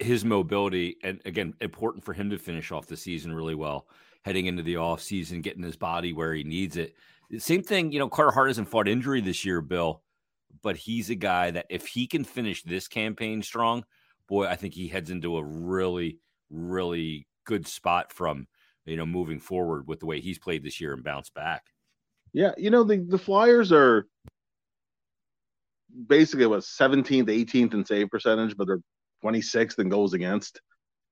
his 0.00 0.24
mobility, 0.24 0.96
and 1.02 1.20
again, 1.24 1.54
important 1.60 2.04
for 2.04 2.12
him 2.12 2.30
to 2.30 2.38
finish 2.38 2.72
off 2.72 2.86
the 2.86 2.96
season 2.96 3.32
really 3.32 3.54
well, 3.54 3.86
heading 4.24 4.46
into 4.46 4.62
the 4.62 4.76
off 4.76 5.02
season, 5.02 5.42
getting 5.42 5.62
his 5.62 5.76
body 5.76 6.12
where 6.12 6.32
he 6.32 6.42
needs 6.42 6.76
it. 6.76 6.94
Same 7.38 7.62
thing, 7.62 7.92
you 7.92 7.98
know, 7.98 8.08
Carter 8.08 8.32
Hart 8.32 8.48
hasn't 8.48 8.68
fought 8.68 8.88
injury 8.88 9.20
this 9.20 9.44
year, 9.44 9.60
Bill, 9.60 10.02
but 10.62 10.76
he's 10.76 11.10
a 11.10 11.14
guy 11.14 11.50
that 11.50 11.66
if 11.68 11.86
he 11.86 12.06
can 12.06 12.24
finish 12.24 12.62
this 12.62 12.88
campaign 12.88 13.42
strong, 13.42 13.84
boy, 14.28 14.46
I 14.46 14.56
think 14.56 14.74
he 14.74 14.88
heads 14.88 15.10
into 15.10 15.36
a 15.36 15.44
really, 15.44 16.18
really 16.50 17.26
good 17.44 17.66
spot 17.66 18.12
from 18.12 18.46
you 18.90 18.96
know, 18.96 19.06
moving 19.06 19.38
forward 19.38 19.86
with 19.86 20.00
the 20.00 20.06
way 20.06 20.20
he's 20.20 20.38
played 20.38 20.62
this 20.62 20.80
year 20.80 20.92
and 20.92 21.04
bounce 21.04 21.30
back. 21.30 21.66
Yeah, 22.32 22.52
you 22.56 22.70
know, 22.70 22.84
the, 22.84 22.98
the 22.98 23.18
Flyers 23.18 23.72
are 23.72 24.06
basically 26.06 26.46
what 26.46 26.60
17th, 26.60 27.26
18th 27.26 27.74
in 27.74 27.84
save 27.84 28.10
percentage, 28.10 28.56
but 28.56 28.66
they're 28.66 28.80
26th 29.24 29.78
in 29.78 29.88
goals 29.88 30.14
against. 30.14 30.60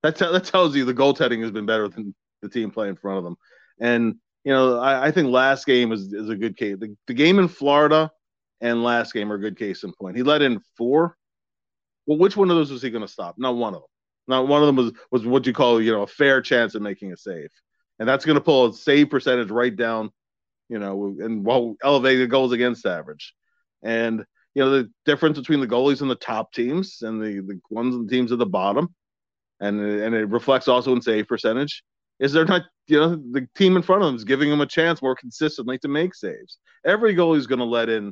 That, 0.03 0.15
t- 0.15 0.31
that 0.31 0.45
tells 0.45 0.75
you 0.75 0.85
the 0.85 0.93
goaltending 0.93 1.41
has 1.41 1.51
been 1.51 1.65
better 1.65 1.87
than 1.87 2.15
the 2.41 2.49
team 2.49 2.71
playing 2.71 2.91
in 2.91 2.95
front 2.95 3.17
of 3.17 3.23
them. 3.23 3.35
And, 3.79 4.15
you 4.43 4.53
know, 4.53 4.79
I, 4.79 5.07
I 5.07 5.11
think 5.11 5.29
last 5.29 5.65
game 5.65 5.91
is, 5.91 6.13
is 6.13 6.29
a 6.29 6.35
good 6.35 6.57
case. 6.57 6.77
The, 6.79 6.95
the 7.07 7.13
game 7.13 7.39
in 7.39 7.47
Florida 7.47 8.11
and 8.61 8.83
last 8.83 9.13
game 9.13 9.31
are 9.31 9.37
good 9.37 9.57
case 9.57 9.83
in 9.83 9.93
point. 9.93 10.15
He 10.15 10.23
let 10.23 10.41
in 10.41 10.61
four. 10.77 11.15
Well, 12.05 12.17
which 12.17 12.37
one 12.37 12.49
of 12.49 12.55
those 12.55 12.71
was 12.71 12.81
he 12.81 12.89
going 12.89 13.05
to 13.05 13.11
stop? 13.11 13.35
Not 13.37 13.55
one 13.55 13.73
of 13.73 13.81
them. 13.81 13.89
Not 14.27 14.47
one 14.47 14.61
of 14.61 14.67
them 14.67 14.75
was, 14.75 14.93
was 15.11 15.25
what 15.25 15.45
you 15.45 15.53
call, 15.53 15.81
you 15.81 15.91
know, 15.91 16.03
a 16.03 16.07
fair 16.07 16.41
chance 16.41 16.75
of 16.75 16.81
making 16.81 17.11
a 17.11 17.17
save 17.17 17.49
and 17.99 18.07
that's 18.07 18.25
going 18.25 18.37
to 18.37 18.43
pull 18.43 18.67
a 18.67 18.73
save 18.73 19.09
percentage 19.09 19.51
right 19.51 19.75
down, 19.75 20.09
you 20.69 20.79
know, 20.79 21.15
and 21.19 21.45
well 21.45 21.75
elevate 21.83 22.19
the 22.19 22.27
goals 22.27 22.53
against 22.53 22.85
average. 22.85 23.33
And 23.83 24.25
you 24.55 24.63
know 24.63 24.71
the 24.71 24.89
difference 25.05 25.37
between 25.37 25.59
the 25.59 25.67
goalies 25.67 26.01
and 26.01 26.09
the 26.09 26.15
top 26.15 26.53
teams 26.53 27.01
and 27.01 27.21
the 27.21 27.41
the 27.41 27.59
ones 27.69 27.95
and 27.95 28.09
teams 28.09 28.31
at 28.31 28.39
the 28.39 28.45
bottom, 28.45 28.93
and 29.59 29.79
and 29.79 30.15
it 30.15 30.29
reflects 30.29 30.67
also 30.67 30.93
in 30.93 31.01
save 31.01 31.27
percentage. 31.27 31.83
Is 32.19 32.33
they're 32.33 32.43
not, 32.43 32.63
you 32.87 32.99
know, 32.99 33.15
the 33.15 33.47
team 33.55 33.77
in 33.77 33.81
front 33.81 34.01
of 34.01 34.07
them 34.07 34.15
is 34.17 34.25
giving 34.25 34.49
them 34.49 34.59
a 34.59 34.65
chance 34.65 35.01
more 35.01 35.15
consistently 35.15 35.77
to 35.77 35.87
make 35.87 36.13
saves. 36.13 36.57
Every 36.85 37.15
goalie 37.15 37.37
is 37.37 37.47
going 37.47 37.59
to 37.59 37.65
let 37.65 37.87
in 37.87 38.11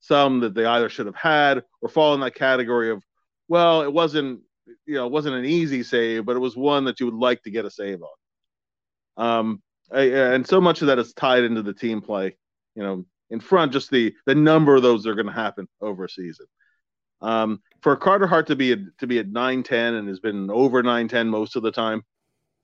some 0.00 0.40
that 0.40 0.54
they 0.54 0.64
either 0.64 0.88
should 0.88 1.04
have 1.04 1.14
had 1.14 1.62
or 1.82 1.90
fall 1.90 2.14
in 2.14 2.20
that 2.20 2.34
category 2.34 2.90
of, 2.90 3.02
well, 3.46 3.82
it 3.82 3.92
wasn't, 3.92 4.40
you 4.86 4.94
know, 4.94 5.04
it 5.04 5.12
wasn't 5.12 5.36
an 5.36 5.44
easy 5.44 5.82
save, 5.82 6.24
but 6.24 6.36
it 6.36 6.40
was 6.40 6.56
one 6.56 6.86
that 6.86 7.00
you 7.00 7.06
would 7.06 7.14
like 7.14 7.42
to 7.42 7.50
get 7.50 7.66
a 7.66 7.70
save 7.70 7.98
on. 9.16 9.26
Um, 9.26 9.62
I, 9.92 10.02
and 10.04 10.46
so 10.46 10.58
much 10.58 10.80
of 10.80 10.86
that 10.86 10.98
is 10.98 11.12
tied 11.12 11.44
into 11.44 11.62
the 11.62 11.74
team 11.74 12.00
play. 12.00 12.34
You 12.76 12.82
know, 12.82 13.04
in 13.30 13.40
front, 13.40 13.72
just 13.72 13.90
the 13.90 14.14
the 14.26 14.34
number 14.34 14.76
of 14.76 14.82
those 14.82 15.06
are 15.06 15.14
going 15.14 15.26
to 15.26 15.32
happen 15.32 15.68
over 15.80 16.04
a 16.04 16.08
season. 16.08 16.46
Um, 17.20 17.60
for 17.82 17.96
Carter 17.96 18.26
Hart 18.26 18.46
to 18.48 18.56
be 18.56 18.72
at, 18.72 18.78
to 18.98 19.06
be 19.06 19.18
at 19.18 19.28
nine 19.28 19.62
ten 19.62 19.94
and 19.94 20.08
has 20.08 20.20
been 20.20 20.50
over 20.50 20.82
nine 20.82 21.08
ten 21.08 21.28
most 21.28 21.56
of 21.56 21.62
the 21.62 21.72
time, 21.72 22.02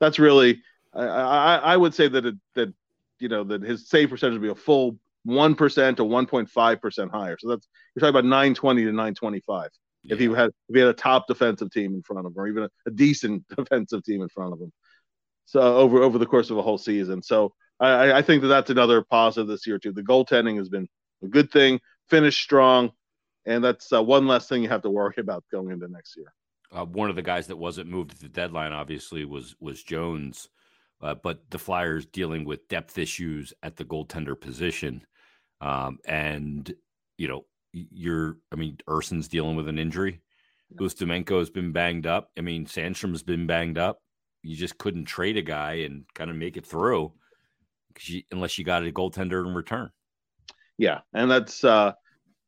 that's 0.01 0.19
really 0.19 0.63
I, 0.95 1.05
I, 1.05 1.57
I 1.57 1.77
would 1.77 1.95
say 1.95 2.09
that 2.09 2.25
it, 2.25 2.35
that 2.55 2.73
you 3.19 3.29
know 3.29 3.45
that 3.45 3.63
his 3.63 3.89
save 3.89 4.11
percentage 4.11 4.35
would 4.35 4.43
be 4.43 4.49
a 4.49 4.55
full 4.55 4.99
one 5.25 5.55
percent 5.55 5.97
to 5.97 6.05
one 6.05 6.27
point 6.27 6.49
five 6.51 6.81
percent 6.81 7.11
higher. 7.11 7.37
So 7.39 7.49
that's 7.49 7.69
you're 7.95 8.01
talking 8.01 8.11
about 8.11 8.25
nine 8.25 8.55
twenty 8.55 8.85
to 8.85 8.93
nine 8.93 9.15
twenty 9.15 9.41
five. 9.41 9.71
Yeah. 10.03 10.15
If 10.15 10.21
he 10.21 10.27
had 10.27 10.51
if 10.69 10.75
he 10.75 10.81
had 10.81 10.89
a 10.89 10.95
top 10.95 11.27
defensive 11.27 11.71
team 11.71 11.95
in 11.95 12.03
front 12.03 12.21
of 12.21 12.27
him, 12.27 12.35
or 12.37 12.47
even 12.47 12.65
a, 12.65 12.71
a, 12.87 12.91
decent 12.91 13.45
defensive 13.57 14.05
team 14.05 14.23
in 14.23 14.29
front 14.29 14.53
of 14.53 14.61
him, 14.61 14.73
so 15.47 15.61
over 15.61 16.03
over 16.03 16.19
the 16.19 16.27
course 16.27 16.51
of 16.51 16.59
a 16.59 16.63
whole 16.63 16.79
season. 16.79 17.23
So 17.23 17.55
I, 17.81 18.13
I 18.13 18.23
think 18.23 18.43
that 18.43 18.49
that's 18.49 18.71
another 18.71 19.03
positive 19.03 19.49
this 19.49 19.67
year 19.67 19.79
too. 19.79 19.93
The 19.93 20.03
goaltending 20.03 20.57
has 20.59 20.69
been 20.69 20.89
a 21.23 21.29
good 21.29 21.51
thing. 21.51 21.81
Finished 22.09 22.43
strong, 22.43 22.93
and 23.47 23.65
that's 23.65 23.93
uh, 23.93 24.03
one 24.03 24.27
less 24.27 24.49
thing 24.49 24.63
you 24.63 24.69
have 24.69 24.83
to 24.83 24.91
worry 24.91 25.15
about 25.19 25.45
going 25.51 25.71
into 25.71 25.89
next 25.89 26.17
year. 26.17 26.33
Uh, 26.73 26.85
one 26.85 27.11
of 27.11 27.17
the 27.17 27.23
guys 27.23 27.47
that 27.47 27.57
wasn't 27.57 27.89
moved 27.89 28.13
at 28.13 28.21
the 28.21 28.29
deadline, 28.29 28.73
obviously, 28.73 29.25
was 29.25 29.55
was 29.61 29.83
Jones, 29.83 30.49
uh, 31.01 31.15
but 31.15 31.51
the 31.51 31.59
Flyers 31.59 32.07
dealing 32.07 32.45
with 32.45 32.69
depth 32.69 32.99
issues 32.99 33.53
at 33.63 33.77
the 33.77 33.85
goaltender 33.85 34.39
position, 34.39 35.07
um, 35.61 35.99
and 36.05 36.75
you 37.17 37.29
know, 37.29 37.45
you're, 37.73 38.37
I 38.53 38.57
mean, 38.57 38.79
Ersson's 38.89 39.29
dealing 39.29 39.57
with 39.57 39.69
an 39.69 39.79
injury. 39.79 40.21
Ustimenko 40.81 41.39
has 41.39 41.51
been 41.51 41.73
banged 41.73 42.07
up. 42.07 42.31
I 42.37 42.41
mean, 42.41 42.67
Sandstrom's 42.67 43.23
been 43.23 43.47
banged 43.47 43.79
up. 43.79 44.01
You 44.43 44.57
just 44.57 44.79
couldn't 44.79 45.05
trade 45.05 45.37
a 45.37 45.43
guy 45.43 45.75
and 45.75 46.05
kind 46.15 46.31
of 46.31 46.37
make 46.37 46.57
it 46.57 46.67
through, 46.67 47.13
you, 48.01 48.23
unless 48.31 48.59
you 48.59 48.65
got 48.65 48.87
a 48.87 48.93
goaltender 48.93 49.47
in 49.47 49.55
return. 49.55 49.91
Yeah, 50.79 51.01
and 51.13 51.31
that's 51.31 51.63
uh, 51.65 51.93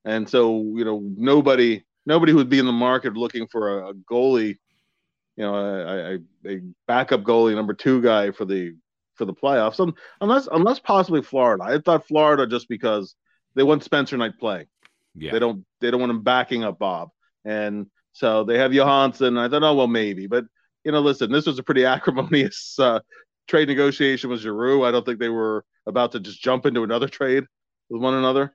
and 0.04 0.28
so 0.28 0.60
you 0.76 0.84
know 0.84 1.02
nobody 1.16 1.84
nobody 2.06 2.32
would 2.32 2.48
be 2.48 2.58
in 2.58 2.66
the 2.66 2.72
market 2.72 3.16
looking 3.16 3.46
for 3.48 3.88
a, 3.88 3.94
goalie, 3.94 4.56
you 5.36 5.44
know, 5.44 5.54
a, 5.54 6.14
a, 6.14 6.54
a, 6.54 6.60
backup 6.86 7.22
goalie, 7.22 7.54
number 7.54 7.74
two 7.74 8.00
guy 8.00 8.30
for 8.30 8.44
the 8.44 8.74
for 9.14 9.24
the 9.24 9.34
playoffs, 9.34 9.94
unless 10.20 10.48
unless 10.50 10.78
possibly 10.78 11.22
Florida. 11.22 11.64
I 11.64 11.78
thought 11.78 12.06
Florida 12.06 12.46
just 12.46 12.68
because 12.68 13.14
they 13.54 13.62
want 13.62 13.82
Spencer 13.82 14.16
Knight 14.16 14.38
playing. 14.38 14.66
Yeah. 15.14 15.32
They 15.32 15.38
don't 15.38 15.64
they 15.80 15.90
don't 15.90 16.00
want 16.00 16.10
him 16.10 16.22
backing 16.22 16.64
up 16.64 16.78
Bob, 16.78 17.08
and 17.44 17.86
so 18.12 18.44
they 18.44 18.58
have 18.58 18.72
Johansson. 18.72 19.38
I 19.38 19.48
thought, 19.48 19.62
oh 19.62 19.74
well, 19.74 19.86
maybe, 19.86 20.26
but 20.26 20.44
you 20.84 20.92
know, 20.92 21.00
listen, 21.00 21.32
this 21.32 21.46
was 21.46 21.58
a 21.58 21.62
pretty 21.62 21.84
acrimonious 21.86 22.78
uh, 22.78 23.00
trade 23.46 23.68
negotiation 23.68 24.30
with 24.30 24.40
Giroux. 24.40 24.84
I 24.84 24.90
don't 24.90 25.04
think 25.04 25.18
they 25.18 25.28
were 25.28 25.64
about 25.86 26.12
to 26.12 26.20
just 26.20 26.42
jump 26.42 26.66
into 26.66 26.82
another 26.82 27.08
trade 27.08 27.44
with 27.88 28.02
one 28.02 28.14
another. 28.14 28.54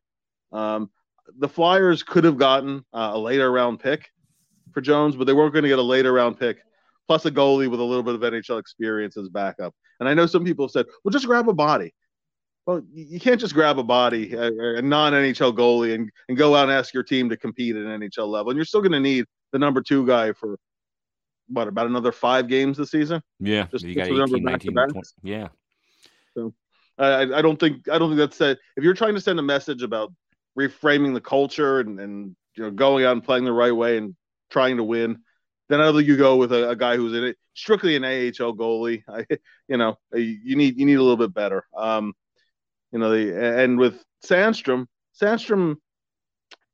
Um, 0.51 0.89
the 1.37 1.49
Flyers 1.49 2.03
could 2.03 2.23
have 2.23 2.37
gotten 2.37 2.83
uh, 2.93 3.11
a 3.13 3.19
later 3.19 3.51
round 3.51 3.79
pick 3.79 4.09
for 4.73 4.81
Jones, 4.81 5.15
but 5.15 5.25
they 5.25 5.33
weren't 5.33 5.53
going 5.53 5.63
to 5.63 5.69
get 5.69 5.79
a 5.79 5.83
later 5.83 6.11
round 6.11 6.39
pick 6.39 6.59
plus 7.07 7.25
a 7.25 7.31
goalie 7.31 7.69
with 7.69 7.79
a 7.79 7.83
little 7.83 8.03
bit 8.03 8.15
of 8.15 8.21
NHL 8.21 8.59
experience 8.59 9.17
as 9.17 9.27
backup. 9.29 9.73
And 9.99 10.07
I 10.07 10.13
know 10.13 10.25
some 10.25 10.45
people 10.45 10.65
have 10.65 10.71
said, 10.71 10.85
well, 11.03 11.11
just 11.11 11.25
grab 11.25 11.49
a 11.49 11.53
body. 11.53 11.93
Well, 12.65 12.81
you 12.93 13.19
can't 13.19 13.39
just 13.39 13.53
grab 13.53 13.79
a 13.79 13.83
body, 13.83 14.33
a, 14.33 14.81
non 14.81 15.13
NHL 15.13 15.53
goalie, 15.57 15.95
and, 15.95 16.09
and 16.29 16.37
go 16.37 16.55
out 16.55 16.69
and 16.69 16.71
ask 16.71 16.93
your 16.93 17.03
team 17.03 17.27
to 17.29 17.37
compete 17.37 17.75
at 17.75 17.83
an 17.83 17.99
NHL 17.99 18.27
level. 18.27 18.51
And 18.51 18.55
you're 18.55 18.65
still 18.65 18.81
going 18.81 18.91
to 18.91 18.99
need 18.99 19.25
the 19.51 19.59
number 19.59 19.81
two 19.81 20.05
guy 20.05 20.31
for 20.31 20.57
what 21.51 21.67
about 21.67 21.87
another 21.87 22.11
five 22.11 22.47
games 22.47 22.77
this 22.77 22.91
season? 22.91 23.21
Yeah, 23.39 23.67
just 23.71 23.85
you 23.85 23.95
got 23.95 24.07
18, 24.07 24.43
19, 24.43 24.73
20, 24.73 25.01
yeah. 25.23 25.47
So 26.33 26.53
I, 26.97 27.21
I 27.21 27.41
don't 27.41 27.59
think 27.59 27.89
I 27.89 27.97
don't 27.97 28.09
think 28.09 28.19
that's 28.19 28.37
said. 28.37 28.57
If 28.77 28.83
you're 28.83 28.93
trying 28.93 29.15
to 29.15 29.21
send 29.21 29.39
a 29.39 29.43
message 29.43 29.83
about 29.83 30.13
reframing 30.57 31.13
the 31.13 31.21
culture 31.21 31.79
and, 31.79 31.99
and 31.99 32.35
you 32.55 32.63
know 32.63 32.71
going 32.71 33.05
out 33.05 33.13
and 33.13 33.23
playing 33.23 33.45
the 33.45 33.53
right 33.53 33.75
way 33.75 33.97
and 33.97 34.15
trying 34.49 34.77
to 34.77 34.83
win, 34.83 35.19
then 35.69 35.81
I 35.81 35.91
think 35.91 36.07
you 36.07 36.17
go 36.17 36.35
with 36.35 36.51
a, 36.51 36.69
a, 36.69 36.75
guy 36.75 36.97
who's 36.97 37.13
in 37.13 37.23
it 37.23 37.37
strictly 37.53 37.95
an 37.95 38.03
AHL 38.03 38.55
goalie. 38.55 39.03
I, 39.09 39.25
you 39.67 39.77
know, 39.77 39.97
you 40.13 40.55
need 40.55 40.77
you 40.77 40.85
need 40.85 40.95
a 40.95 41.01
little 41.01 41.17
bit 41.17 41.33
better. 41.33 41.65
Um, 41.75 42.13
you 42.91 42.99
know, 42.99 43.09
the 43.09 43.61
and 43.61 43.77
with 43.77 44.03
Sandstrom, 44.25 44.87
Sandstrom, 45.19 45.77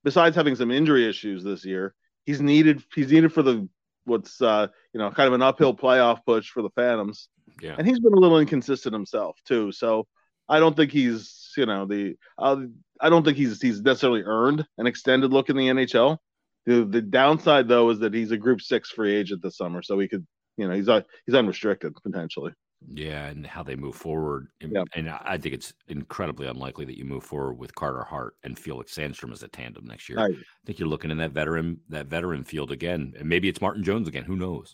besides 0.03 0.35
having 0.35 0.55
some 0.55 0.71
injury 0.71 1.07
issues 1.07 1.43
this 1.43 1.63
year, 1.63 1.93
he's 2.25 2.41
needed 2.41 2.83
he's 2.93 3.11
needed 3.11 3.33
for 3.33 3.43
the 3.43 3.67
what's 4.07 4.41
uh 4.41 4.67
you 4.93 4.99
know 4.99 5.11
kind 5.11 5.27
of 5.27 5.33
an 5.33 5.41
uphill 5.41 5.75
playoff 5.75 6.19
push 6.25 6.49
for 6.49 6.61
the 6.61 6.69
Phantoms. 6.71 7.29
Yeah, 7.61 7.75
and 7.77 7.87
he's 7.87 7.99
been 7.99 8.13
a 8.13 8.19
little 8.19 8.39
inconsistent 8.39 8.93
himself 8.93 9.37
too. 9.45 9.71
So 9.71 10.07
I 10.49 10.59
don't 10.59 10.75
think 10.75 10.91
he's 10.91 11.53
you 11.57 11.65
know 11.65 11.85
the 11.85 12.15
uh, 12.37 12.57
I 13.01 13.09
don't 13.09 13.23
think 13.23 13.37
he's 13.37 13.61
he's 13.61 13.81
necessarily 13.81 14.23
earned 14.23 14.65
an 14.77 14.87
extended 14.87 15.31
look 15.31 15.49
in 15.49 15.57
the 15.57 15.67
NHL. 15.67 16.17
The 16.65 16.85
the 16.85 17.01
downside 17.01 17.67
though 17.67 17.89
is 17.89 17.99
that 17.99 18.13
he's 18.13 18.31
a 18.31 18.37
Group 18.37 18.61
Six 18.61 18.89
free 18.89 19.15
agent 19.15 19.41
this 19.43 19.57
summer, 19.57 19.81
so 19.81 19.99
he 19.99 20.07
could 20.07 20.25
you 20.57 20.67
know 20.67 20.73
he's 20.73 20.89
uh, 20.89 21.01
he's 21.25 21.35
unrestricted 21.35 21.93
potentially. 22.03 22.53
Yeah, 22.93 23.25
and 23.25 23.45
how 23.45 23.63
they 23.63 23.75
move 23.75 23.95
forward, 23.95 24.47
and, 24.61 24.71
yeah. 24.71 24.83
and 24.95 25.09
I 25.09 25.37
think 25.37 25.53
it's 25.53 25.73
incredibly 25.89 26.47
unlikely 26.47 26.85
that 26.85 26.97
you 26.97 27.03
move 27.03 27.25
forward 27.25 27.55
with 27.55 27.75
Carter 27.75 28.03
Hart 28.03 28.35
and 28.43 28.57
Felix 28.57 28.95
Sandstrom 28.95 29.33
as 29.33 29.43
a 29.43 29.49
tandem 29.49 29.85
next 29.85 30.07
year. 30.07 30.19
I 30.19 30.65
think 30.65 30.79
you're 30.79 30.87
looking 30.87 31.11
in 31.11 31.17
that 31.17 31.31
veteran 31.31 31.81
that 31.89 32.07
veteran 32.07 32.45
field 32.45 32.71
again, 32.71 33.13
and 33.19 33.27
maybe 33.27 33.49
it's 33.49 33.59
Martin 33.59 33.83
Jones 33.83 34.07
again. 34.07 34.23
Who 34.23 34.37
knows? 34.37 34.73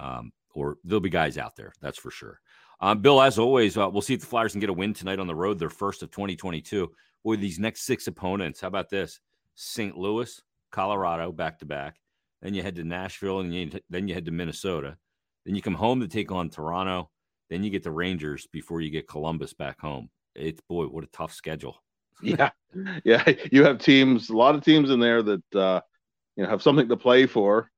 Um, 0.00 0.32
or 0.54 0.78
there'll 0.84 1.00
be 1.00 1.10
guys 1.10 1.36
out 1.36 1.54
there, 1.54 1.74
that's 1.82 1.98
for 1.98 2.10
sure. 2.10 2.40
Um, 2.80 3.00
Bill, 3.00 3.20
as 3.20 3.38
always, 3.38 3.76
uh, 3.76 3.88
we'll 3.90 4.02
see 4.02 4.14
if 4.14 4.20
the 4.20 4.26
Flyers 4.26 4.52
can 4.52 4.60
get 4.60 4.70
a 4.70 4.74
win 4.74 4.94
tonight 4.94 5.18
on 5.18 5.26
the 5.26 5.34
road, 5.34 5.58
their 5.58 5.70
first 5.70 6.02
of 6.02 6.10
2022. 6.10 6.90
With 7.24 7.40
these 7.40 7.58
next 7.58 7.82
six 7.82 8.06
opponents, 8.06 8.60
how 8.60 8.68
about 8.68 8.90
this? 8.90 9.20
St. 9.54 9.96
Louis, 9.96 10.42
Colorado, 10.70 11.32
back 11.32 11.58
to 11.60 11.66
back. 11.66 11.96
Then 12.42 12.52
you 12.54 12.62
head 12.62 12.76
to 12.76 12.84
Nashville, 12.84 13.40
and 13.40 13.54
you, 13.54 13.70
then 13.88 14.08
you 14.08 14.14
head 14.14 14.26
to 14.26 14.30
Minnesota. 14.30 14.96
Then 15.46 15.54
you 15.54 15.62
come 15.62 15.74
home 15.74 16.00
to 16.00 16.08
take 16.08 16.30
on 16.30 16.50
Toronto. 16.50 17.10
Then 17.50 17.62
you 17.62 17.70
get 17.70 17.82
the 17.82 17.90
Rangers 17.90 18.46
before 18.52 18.80
you 18.80 18.90
get 18.90 19.08
Columbus 19.08 19.52
back 19.52 19.80
home. 19.80 20.08
It's 20.34 20.60
boy, 20.68 20.86
what 20.86 21.04
a 21.04 21.08
tough 21.08 21.32
schedule. 21.32 21.76
yeah, 22.22 22.50
yeah. 23.04 23.24
You 23.50 23.64
have 23.64 23.78
teams, 23.78 24.30
a 24.30 24.36
lot 24.36 24.54
of 24.54 24.64
teams 24.64 24.90
in 24.90 25.00
there 25.00 25.22
that 25.22 25.54
uh, 25.54 25.80
you 26.36 26.42
know 26.42 26.48
have 26.48 26.62
something 26.62 26.88
to 26.88 26.96
play 26.96 27.26
for, 27.26 27.70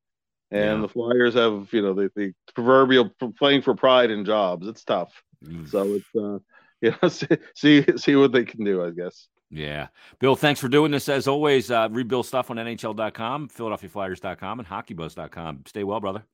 and 0.50 0.76
yeah. 0.76 0.80
the 0.80 0.88
Flyers 0.88 1.34
have 1.34 1.68
you 1.72 1.82
know 1.82 1.94
the, 1.94 2.10
the 2.14 2.32
proverbial 2.54 3.10
playing 3.38 3.62
for 3.62 3.74
pride 3.74 4.10
in 4.10 4.24
jobs. 4.24 4.68
It's 4.68 4.84
tough. 4.84 5.22
Mm. 5.44 5.68
So 5.68 5.94
it's 5.94 6.16
uh, 6.16 6.38
you 6.80 6.94
know 7.02 7.08
see, 7.08 7.26
see 7.54 7.84
see 7.96 8.16
what 8.16 8.32
they 8.32 8.44
can 8.44 8.64
do. 8.64 8.84
I 8.84 8.90
guess. 8.90 9.28
Yeah. 9.50 9.88
Bill, 10.18 10.34
thanks 10.34 10.60
for 10.60 10.68
doing 10.68 10.90
this 10.90 11.08
as 11.08 11.28
always. 11.28 11.70
Uh, 11.70 11.88
read 11.90 12.08
Bill 12.08 12.24
stuff 12.24 12.50
on 12.50 12.56
NHL.com, 12.56 13.48
PhiladelphiaFlyers.com, 13.48 14.58
and 14.58 14.68
HockeyBuzz.com. 14.68 15.62
Stay 15.66 15.84
well, 15.84 16.00
brother. 16.00 16.24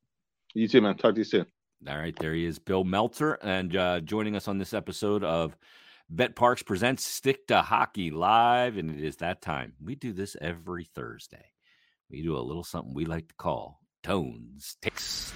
You 0.54 0.66
too, 0.66 0.80
man. 0.80 0.96
Talk 0.96 1.14
to 1.14 1.20
you 1.20 1.24
soon. 1.24 1.46
All 1.88 1.98
right. 1.98 2.14
There 2.16 2.32
he 2.32 2.44
is, 2.44 2.58
Bill 2.60 2.84
Meltzer, 2.84 3.32
and 3.42 3.74
uh, 3.76 4.00
joining 4.00 4.36
us 4.36 4.46
on 4.46 4.58
this 4.58 4.72
episode 4.72 5.24
of 5.24 5.56
BetParx 6.14 6.64
Presents 6.64 7.02
Stick 7.02 7.48
to 7.48 7.60
Hockey 7.60 8.10
Live. 8.12 8.76
And 8.76 8.90
it 8.90 9.04
is 9.04 9.16
that 9.16 9.42
time. 9.42 9.72
We 9.82 9.96
do 9.96 10.12
this 10.12 10.36
every 10.40 10.84
Thursday. 10.84 11.46
We 12.08 12.22
do 12.22 12.36
a 12.36 12.40
little 12.40 12.62
something 12.62 12.94
we 12.94 13.04
like 13.04 13.28
to 13.28 13.34
call 13.34 13.80
Tones 14.04 14.76
Takes. 14.80 15.32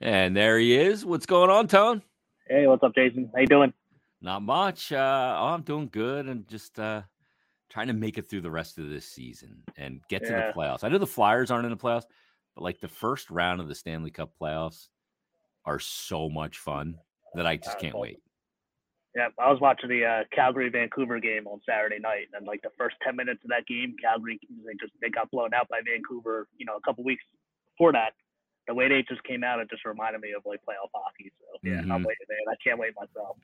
And 0.00 0.36
there 0.36 0.58
he 0.58 0.76
is. 0.76 1.04
What's 1.04 1.26
going 1.26 1.50
on, 1.50 1.66
Tone? 1.66 2.02
Hey, 2.48 2.66
what's 2.66 2.82
up, 2.82 2.94
Jason? 2.94 3.30
How 3.34 3.40
you 3.40 3.46
doing? 3.46 3.72
Not 4.20 4.42
much. 4.42 4.92
Uh, 4.92 5.36
oh, 5.38 5.46
I'm 5.46 5.62
doing 5.62 5.88
good 5.90 6.26
and 6.26 6.46
just 6.48 6.78
uh, 6.78 7.02
trying 7.68 7.88
to 7.88 7.92
make 7.92 8.16
it 8.16 8.28
through 8.28 8.42
the 8.42 8.50
rest 8.50 8.78
of 8.78 8.88
this 8.88 9.06
season 9.06 9.62
and 9.76 10.00
get 10.08 10.22
yeah. 10.22 10.28
to 10.28 10.34
the 10.34 10.52
playoffs. 10.60 10.84
I 10.84 10.88
know 10.88 10.98
the 10.98 11.06
Flyers 11.06 11.50
aren't 11.50 11.64
in 11.64 11.70
the 11.70 11.76
playoffs, 11.76 12.06
but 12.54 12.62
like 12.62 12.80
the 12.80 12.88
first 12.88 13.30
round 13.30 13.60
of 13.60 13.68
the 13.68 13.74
Stanley 13.74 14.10
Cup 14.10 14.32
playoffs 14.40 14.88
are 15.64 15.78
so 15.78 16.28
much 16.28 16.58
fun 16.58 16.96
that 17.34 17.46
I 17.46 17.56
just 17.56 17.78
can't 17.78 17.98
wait. 17.98 18.18
Yeah, 19.16 19.28
I 19.38 19.50
was 19.50 19.60
watching 19.60 19.88
the 19.88 20.04
uh, 20.04 20.24
Calgary 20.32 20.68
Vancouver 20.68 21.18
game 21.18 21.46
on 21.46 21.60
Saturday 21.68 21.98
night, 21.98 22.26
and 22.34 22.46
like 22.46 22.62
the 22.62 22.70
first 22.78 22.96
ten 23.02 23.16
minutes 23.16 23.40
of 23.42 23.50
that 23.50 23.66
game, 23.66 23.96
Calgary 24.00 24.38
they 24.64 24.74
just 24.80 24.92
they 25.00 25.08
got 25.08 25.30
blown 25.30 25.52
out 25.54 25.68
by 25.68 25.80
Vancouver. 25.84 26.46
You 26.56 26.66
know, 26.66 26.76
a 26.76 26.80
couple 26.82 27.04
weeks 27.04 27.24
before 27.74 27.92
that, 27.92 28.12
the 28.68 28.74
way 28.74 28.88
they 28.88 29.02
just 29.08 29.22
came 29.24 29.42
out, 29.42 29.58
it 29.58 29.68
just 29.70 29.84
reminded 29.84 30.20
me 30.20 30.32
of 30.36 30.42
like 30.46 30.60
playoff 30.60 30.90
hockey. 30.94 31.32
So 31.40 31.58
yeah, 31.62 31.80
mm-hmm. 31.80 31.92
I'm 31.92 32.02
waiting, 32.02 32.26
man. 32.28 32.38
I 32.54 32.56
can't 32.62 32.78
wait 32.78 32.92
myself. 32.94 33.36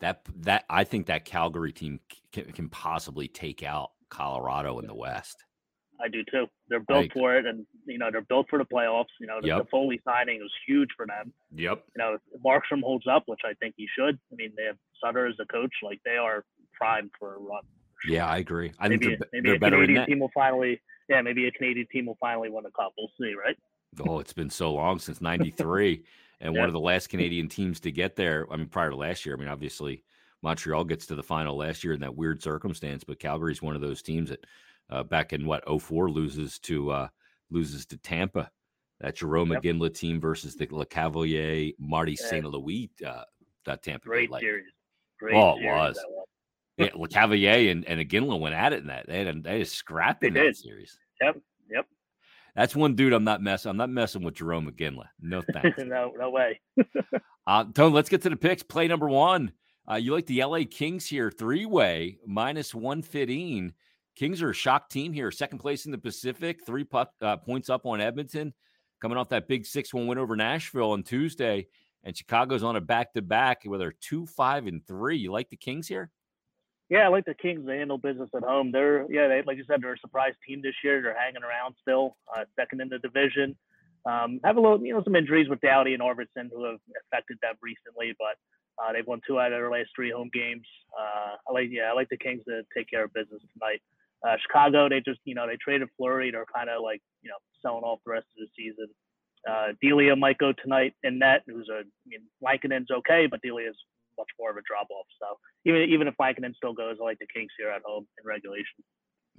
That 0.00 0.22
that 0.42 0.64
I 0.70 0.84
think 0.84 1.06
that 1.06 1.24
Calgary 1.26 1.72
team 1.72 2.00
can, 2.32 2.44
can 2.52 2.68
possibly 2.70 3.28
take 3.28 3.62
out 3.62 3.90
Colorado 4.08 4.78
in 4.78 4.86
the 4.86 4.94
West. 4.94 5.44
I 6.02 6.08
do 6.08 6.24
too. 6.30 6.46
They're 6.70 6.80
built 6.80 7.02
like, 7.02 7.12
for 7.12 7.36
it, 7.36 7.44
and 7.44 7.66
you 7.86 7.98
know 7.98 8.10
they're 8.10 8.22
built 8.22 8.46
for 8.48 8.58
the 8.58 8.64
playoffs. 8.64 9.12
You 9.20 9.26
know 9.26 9.40
the, 9.42 9.48
yep. 9.48 9.58
the 9.58 9.76
Toffoli 9.76 9.98
signing 10.04 10.40
was 10.40 10.52
huge 10.66 10.88
for 10.96 11.06
them. 11.06 11.34
Yep. 11.54 11.84
You 11.96 12.02
know 12.02 12.16
Markstrom 12.44 12.82
holds 12.82 13.06
up, 13.06 13.24
which 13.26 13.40
I 13.44 13.52
think 13.54 13.74
he 13.76 13.86
should. 13.98 14.18
I 14.32 14.36
mean 14.36 14.52
they 14.56 14.64
have 14.64 14.76
Sutter 15.02 15.26
as 15.26 15.34
a 15.40 15.46
coach, 15.46 15.72
like 15.82 16.00
they 16.04 16.16
are 16.16 16.44
primed 16.72 17.10
for 17.18 17.34
a 17.34 17.38
run 17.38 17.62
Yeah, 18.08 18.26
I 18.26 18.38
agree. 18.38 18.72
I 18.78 18.88
maybe, 18.88 19.06
think 19.06 19.18
they're, 19.18 19.28
maybe 19.42 19.58
they're 19.58 19.68
a 19.68 19.70
Canadian 19.70 20.06
team 20.06 20.18
will 20.20 20.30
finally, 20.32 20.80
yeah, 21.08 21.20
maybe 21.20 21.46
a 21.46 21.52
Canadian 21.52 21.86
team 21.92 22.06
will 22.06 22.16
finally 22.20 22.48
win 22.48 22.64
a 22.64 22.70
cup. 22.70 22.92
We'll 22.96 23.10
see, 23.20 23.34
right? 23.34 23.56
Oh, 24.06 24.20
it's 24.20 24.32
been 24.32 24.50
so 24.50 24.72
long 24.72 24.98
since 24.98 25.20
'93, 25.20 26.04
and 26.40 26.54
Yeah. 26.54 26.60
one 26.60 26.68
of 26.68 26.72
the 26.72 26.80
last 26.80 27.08
Canadian 27.08 27.48
teams 27.48 27.80
to 27.80 27.90
get 27.90 28.14
there. 28.16 28.46
I 28.52 28.56
mean, 28.56 28.68
prior 28.68 28.90
to 28.90 28.96
last 28.96 29.26
year. 29.26 29.34
I 29.34 29.38
mean, 29.38 29.48
obviously 29.48 30.04
Montreal 30.42 30.84
gets 30.84 31.06
to 31.06 31.14
the 31.16 31.22
final 31.22 31.56
last 31.56 31.82
year 31.84 31.92
in 31.92 32.00
that 32.00 32.14
weird 32.14 32.42
circumstance, 32.42 33.02
but 33.04 33.18
Calgary's 33.18 33.60
one 33.62 33.74
of 33.74 33.80
those 33.82 34.00
teams 34.02 34.30
that 34.30 34.44
uh, 34.90 35.02
back 35.02 35.32
in 35.32 35.44
what 35.46 35.64
04 35.82 36.10
loses 36.10 36.58
to 36.60 36.90
uh, 36.90 37.08
loses 37.50 37.84
to 37.86 37.96
Tampa. 37.98 38.50
That 39.00 39.16
Jarome 39.16 39.52
Yep. 39.52 39.62
Iginla 39.62 39.94
team 39.94 40.20
versus 40.20 40.54
the 40.56 40.66
Lecavalier 40.66 41.74
Marty 41.78 42.12
Yeah. 42.20 42.26
St. 42.26 42.44
Louis 42.44 42.90
uh, 43.06 43.24
that 43.64 43.82
Tampa 43.82 44.06
Great 44.06 44.30
series. 44.38 44.66
Great 45.18 45.34
Oh, 45.34 45.56
it 45.58 45.64
was. 45.66 45.96
that 45.96 46.04
was. 46.10 46.26
Yeah, 46.76 46.88
Lecavalier 46.90 47.70
and, 47.70 47.84
and 47.86 48.00
Iginla 48.00 48.38
went 48.38 48.54
at 48.54 48.72
it 48.74 48.80
in 48.80 48.86
that. 48.88 49.06
They 49.06 49.24
had 49.24 49.42
they 49.42 49.58
had 49.58 49.68
scrapped 49.68 50.20
They 50.20 50.28
in 50.28 50.34
that 50.34 50.40
did. 50.42 50.56
series. 50.56 50.98
Yep, 51.22 51.38
yep. 51.70 51.86
That's 52.56 52.76
one 52.76 52.94
dude 52.94 53.12
I'm 53.12 53.24
not 53.24 53.42
messing. 53.42 53.70
I'm 53.70 53.76
not 53.76 53.90
messing 53.90 54.22
with 54.22 54.34
Jarome 54.34 54.70
Iginla. 54.70 55.06
No 55.20 55.42
thanks. 55.52 55.78
no, 55.78 56.12
no 56.18 56.30
way. 56.30 56.60
uh, 57.46 57.64
Tone, 57.74 57.92
let's 57.92 58.08
get 58.08 58.22
to 58.22 58.30
the 58.30 58.36
picks. 58.36 58.62
Play 58.62 58.88
number 58.88 59.08
one. 59.08 59.52
Uh, 59.90 59.96
you 59.96 60.12
like 60.12 60.26
the 60.26 60.44
LA 60.44 60.60
Kings 60.70 61.06
here, 61.06 61.30
three 61.30 61.66
way 61.66 62.18
minus 62.26 62.74
one 62.74 63.02
fifteen. 63.02 63.72
Kings 64.16 64.42
are 64.42 64.50
a 64.50 64.54
shock 64.54 64.88
team 64.90 65.12
here, 65.12 65.30
second 65.30 65.58
place 65.58 65.86
in 65.86 65.92
the 65.92 65.98
Pacific, 65.98 66.60
three 66.64 66.84
puck, 66.84 67.10
uh, 67.22 67.36
points 67.38 67.70
up 67.70 67.86
on 67.86 68.00
Edmonton, 68.00 68.52
coming 69.00 69.16
off 69.16 69.30
that 69.30 69.48
big 69.48 69.64
six 69.64 69.94
one 69.94 70.06
win 70.06 70.18
over 70.18 70.36
Nashville 70.36 70.92
on 70.92 71.02
Tuesday, 71.02 71.66
and 72.04 72.16
Chicago's 72.16 72.62
on 72.62 72.76
a 72.76 72.80
back 72.80 73.12
to 73.14 73.22
back 73.22 73.62
where 73.64 73.78
they're 73.78 73.94
two 74.00 74.26
five 74.26 74.66
and 74.66 74.86
three. 74.86 75.16
You 75.16 75.32
like 75.32 75.48
the 75.48 75.56
Kings 75.56 75.88
here? 75.88 76.10
Yeah, 76.90 77.06
I 77.06 77.08
like 77.08 77.24
the 77.24 77.34
Kings. 77.34 77.64
They 77.64 77.78
handle 77.78 77.98
business 77.98 78.28
at 78.34 78.42
home. 78.42 78.72
They're 78.72 79.06
yeah, 79.10 79.28
they, 79.28 79.42
like 79.46 79.56
you 79.56 79.64
said, 79.66 79.80
they're 79.80 79.94
a 79.94 79.98
surprise 79.98 80.34
team 80.46 80.60
this 80.60 80.74
year. 80.82 81.00
They're 81.00 81.16
hanging 81.18 81.44
around 81.44 81.76
still, 81.80 82.16
uh, 82.36 82.44
second 82.58 82.80
in 82.80 82.88
the 82.88 82.98
division. 82.98 83.56
Um, 84.06 84.40
have 84.44 84.56
a 84.56 84.60
little, 84.60 84.84
you 84.84 84.92
know, 84.92 85.02
some 85.04 85.14
injuries 85.14 85.48
with 85.48 85.60
Doughty 85.60 85.94
and 85.94 86.02
Arvidsson 86.02 86.50
who 86.52 86.64
have 86.64 86.80
affected 87.06 87.38
them 87.42 87.54
recently, 87.62 88.14
but 88.18 88.36
uh, 88.82 88.92
they've 88.92 89.06
won 89.06 89.20
two 89.26 89.38
out 89.38 89.52
of 89.52 89.58
their 89.60 89.70
last 89.70 89.90
three 89.94 90.10
home 90.10 90.30
games. 90.32 90.66
Uh, 90.98 91.36
I 91.48 91.52
like, 91.52 91.68
yeah, 91.70 91.90
I 91.90 91.92
like 91.92 92.08
the 92.08 92.16
Kings 92.16 92.42
to 92.48 92.62
take 92.76 92.90
care 92.90 93.04
of 93.04 93.12
business 93.12 93.42
tonight. 93.52 93.80
Uh, 94.26 94.36
Chicago, 94.42 94.88
they 94.88 95.00
just, 95.00 95.20
you 95.24 95.34
know, 95.34 95.46
they 95.46 95.58
traded 95.62 95.88
Fleury. 95.96 96.30
They're 96.30 96.46
kind 96.54 96.70
of 96.70 96.82
like, 96.82 97.02
you 97.22 97.30
know, 97.30 97.36
selling 97.62 97.84
off 97.84 98.00
the 98.04 98.12
rest 98.12 98.26
of 98.36 98.46
the 98.46 98.50
season. 98.56 98.88
Uh, 99.48 99.74
Delia 99.80 100.16
might 100.16 100.38
go 100.38 100.52
tonight 100.52 100.94
in 101.02 101.18
net, 101.18 101.42
who's 101.46 101.68
a, 101.70 101.80
I 101.80 102.06
mean, 102.06 102.20
Lankinen's 102.42 102.90
okay, 102.90 103.26
but 103.26 103.40
Delia's 103.42 103.76
much 104.20 104.32
more 104.38 104.50
of 104.52 104.56
a 104.56 104.64
drop 104.68 104.88
off. 104.90 105.08
So 105.20 105.26
even 105.64 105.82
even 105.88 106.06
if 106.08 106.14
Lankinen 106.20 106.54
still 106.54 106.74
goes, 106.74 106.96
I 107.00 107.04
like 107.04 107.18
the 107.18 107.26
Kings 107.34 107.52
here 107.58 107.70
at 107.70 107.82
home 107.84 108.06
in 108.18 108.28
regulation. 108.28 108.84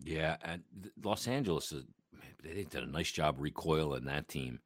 Yeah, 0.03 0.37
and 0.41 0.63
Los 1.03 1.27
Angeles 1.27 1.71
man, 1.71 2.33
they 2.43 2.63
did 2.63 2.83
a 2.83 2.87
nice 2.87 3.11
job 3.11 3.35
recoiling 3.37 4.05
that 4.05 4.27
team, 4.27 4.59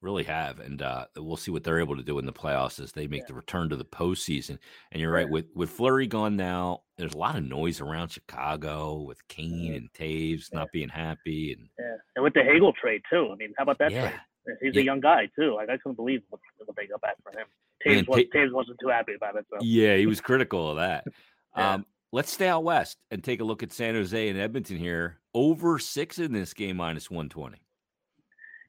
really 0.00 0.22
have, 0.24 0.60
and 0.60 0.80
uh, 0.80 1.06
we'll 1.16 1.36
see 1.36 1.50
what 1.50 1.64
they're 1.64 1.80
able 1.80 1.96
to 1.96 2.02
do 2.04 2.18
in 2.20 2.26
the 2.26 2.32
playoffs 2.32 2.78
as 2.78 2.92
they 2.92 3.06
make 3.08 3.22
Yeah. 3.22 3.28
the 3.28 3.34
return 3.34 3.68
to 3.70 3.76
the 3.76 3.84
postseason. 3.84 4.58
And 4.92 5.00
you're 5.00 5.12
right 5.12 5.28
with 5.28 5.46
with 5.54 5.70
Fleury 5.70 6.06
gone 6.06 6.36
now. 6.36 6.82
There's 6.98 7.14
a 7.14 7.18
lot 7.18 7.36
of 7.36 7.44
noise 7.44 7.80
around 7.80 8.10
Chicago 8.10 9.02
with 9.02 9.26
Kane 9.28 9.74
and 9.74 9.92
Toews 9.92 10.48
Yeah. 10.52 10.58
not 10.60 10.68
being 10.72 10.88
happy, 10.88 11.52
and 11.52 11.68
Yeah, 11.78 11.96
and 12.14 12.22
with 12.24 12.34
the 12.34 12.44
Hagel 12.44 12.72
trade 12.80 13.02
too. 13.10 13.30
I 13.32 13.36
mean, 13.36 13.52
how 13.58 13.64
about 13.64 13.78
that 13.78 13.90
yeah, 13.92 14.08
trade? 14.08 14.20
He's 14.62 14.74
Yeah. 14.74 14.82
a 14.82 14.84
young 14.84 15.00
guy 15.00 15.28
too. 15.38 15.54
Like 15.54 15.68
I 15.68 15.76
couldn't 15.76 15.96
believe 15.96 16.22
what, 16.30 16.40
what 16.64 16.76
they 16.76 16.86
got 16.86 17.00
back 17.00 17.16
for 17.22 17.30
him. 17.38 17.46
Toews, 17.86 18.08
was, 18.08 18.24
Toews 18.34 18.52
wasn't 18.52 18.78
too 18.80 18.88
happy 18.88 19.14
about 19.14 19.36
it. 19.36 19.46
So 19.50 19.58
yeah, 19.60 19.96
he 19.96 20.06
was 20.06 20.20
critical 20.20 20.70
of 20.70 20.76
that. 20.76 21.04
Yeah. 21.56 21.72
Um, 21.74 21.86
let's 22.12 22.30
stay 22.30 22.48
out 22.48 22.64
west 22.64 22.98
and 23.10 23.24
take 23.24 23.40
a 23.40 23.44
look 23.44 23.62
at 23.62 23.72
San 23.72 23.94
Jose 23.94 24.28
and 24.28 24.38
Edmonton 24.38 24.76
here. 24.76 25.16
Over 25.32 25.78
six 25.78 26.18
in 26.18 26.34
this 26.34 26.52
game, 26.52 26.76
minus 26.76 27.10
one 27.10 27.30
twenty. 27.30 27.56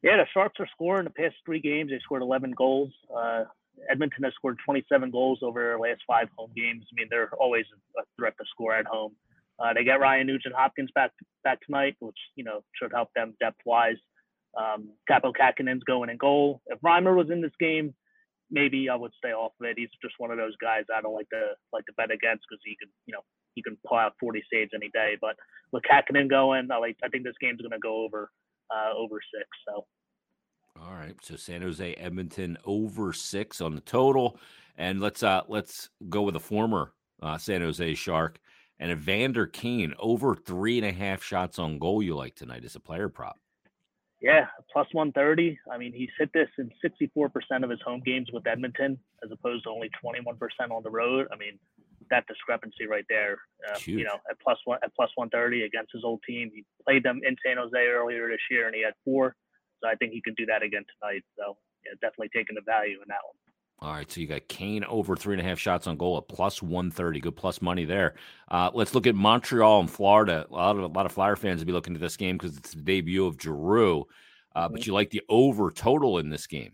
yeah, 0.02 0.16
the 0.16 0.24
Sharks 0.32 0.58
are 0.58 0.66
scoring 0.72 1.04
the 1.04 1.10
past 1.10 1.34
three 1.44 1.60
games. 1.60 1.90
They 1.90 1.98
scored 1.98 2.22
11 2.22 2.52
goals. 2.56 2.90
Uh, 3.14 3.44
Edmonton 3.90 4.24
has 4.24 4.32
scored 4.34 4.56
27 4.64 5.10
goals 5.10 5.40
over 5.42 5.60
their 5.60 5.78
last 5.78 6.00
five 6.06 6.28
home 6.36 6.50
games. 6.56 6.84
I 6.90 6.94
mean, 6.98 7.08
they're 7.10 7.28
always 7.38 7.66
a 7.98 8.02
threat 8.16 8.34
to 8.38 8.44
score 8.50 8.74
at 8.74 8.86
home. 8.86 9.12
Uh, 9.58 9.74
they 9.74 9.84
get 9.84 10.00
Ryan 10.00 10.26
Nugent 10.28 10.54
Hopkins 10.54 10.90
back 10.94 11.10
back 11.44 11.60
tonight, 11.66 11.96
which 11.98 12.16
you 12.36 12.44
know 12.44 12.62
should 12.80 12.92
help 12.92 13.10
them 13.14 13.34
depth 13.40 13.60
wise. 13.66 13.96
Um, 14.58 14.90
Kaapo 15.08 15.32
Kähkönen's 15.32 15.84
going 15.84 16.10
in 16.10 16.16
goal. 16.16 16.60
If 16.66 16.80
Reimer 16.80 17.16
was 17.16 17.30
in 17.30 17.40
this 17.40 17.52
game, 17.60 17.94
maybe 18.50 18.88
I 18.88 18.96
would 18.96 19.12
stay 19.16 19.32
off 19.32 19.52
of 19.60 19.66
it. 19.66 19.78
He's 19.78 19.90
just 20.02 20.14
one 20.18 20.30
of 20.30 20.36
those 20.36 20.56
guys 20.60 20.84
I 20.94 21.00
don't 21.00 21.14
like 21.14 21.28
to 21.30 21.52
like 21.72 21.86
to 21.86 21.92
bet 21.96 22.10
against 22.10 22.44
because 22.48 22.60
he 22.64 22.76
can 22.80 22.88
you 23.06 23.12
know 23.12 23.20
he 23.54 23.62
can 23.62 23.76
pull 23.86 23.98
out 23.98 24.14
40 24.20 24.42
saves 24.52 24.70
any 24.74 24.90
day. 24.92 25.16
But 25.20 25.36
with 25.72 25.82
Kakinen 25.84 26.28
going, 26.28 26.68
I 26.72 26.78
like 26.78 26.96
I 27.04 27.08
think 27.08 27.24
this 27.24 27.34
game's 27.40 27.60
going 27.60 27.72
to 27.72 27.78
go 27.78 28.04
over 28.04 28.30
uh, 28.70 28.96
over 28.96 29.20
six. 29.34 29.48
So 29.66 29.86
All 30.82 30.94
right. 30.94 31.16
So 31.22 31.36
San 31.36 31.62
Jose 31.62 31.94
Edmonton 31.94 32.58
over 32.64 33.12
six 33.12 33.60
on 33.60 33.74
the 33.74 33.80
total. 33.80 34.38
And 34.76 35.00
let's 35.00 35.22
uh 35.22 35.42
let's 35.48 35.88
go 36.08 36.22
with 36.22 36.36
a 36.36 36.40
former 36.40 36.92
uh, 37.22 37.38
San 37.38 37.60
Jose 37.60 37.94
Shark 37.94 38.38
and 38.78 38.92
Evander 38.92 39.46
Kane 39.46 39.94
over 39.98 40.36
three 40.36 40.78
and 40.78 40.86
a 40.86 40.92
half 40.92 41.22
shots 41.22 41.58
on 41.58 41.78
goal 41.78 42.02
you 42.02 42.14
like 42.14 42.34
tonight 42.36 42.64
as 42.64 42.76
a 42.76 42.80
player 42.80 43.08
prop. 43.08 43.38
Yeah, 44.20 44.46
plus 44.72 44.88
130. 44.92 45.58
I 45.70 45.78
mean, 45.78 45.92
he's 45.92 46.10
hit 46.18 46.30
this 46.34 46.48
in 46.58 46.70
64% 46.84 47.30
of 47.62 47.70
his 47.70 47.80
home 47.84 48.02
games 48.04 48.28
with 48.32 48.46
Edmonton, 48.46 48.98
as 49.22 49.30
opposed 49.30 49.64
to 49.64 49.70
only 49.70 49.90
21% 50.04 50.34
on 50.70 50.82
the 50.82 50.90
road. 50.90 51.28
I 51.32 51.36
mean, 51.36 51.58
that 52.10 52.26
discrepancy 52.26 52.86
right 52.86 53.04
there. 53.08 53.38
Uh, 53.68 53.78
you 53.84 54.04
know, 54.04 54.18
at 54.30 54.40
plus 54.40 54.58
one 54.64 54.78
at 54.82 54.94
plus 54.94 55.10
130 55.14 55.64
against 55.64 55.92
his 55.92 56.02
old 56.04 56.20
team. 56.26 56.50
He 56.54 56.64
played 56.84 57.04
them 57.04 57.20
in 57.22 57.36
San 57.44 57.56
Jose 57.58 57.76
earlier 57.76 58.28
this 58.28 58.42
year, 58.50 58.66
and 58.66 58.74
he 58.74 58.82
had 58.82 58.94
four. 59.04 59.36
So 59.82 59.88
I 59.88 59.94
think 59.94 60.12
he 60.12 60.22
can 60.22 60.34
do 60.34 60.46
that 60.46 60.62
again 60.62 60.84
tonight. 60.98 61.22
So 61.38 61.56
yeah, 61.84 61.94
definitely 62.00 62.30
taking 62.34 62.56
the 62.56 62.66
value 62.66 62.98
in 62.98 63.08
that 63.08 63.22
one. 63.22 63.36
All 63.80 63.92
right, 63.92 64.10
so 64.10 64.20
you 64.20 64.26
got 64.26 64.48
Kane 64.48 64.82
over 64.84 65.14
three 65.14 65.34
and 65.34 65.40
a 65.40 65.44
half 65.48 65.58
shots 65.58 65.86
on 65.86 65.96
goal 65.96 66.16
at 66.18 66.26
plus 66.26 66.60
one 66.60 66.90
thirty. 66.90 67.20
Good 67.20 67.36
plus 67.36 67.62
money 67.62 67.84
there. 67.84 68.14
Uh, 68.50 68.70
let's 68.74 68.92
look 68.92 69.06
at 69.06 69.14
Montreal 69.14 69.78
and 69.80 69.90
Florida. 69.90 70.46
A 70.50 70.52
lot 70.52 70.76
of 70.76 70.82
a 70.82 70.86
lot 70.88 71.06
of 71.06 71.12
Flyer 71.12 71.36
fans 71.36 71.60
will 71.60 71.66
be 71.66 71.72
looking 71.72 71.94
at 71.94 72.00
this 72.00 72.16
game 72.16 72.36
because 72.36 72.56
it's 72.56 72.72
the 72.74 72.82
debut 72.82 73.24
of 73.24 73.40
Giroux. 73.40 74.04
Uh, 74.56 74.68
But 74.68 74.84
you 74.86 74.92
like 74.94 75.10
the 75.10 75.22
over 75.28 75.70
total 75.70 76.18
in 76.18 76.28
this 76.28 76.48
game. 76.48 76.72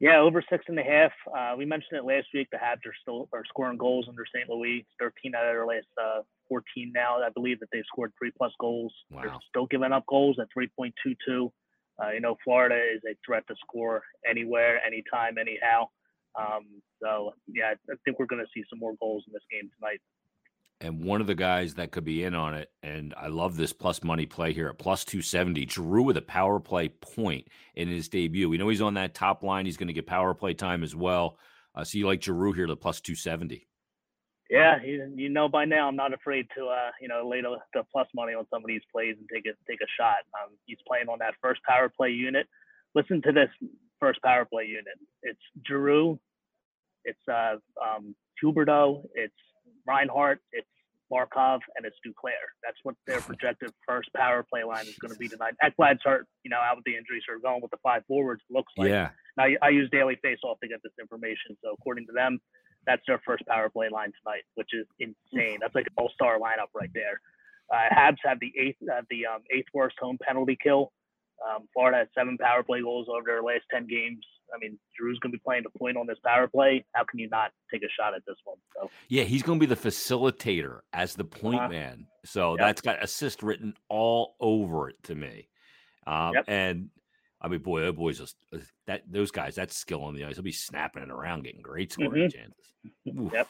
Yeah, 0.00 0.20
over 0.20 0.42
six 0.48 0.64
and 0.68 0.78
a 0.78 0.82
half. 0.82 1.12
Uh, 1.36 1.56
we 1.58 1.66
mentioned 1.66 1.98
it 1.98 2.04
last 2.04 2.28
week. 2.32 2.48
The 2.52 2.56
Habs 2.56 2.86
are 2.86 2.94
still 3.02 3.28
are 3.34 3.44
scoring 3.46 3.76
goals 3.76 4.06
under 4.08 4.24
St. 4.34 4.48
Louis. 4.48 4.86
13 4.98 5.34
out 5.34 5.44
of 5.44 5.52
their 5.52 5.66
last 5.66 5.88
uh, 6.00 6.22
14 6.48 6.90
now. 6.94 7.18
I 7.20 7.28
believe 7.30 7.60
that 7.60 7.68
they've 7.72 7.84
scored 7.86 8.12
three 8.18 8.30
plus 8.34 8.52
goals. 8.60 8.94
They're 9.10 9.28
Wow. 9.28 9.40
still 9.48 9.66
giving 9.66 9.92
up 9.92 10.06
goals 10.06 10.38
at 10.40 10.46
3.22. 10.56 11.52
Uh, 12.02 12.10
you 12.12 12.20
know, 12.20 12.36
Florida 12.44 12.76
is 12.76 13.02
a 13.04 13.14
threat 13.26 13.42
to 13.48 13.56
score 13.56 14.02
anywhere, 14.26 14.80
anytime, 14.86 15.36
anyhow. 15.36 15.88
Um, 16.38 16.82
so 17.02 17.32
yeah, 17.46 17.74
I 17.90 17.94
think 18.04 18.18
we're 18.18 18.26
going 18.26 18.44
to 18.44 18.50
see 18.54 18.64
some 18.68 18.78
more 18.78 18.94
goals 19.00 19.24
in 19.26 19.32
this 19.32 19.42
game 19.50 19.70
tonight. 19.78 20.00
And 20.80 21.04
one 21.04 21.20
of 21.20 21.26
the 21.26 21.34
guys 21.34 21.74
that 21.74 21.90
could 21.90 22.04
be 22.04 22.22
in 22.22 22.34
on 22.34 22.54
it, 22.54 22.70
and 22.84 23.12
I 23.16 23.26
love 23.26 23.56
this 23.56 23.72
plus 23.72 24.04
money 24.04 24.26
play 24.26 24.52
here 24.52 24.68
at 24.68 24.78
plus 24.78 25.04
270. 25.04 25.66
Giroux 25.66 26.02
with 26.02 26.16
a 26.16 26.22
power 26.22 26.60
play 26.60 26.88
point 26.88 27.48
in 27.74 27.88
his 27.88 28.08
debut. 28.08 28.48
We 28.48 28.58
know 28.58 28.68
he's 28.68 28.80
on 28.80 28.94
that 28.94 29.12
top 29.12 29.42
line. 29.42 29.66
He's 29.66 29.76
going 29.76 29.88
to 29.88 29.92
get 29.92 30.06
power 30.06 30.34
play 30.34 30.54
time 30.54 30.84
as 30.84 30.94
well. 30.94 31.36
Uh, 31.74 31.82
so 31.82 31.98
you 31.98 32.06
like 32.06 32.22
Giroux 32.22 32.52
here 32.52 32.66
to 32.66 32.76
plus 32.76 33.00
270. 33.00 33.66
Yeah, 34.50 34.76
you, 34.82 35.12
you 35.14 35.28
know 35.28 35.48
by 35.48 35.66
now 35.66 35.88
I'm 35.88 35.96
not 35.96 36.14
afraid 36.14 36.46
to 36.56 36.66
uh, 36.66 36.90
you 37.02 37.08
know 37.08 37.28
lay 37.28 37.42
the, 37.42 37.56
the 37.74 37.82
plus 37.92 38.08
money 38.14 38.32
on 38.32 38.46
some 38.48 38.62
of 38.62 38.66
these 38.66 38.80
plays 38.90 39.14
and 39.18 39.28
take 39.32 39.44
a 39.44 39.54
take 39.70 39.80
a 39.82 39.90
shot. 40.00 40.24
Um, 40.32 40.54
he's 40.64 40.78
playing 40.86 41.08
on 41.08 41.18
that 41.18 41.34
first 41.42 41.60
power 41.64 41.90
play 41.94 42.10
unit. 42.10 42.46
Listen 42.94 43.20
to 43.22 43.32
this 43.32 43.50
first 44.00 44.20
power 44.22 44.44
play 44.44 44.64
unit. 44.64 44.98
It's 45.22 45.40
Giroux, 45.66 46.18
it's 47.04 47.18
uh, 47.30 47.56
um, 47.82 48.14
Huberdeau, 48.42 49.04
it's 49.14 49.34
Reinhart, 49.86 50.40
it's 50.52 50.66
Barkov, 51.12 51.60
and 51.76 51.84
it's 51.86 51.96
Duclair. 52.06 52.44
That's 52.62 52.76
what 52.82 52.94
their 53.06 53.20
projected 53.30 53.72
first 53.86 54.10
power 54.14 54.44
play 54.48 54.64
line 54.64 54.86
is 54.86 54.96
going 54.98 55.12
to 55.12 55.18
be 55.18 55.28
tonight. 55.28 55.54
Ekblad's 55.62 56.00
hurt, 56.04 56.26
you 56.44 56.50
know, 56.50 56.58
out 56.58 56.76
with 56.76 56.84
the 56.84 56.96
injury, 56.96 57.22
so 57.26 57.38
going 57.40 57.62
with 57.62 57.70
the 57.70 57.78
five 57.82 58.02
forwards. 58.06 58.42
Looks 58.50 58.72
like. 58.76 58.90
yeah. 58.90 59.10
Now 59.36 59.44
I 59.62 59.68
use 59.68 59.88
Daily 59.90 60.16
Face 60.22 60.38
Off 60.44 60.58
to 60.60 60.68
get 60.68 60.82
this 60.82 60.92
information. 61.00 61.56
So 61.62 61.70
according 61.72 62.06
to 62.06 62.12
them, 62.12 62.40
that's 62.86 63.02
their 63.06 63.20
first 63.24 63.46
power 63.46 63.68
play 63.68 63.88
line 63.90 64.12
tonight, 64.22 64.42
which 64.54 64.70
is 64.72 64.86
insane. 64.98 65.58
That's 65.60 65.74
like 65.74 65.86
an 65.86 65.92
all 65.96 66.10
star 66.14 66.38
lineup 66.38 66.74
right 66.74 66.90
there. 66.94 67.20
Uh, 67.72 67.94
Habs 67.94 68.16
have 68.24 68.40
the 68.40 68.52
eighth 68.58 68.78
have 68.90 69.04
the 69.10 69.26
um, 69.26 69.42
eighth 69.54 69.68
worst 69.74 69.96
home 70.00 70.18
penalty 70.20 70.56
kill. 70.60 70.92
Um, 71.46 71.68
Florida 71.72 71.98
has 71.98 72.08
seven 72.16 72.36
power 72.38 72.62
play 72.62 72.80
goals 72.82 73.06
over 73.08 73.22
their 73.26 73.42
last 73.42 73.62
ten 73.70 73.86
games. 73.86 74.24
I 74.54 74.58
mean, 74.58 74.78
Giroux's 74.98 75.18
going 75.20 75.30
to 75.32 75.38
be 75.38 75.42
playing 75.44 75.62
the 75.62 75.78
point 75.78 75.96
on 75.98 76.06
this 76.06 76.18
power 76.24 76.48
play. 76.48 76.84
How 76.94 77.04
can 77.04 77.18
you 77.18 77.28
not 77.28 77.50
take 77.72 77.82
a 77.82 77.88
shot 78.00 78.14
at 78.14 78.22
this 78.26 78.36
one? 78.44 78.56
So 78.74 78.90
Yeah, 79.08 79.24
he's 79.24 79.42
going 79.42 79.60
to 79.60 79.66
be 79.66 79.72
the 79.72 79.80
facilitator 79.80 80.80
as 80.92 81.14
the 81.14 81.24
point 81.24 81.60
Uh-huh. 81.60 81.68
man. 81.68 82.06
So 82.24 82.52
Yep. 82.52 82.58
that's 82.58 82.80
got 82.80 83.02
assist 83.02 83.42
written 83.42 83.74
all 83.88 84.36
over 84.40 84.88
it 84.88 84.96
to 85.04 85.14
me. 85.14 85.48
Um, 86.06 86.32
Yep. 86.34 86.44
And 86.48 86.90
I 87.40 87.48
mean, 87.48 87.60
boy, 87.60 87.82
that 87.82 87.92
boy's 87.92 88.18
just 88.18 88.36
uh, 88.54 88.58
that 88.86 89.02
those 89.06 89.30
guys. 89.30 89.54
That's 89.54 89.76
skill 89.76 90.02
on 90.02 90.14
the 90.14 90.24
ice. 90.24 90.34
He'll 90.36 90.42
be 90.42 90.50
snapping 90.50 91.02
it 91.02 91.10
around, 91.10 91.44
getting 91.44 91.60
great 91.62 91.92
scoring 91.92 92.28
Mhm. 92.28 92.32
chances. 92.32 92.72
Oof. 93.20 93.32
Yep. 93.32 93.48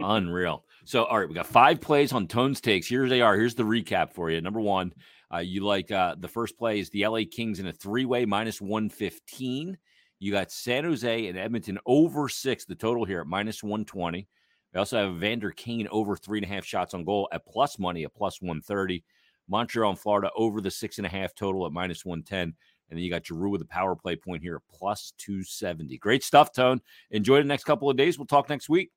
Unreal. 0.00 0.64
So, 0.84 1.04
all 1.04 1.18
right, 1.18 1.28
we 1.28 1.34
got 1.34 1.46
five 1.46 1.80
plays 1.80 2.12
on 2.12 2.28
Tones 2.28 2.60
takes. 2.60 2.86
Here 2.86 3.08
they 3.08 3.20
are. 3.20 3.34
Here's 3.34 3.56
the 3.56 3.64
recap 3.64 4.12
for 4.12 4.30
you. 4.30 4.40
Number 4.40 4.60
one, 4.60 4.92
uh, 5.32 5.38
you 5.38 5.64
like 5.64 5.90
uh, 5.90 6.14
the 6.18 6.28
first 6.28 6.56
play 6.56 6.80
is 6.80 6.90
the 6.90 7.06
LA 7.06 7.20
Kings 7.30 7.60
in 7.60 7.66
a 7.66 7.72
three 7.72 8.04
way 8.04 8.24
minus 8.24 8.60
115. 8.60 9.76
You 10.20 10.32
got 10.32 10.50
San 10.50 10.84
Jose 10.84 11.26
and 11.26 11.38
Edmonton 11.38 11.78
over 11.86 12.28
six, 12.28 12.64
the 12.64 12.74
total 12.74 13.04
here 13.04 13.20
at 13.20 13.26
minus 13.26 13.62
120. 13.62 14.26
We 14.72 14.78
also 14.78 14.98
have 14.98 15.20
Vander 15.20 15.50
Kane 15.50 15.88
over 15.90 16.16
three 16.16 16.38
and 16.38 16.44
a 16.44 16.48
half 16.48 16.64
shots 16.64 16.94
on 16.94 17.04
goal 17.04 17.28
at 17.32 17.46
plus 17.46 17.78
money 17.78 18.04
at 18.04 18.14
plus 18.14 18.40
130. 18.40 19.04
Montreal 19.48 19.90
and 19.90 19.98
Florida 19.98 20.30
over 20.36 20.60
the 20.60 20.70
six 20.70 20.98
and 20.98 21.06
a 21.06 21.10
half 21.10 21.34
total 21.34 21.66
at 21.66 21.72
minus 21.72 22.04
110. 22.04 22.54
And 22.90 22.98
then 22.98 22.98
you 22.98 23.10
got 23.10 23.26
Giroux 23.26 23.50
with 23.50 23.62
a 23.62 23.66
power 23.66 23.94
play 23.94 24.16
point 24.16 24.42
here 24.42 24.56
at 24.56 24.62
plus 24.70 25.12
270. 25.18 25.96
Great 25.98 26.24
stuff, 26.24 26.52
Tone. 26.52 26.80
Enjoy 27.10 27.38
the 27.38 27.44
next 27.44 27.64
couple 27.64 27.88
of 27.88 27.96
days. 27.96 28.18
We'll 28.18 28.26
talk 28.26 28.48
next 28.48 28.68
week. 28.68 28.90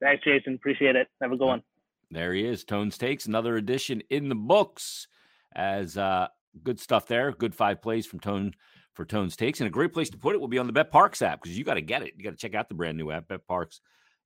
Thanks, 0.00 0.24
Jason. 0.24 0.54
Appreciate 0.54 0.96
it. 0.96 1.08
Have 1.20 1.32
a 1.32 1.36
good 1.36 1.46
one. 1.46 1.62
There 2.10 2.34
he 2.34 2.46
is. 2.46 2.64
Tones 2.64 2.98
takes 2.98 3.26
another 3.26 3.56
edition 3.56 4.02
in 4.10 4.28
the 4.28 4.34
books 4.34 5.08
as 5.54 5.96
uh, 5.96 6.28
good 6.62 6.80
stuff 6.80 7.06
there. 7.06 7.32
Good 7.32 7.54
five 7.54 7.82
plays 7.82 8.06
from 8.06 8.20
Tone 8.20 8.54
for 8.94 9.04
Tones 9.04 9.36
takes. 9.36 9.60
And 9.60 9.66
a 9.66 9.70
great 9.70 9.92
place 9.92 10.10
to 10.10 10.18
put 10.18 10.34
it 10.34 10.40
will 10.40 10.48
be 10.48 10.58
on 10.58 10.66
the 10.66 10.72
BetParx 10.72 11.22
app 11.22 11.42
because 11.42 11.56
you 11.56 11.64
got 11.64 11.74
to 11.74 11.82
get 11.82 12.02
it. 12.02 12.14
You 12.16 12.24
got 12.24 12.30
to 12.30 12.36
check 12.36 12.54
out 12.54 12.68
the 12.68 12.74
brand 12.74 12.98
new 12.98 13.10
app. 13.10 13.28
BetParx 13.28 13.80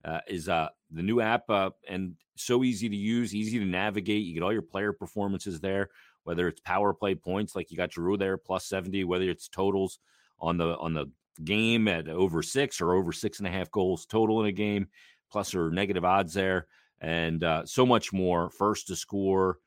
uh, 0.05 0.21
is 0.29 0.49
uh, 0.49 0.69
the 0.91 1.03
new 1.03 1.21
app 1.21 1.49
uh, 1.51 1.71
and 1.89 2.15
so 2.37 2.65
easy 2.65 2.89
to 2.89 2.97
use, 2.97 3.35
easy 3.35 3.59
to 3.59 3.65
navigate. 3.65 4.25
You 4.25 4.35
get 4.35 4.43
all 4.43 4.53
your 4.53 4.63
player 4.63 4.93
performances 4.93 5.61
there, 5.61 5.91
whether 6.25 6.49
it's 6.49 6.61
power 6.61 6.93
play 6.93 7.15
points 7.15 7.57
like 7.57 7.71
you 7.71 7.77
got 7.77 7.93
Giroux 7.93 8.17
there 8.17 8.37
plus 8.37 8.67
70, 8.67 9.05
whether 9.05 9.25
it's 9.25 9.49
totals 9.49 9.99
on 10.39 10.59
the 10.59 10.77
on 10.79 10.93
the 10.93 11.07
game 11.45 11.89
at 11.89 12.09
over 12.09 12.43
six 12.43 12.81
or 12.81 12.95
over 12.95 13.13
six 13.13 13.39
and 13.39 13.47
a 13.47 13.51
half 13.51 13.71
goals 13.71 14.07
total 14.07 14.41
in 14.41 14.47
a 14.47 14.53
game, 14.53 14.89
plus 15.31 15.55
or 15.55 15.71
negative 15.71 16.05
odds 16.05 16.35
there, 16.35 16.67
and 17.01 17.43
uh, 17.43 17.65
so 17.65 17.87
much 17.87 18.13
more. 18.13 18.51
First 18.51 18.89
to 18.89 18.97
score, 18.97 19.59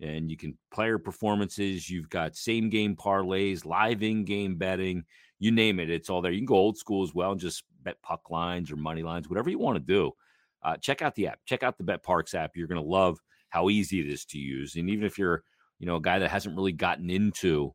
and 0.00 0.30
you 0.30 0.36
can 0.36 0.56
player 0.72 0.98
performances. 0.98 1.88
You've 1.88 2.10
got 2.10 2.36
same 2.36 2.68
game 2.70 2.96
parlays, 2.96 3.64
live 3.64 4.02
in 4.02 4.24
game 4.24 4.56
betting, 4.56 5.04
you 5.38 5.50
name 5.50 5.80
it. 5.80 5.90
It's 5.90 6.10
all 6.10 6.22
there. 6.22 6.32
You 6.32 6.38
can 6.38 6.46
go 6.46 6.56
old 6.56 6.78
school 6.78 7.02
as 7.02 7.14
well 7.14 7.32
and 7.32 7.40
just 7.40 7.64
bet 7.82 8.00
puck 8.02 8.30
lines 8.30 8.70
or 8.70 8.76
money 8.76 9.02
lines, 9.02 9.28
whatever 9.28 9.50
you 9.50 9.58
want 9.58 9.76
to 9.76 9.80
do. 9.80 10.12
Uh, 10.62 10.76
check 10.76 11.02
out 11.02 11.14
the 11.14 11.28
app. 11.28 11.38
Check 11.46 11.62
out 11.62 11.78
the 11.78 11.84
BetParx 11.84 12.34
app. 12.34 12.52
You're 12.54 12.66
going 12.66 12.82
to 12.82 12.88
love 12.88 13.18
how 13.48 13.70
easy 13.70 14.00
it 14.00 14.08
is 14.08 14.24
to 14.26 14.38
use. 14.38 14.74
And 14.76 14.90
even 14.90 15.04
if 15.04 15.18
you're, 15.18 15.42
you 15.78 15.86
know, 15.86 15.96
a 15.96 16.00
guy 16.00 16.18
that 16.18 16.30
hasn't 16.30 16.56
really 16.56 16.72
gotten 16.72 17.10
into, 17.10 17.72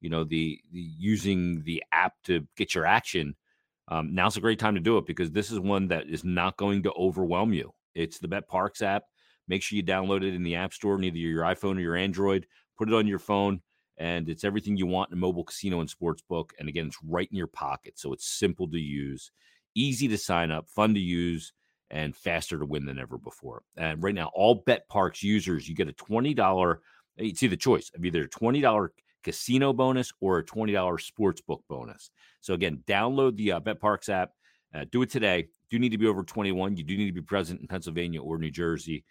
you 0.00 0.10
know, 0.10 0.24
the, 0.24 0.60
the 0.72 0.80
using 0.98 1.62
the 1.64 1.82
app 1.92 2.12
to 2.24 2.46
get 2.56 2.74
your 2.74 2.84
action, 2.84 3.34
um, 3.88 4.14
now's 4.14 4.36
a 4.36 4.40
great 4.40 4.58
time 4.58 4.74
to 4.74 4.80
do 4.80 4.98
it 4.98 5.06
because 5.06 5.30
this 5.30 5.50
is 5.50 5.58
one 5.58 5.88
that 5.88 6.08
is 6.08 6.24
not 6.24 6.56
going 6.56 6.82
to 6.82 6.92
overwhelm 6.92 7.52
you. 7.52 7.72
It's 7.94 8.18
the 8.18 8.28
BetParx 8.28 8.82
app. 8.82 9.04
Make 9.48 9.62
sure 9.62 9.76
you 9.76 9.82
download 9.82 10.24
it 10.24 10.34
in 10.34 10.42
the 10.42 10.56
App 10.56 10.72
Store, 10.72 11.00
either 11.00 11.16
your 11.16 11.44
iPhone 11.44 11.76
or 11.76 11.80
your 11.80 11.96
Android. 11.96 12.46
Put 12.78 12.88
it 12.88 12.94
on 12.94 13.06
your 13.06 13.18
phone, 13.18 13.60
and 13.96 14.28
it's 14.28 14.44
everything 14.44 14.76
you 14.76 14.86
want 14.86 15.10
in 15.10 15.18
a 15.18 15.20
mobile 15.20 15.44
casino 15.44 15.80
and 15.80 15.88
sports 15.88 16.22
book. 16.28 16.52
And 16.58 16.68
again, 16.68 16.86
it's 16.86 16.98
right 17.06 17.28
in 17.30 17.36
your 17.36 17.46
pocket, 17.46 17.98
so 17.98 18.12
it's 18.12 18.26
simple 18.26 18.68
to 18.68 18.78
use, 18.78 19.30
easy 19.74 20.08
to 20.08 20.18
sign 20.18 20.50
up, 20.50 20.68
fun 20.68 20.94
to 20.94 21.00
use, 21.00 21.52
and 21.90 22.14
faster 22.16 22.58
to 22.58 22.66
win 22.66 22.84
than 22.84 22.98
ever 22.98 23.18
before. 23.18 23.62
And 23.76 24.02
right 24.02 24.14
now, 24.14 24.30
all 24.34 24.64
BetParx 24.64 25.22
users, 25.22 25.68
you 25.68 25.74
get 25.74 25.88
a 25.88 25.92
twenty 25.92 26.34
dollar. 26.34 26.80
You 27.16 27.34
see 27.34 27.46
the 27.46 27.56
choice 27.56 27.90
of 27.94 28.04
either 28.04 28.22
a 28.22 28.28
twenty 28.28 28.60
dollar 28.60 28.92
casino 29.22 29.72
bonus 29.72 30.12
or 30.20 30.38
a 30.38 30.44
twenty 30.44 30.72
dollar 30.72 30.98
sports 30.98 31.40
book 31.40 31.62
bonus. 31.68 32.10
So 32.40 32.54
again, 32.54 32.82
download 32.86 33.36
the 33.36 33.52
uh, 33.52 33.60
BetParx 33.60 34.08
app. 34.08 34.32
Uh, 34.74 34.84
do 34.90 35.02
it 35.02 35.10
today. 35.10 35.48
Do 35.70 35.78
need 35.78 35.90
to 35.90 35.98
be 35.98 36.06
over 36.06 36.22
21. 36.22 36.76
You 36.76 36.84
do 36.84 36.96
need 36.96 37.06
to 37.06 37.12
be 37.12 37.22
present 37.22 37.60
in 37.60 37.66
Pennsylvania 37.66 38.22
or 38.22 38.38
New 38.38 38.50
Jersey. 38.50 39.04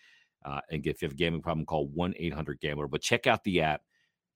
Uh, 0.46 0.62
and 0.70 0.86
if 0.86 1.02
you 1.02 1.08
have 1.08 1.14
a 1.14 1.18
gambling 1.18 1.42
problem, 1.42 1.66
call 1.66 1.88
1 1.88 2.14
800 2.18 2.60
Gambler. 2.60 2.88
But 2.88 3.02
check 3.02 3.28
out 3.28 3.44
the 3.44 3.62
app, 3.62 3.82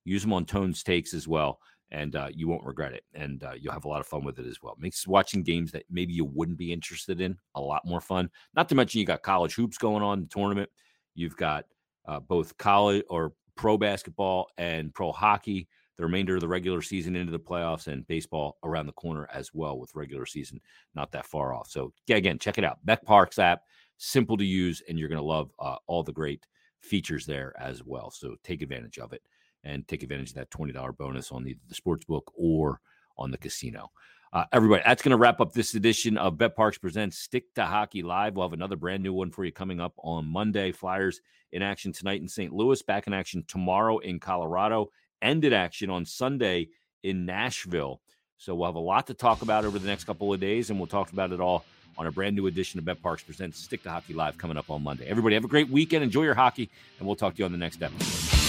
use 0.04 0.22
them 0.22 0.32
on 0.32 0.44
Tones 0.44 0.82
Takes 0.82 1.14
as 1.14 1.28
well, 1.28 1.60
and 1.92 2.16
uh, 2.16 2.28
you 2.32 2.48
won't 2.48 2.66
regret 2.66 2.92
it. 2.92 3.04
And 3.14 3.42
uh, 3.44 3.52
you'll 3.58 3.72
have 3.72 3.84
a 3.84 3.88
lot 3.88 4.00
of 4.00 4.06
fun 4.06 4.24
with 4.24 4.38
it 4.38 4.46
as 4.46 4.58
well. 4.60 4.76
Makes 4.78 5.06
watching 5.06 5.42
games 5.42 5.70
that 5.72 5.84
maybe 5.88 6.12
you 6.12 6.24
wouldn't 6.24 6.58
be 6.58 6.72
interested 6.72 7.20
in 7.20 7.38
a 7.54 7.60
lot 7.60 7.86
more 7.86 8.00
fun. 8.00 8.28
Not 8.54 8.68
to 8.70 8.74
mention, 8.74 8.98
you 8.98 9.06
got 9.06 9.22
college 9.22 9.54
hoops 9.54 9.78
going 9.78 10.02
on, 10.02 10.22
the 10.22 10.26
tournament. 10.26 10.68
You've 11.14 11.36
got 11.36 11.64
uh, 12.06 12.20
both 12.20 12.56
college 12.58 13.04
or 13.08 13.32
pro 13.56 13.78
basketball 13.78 14.48
and 14.58 14.92
pro 14.92 15.12
hockey, 15.12 15.68
the 15.96 16.02
remainder 16.02 16.34
of 16.34 16.40
the 16.40 16.48
regular 16.48 16.82
season 16.82 17.14
into 17.14 17.30
the 17.30 17.38
playoffs, 17.38 17.86
and 17.86 18.06
baseball 18.08 18.58
around 18.64 18.86
the 18.86 18.92
corner 18.92 19.28
as 19.32 19.54
well 19.54 19.78
with 19.78 19.94
regular 19.94 20.26
season 20.26 20.60
not 20.94 21.12
that 21.12 21.26
far 21.26 21.52
off. 21.54 21.68
So, 21.70 21.92
yeah, 22.06 22.16
again, 22.16 22.38
check 22.38 22.58
it 22.58 22.64
out. 22.64 22.78
BetParx 22.84 23.38
app 23.38 23.62
simple 24.00 24.36
to 24.38 24.44
use, 24.44 24.82
and 24.88 24.98
you're 24.98 25.08
going 25.08 25.20
to 25.20 25.24
love 25.24 25.52
uh, 25.58 25.76
all 25.86 26.02
the 26.02 26.12
great 26.12 26.46
features 26.80 27.26
there 27.26 27.54
as 27.58 27.84
well. 27.84 28.10
So 28.10 28.34
take 28.42 28.62
advantage 28.62 28.98
of 28.98 29.12
it 29.12 29.22
and 29.62 29.86
take 29.86 30.02
advantage 30.02 30.30
of 30.30 30.36
that 30.36 30.50
$20 30.50 30.96
bonus 30.96 31.30
on 31.30 31.46
either 31.46 31.60
the 31.68 31.74
sports 31.74 32.04
book 32.04 32.32
or 32.34 32.80
on 33.18 33.30
the 33.30 33.38
casino. 33.38 33.90
Uh, 34.32 34.44
everybody, 34.52 34.82
that's 34.86 35.02
going 35.02 35.10
to 35.10 35.16
wrap 35.16 35.40
up 35.40 35.52
this 35.52 35.74
edition 35.74 36.16
of 36.16 36.36
BetParx 36.36 36.80
Presents 36.80 37.18
Stick 37.18 37.52
to 37.56 37.64
Hockey 37.64 38.02
Live. 38.02 38.34
We'll 38.36 38.46
have 38.46 38.52
another 38.52 38.76
brand 38.76 39.02
new 39.02 39.12
one 39.12 39.30
for 39.30 39.44
you 39.44 39.52
coming 39.52 39.80
up 39.80 39.92
on 39.98 40.24
Monday. 40.24 40.72
Flyers 40.72 41.20
in 41.52 41.62
action 41.62 41.92
tonight 41.92 42.22
in 42.22 42.28
St. 42.28 42.52
Louis, 42.52 42.80
back 42.82 43.06
in 43.06 43.12
action 43.12 43.44
tomorrow 43.48 43.98
in 43.98 44.20
Colorado, 44.20 44.90
ended 45.20 45.52
action 45.52 45.90
on 45.90 46.06
Sunday 46.06 46.68
in 47.02 47.26
Nashville. 47.26 48.00
So 48.38 48.54
we'll 48.54 48.68
have 48.68 48.76
a 48.76 48.80
lot 48.80 49.08
to 49.08 49.14
talk 49.14 49.42
about 49.42 49.64
over 49.64 49.78
the 49.78 49.88
next 49.88 50.04
couple 50.04 50.32
of 50.32 50.40
days, 50.40 50.70
and 50.70 50.78
we'll 50.78 50.86
talk 50.86 51.12
about 51.12 51.32
it 51.32 51.40
all 51.40 51.64
on 51.98 52.06
a 52.06 52.12
brand 52.12 52.36
new 52.36 52.46
edition 52.46 52.78
of 52.78 52.84
BetParx 52.84 53.24
Presents 53.24 53.58
Stick 53.58 53.82
to 53.84 53.90
Hockey 53.90 54.14
Live 54.14 54.38
coming 54.38 54.56
up 54.56 54.70
on 54.70 54.82
Monday. 54.82 55.06
Everybody 55.06 55.34
have 55.34 55.44
a 55.44 55.48
great 55.48 55.68
weekend. 55.68 56.04
Enjoy 56.04 56.22
your 56.22 56.34
hockey, 56.34 56.70
and 56.98 57.06
we'll 57.06 57.16
talk 57.16 57.34
to 57.34 57.38
you 57.38 57.44
on 57.44 57.52
the 57.52 57.58
next 57.58 57.82
episode. 57.82 58.39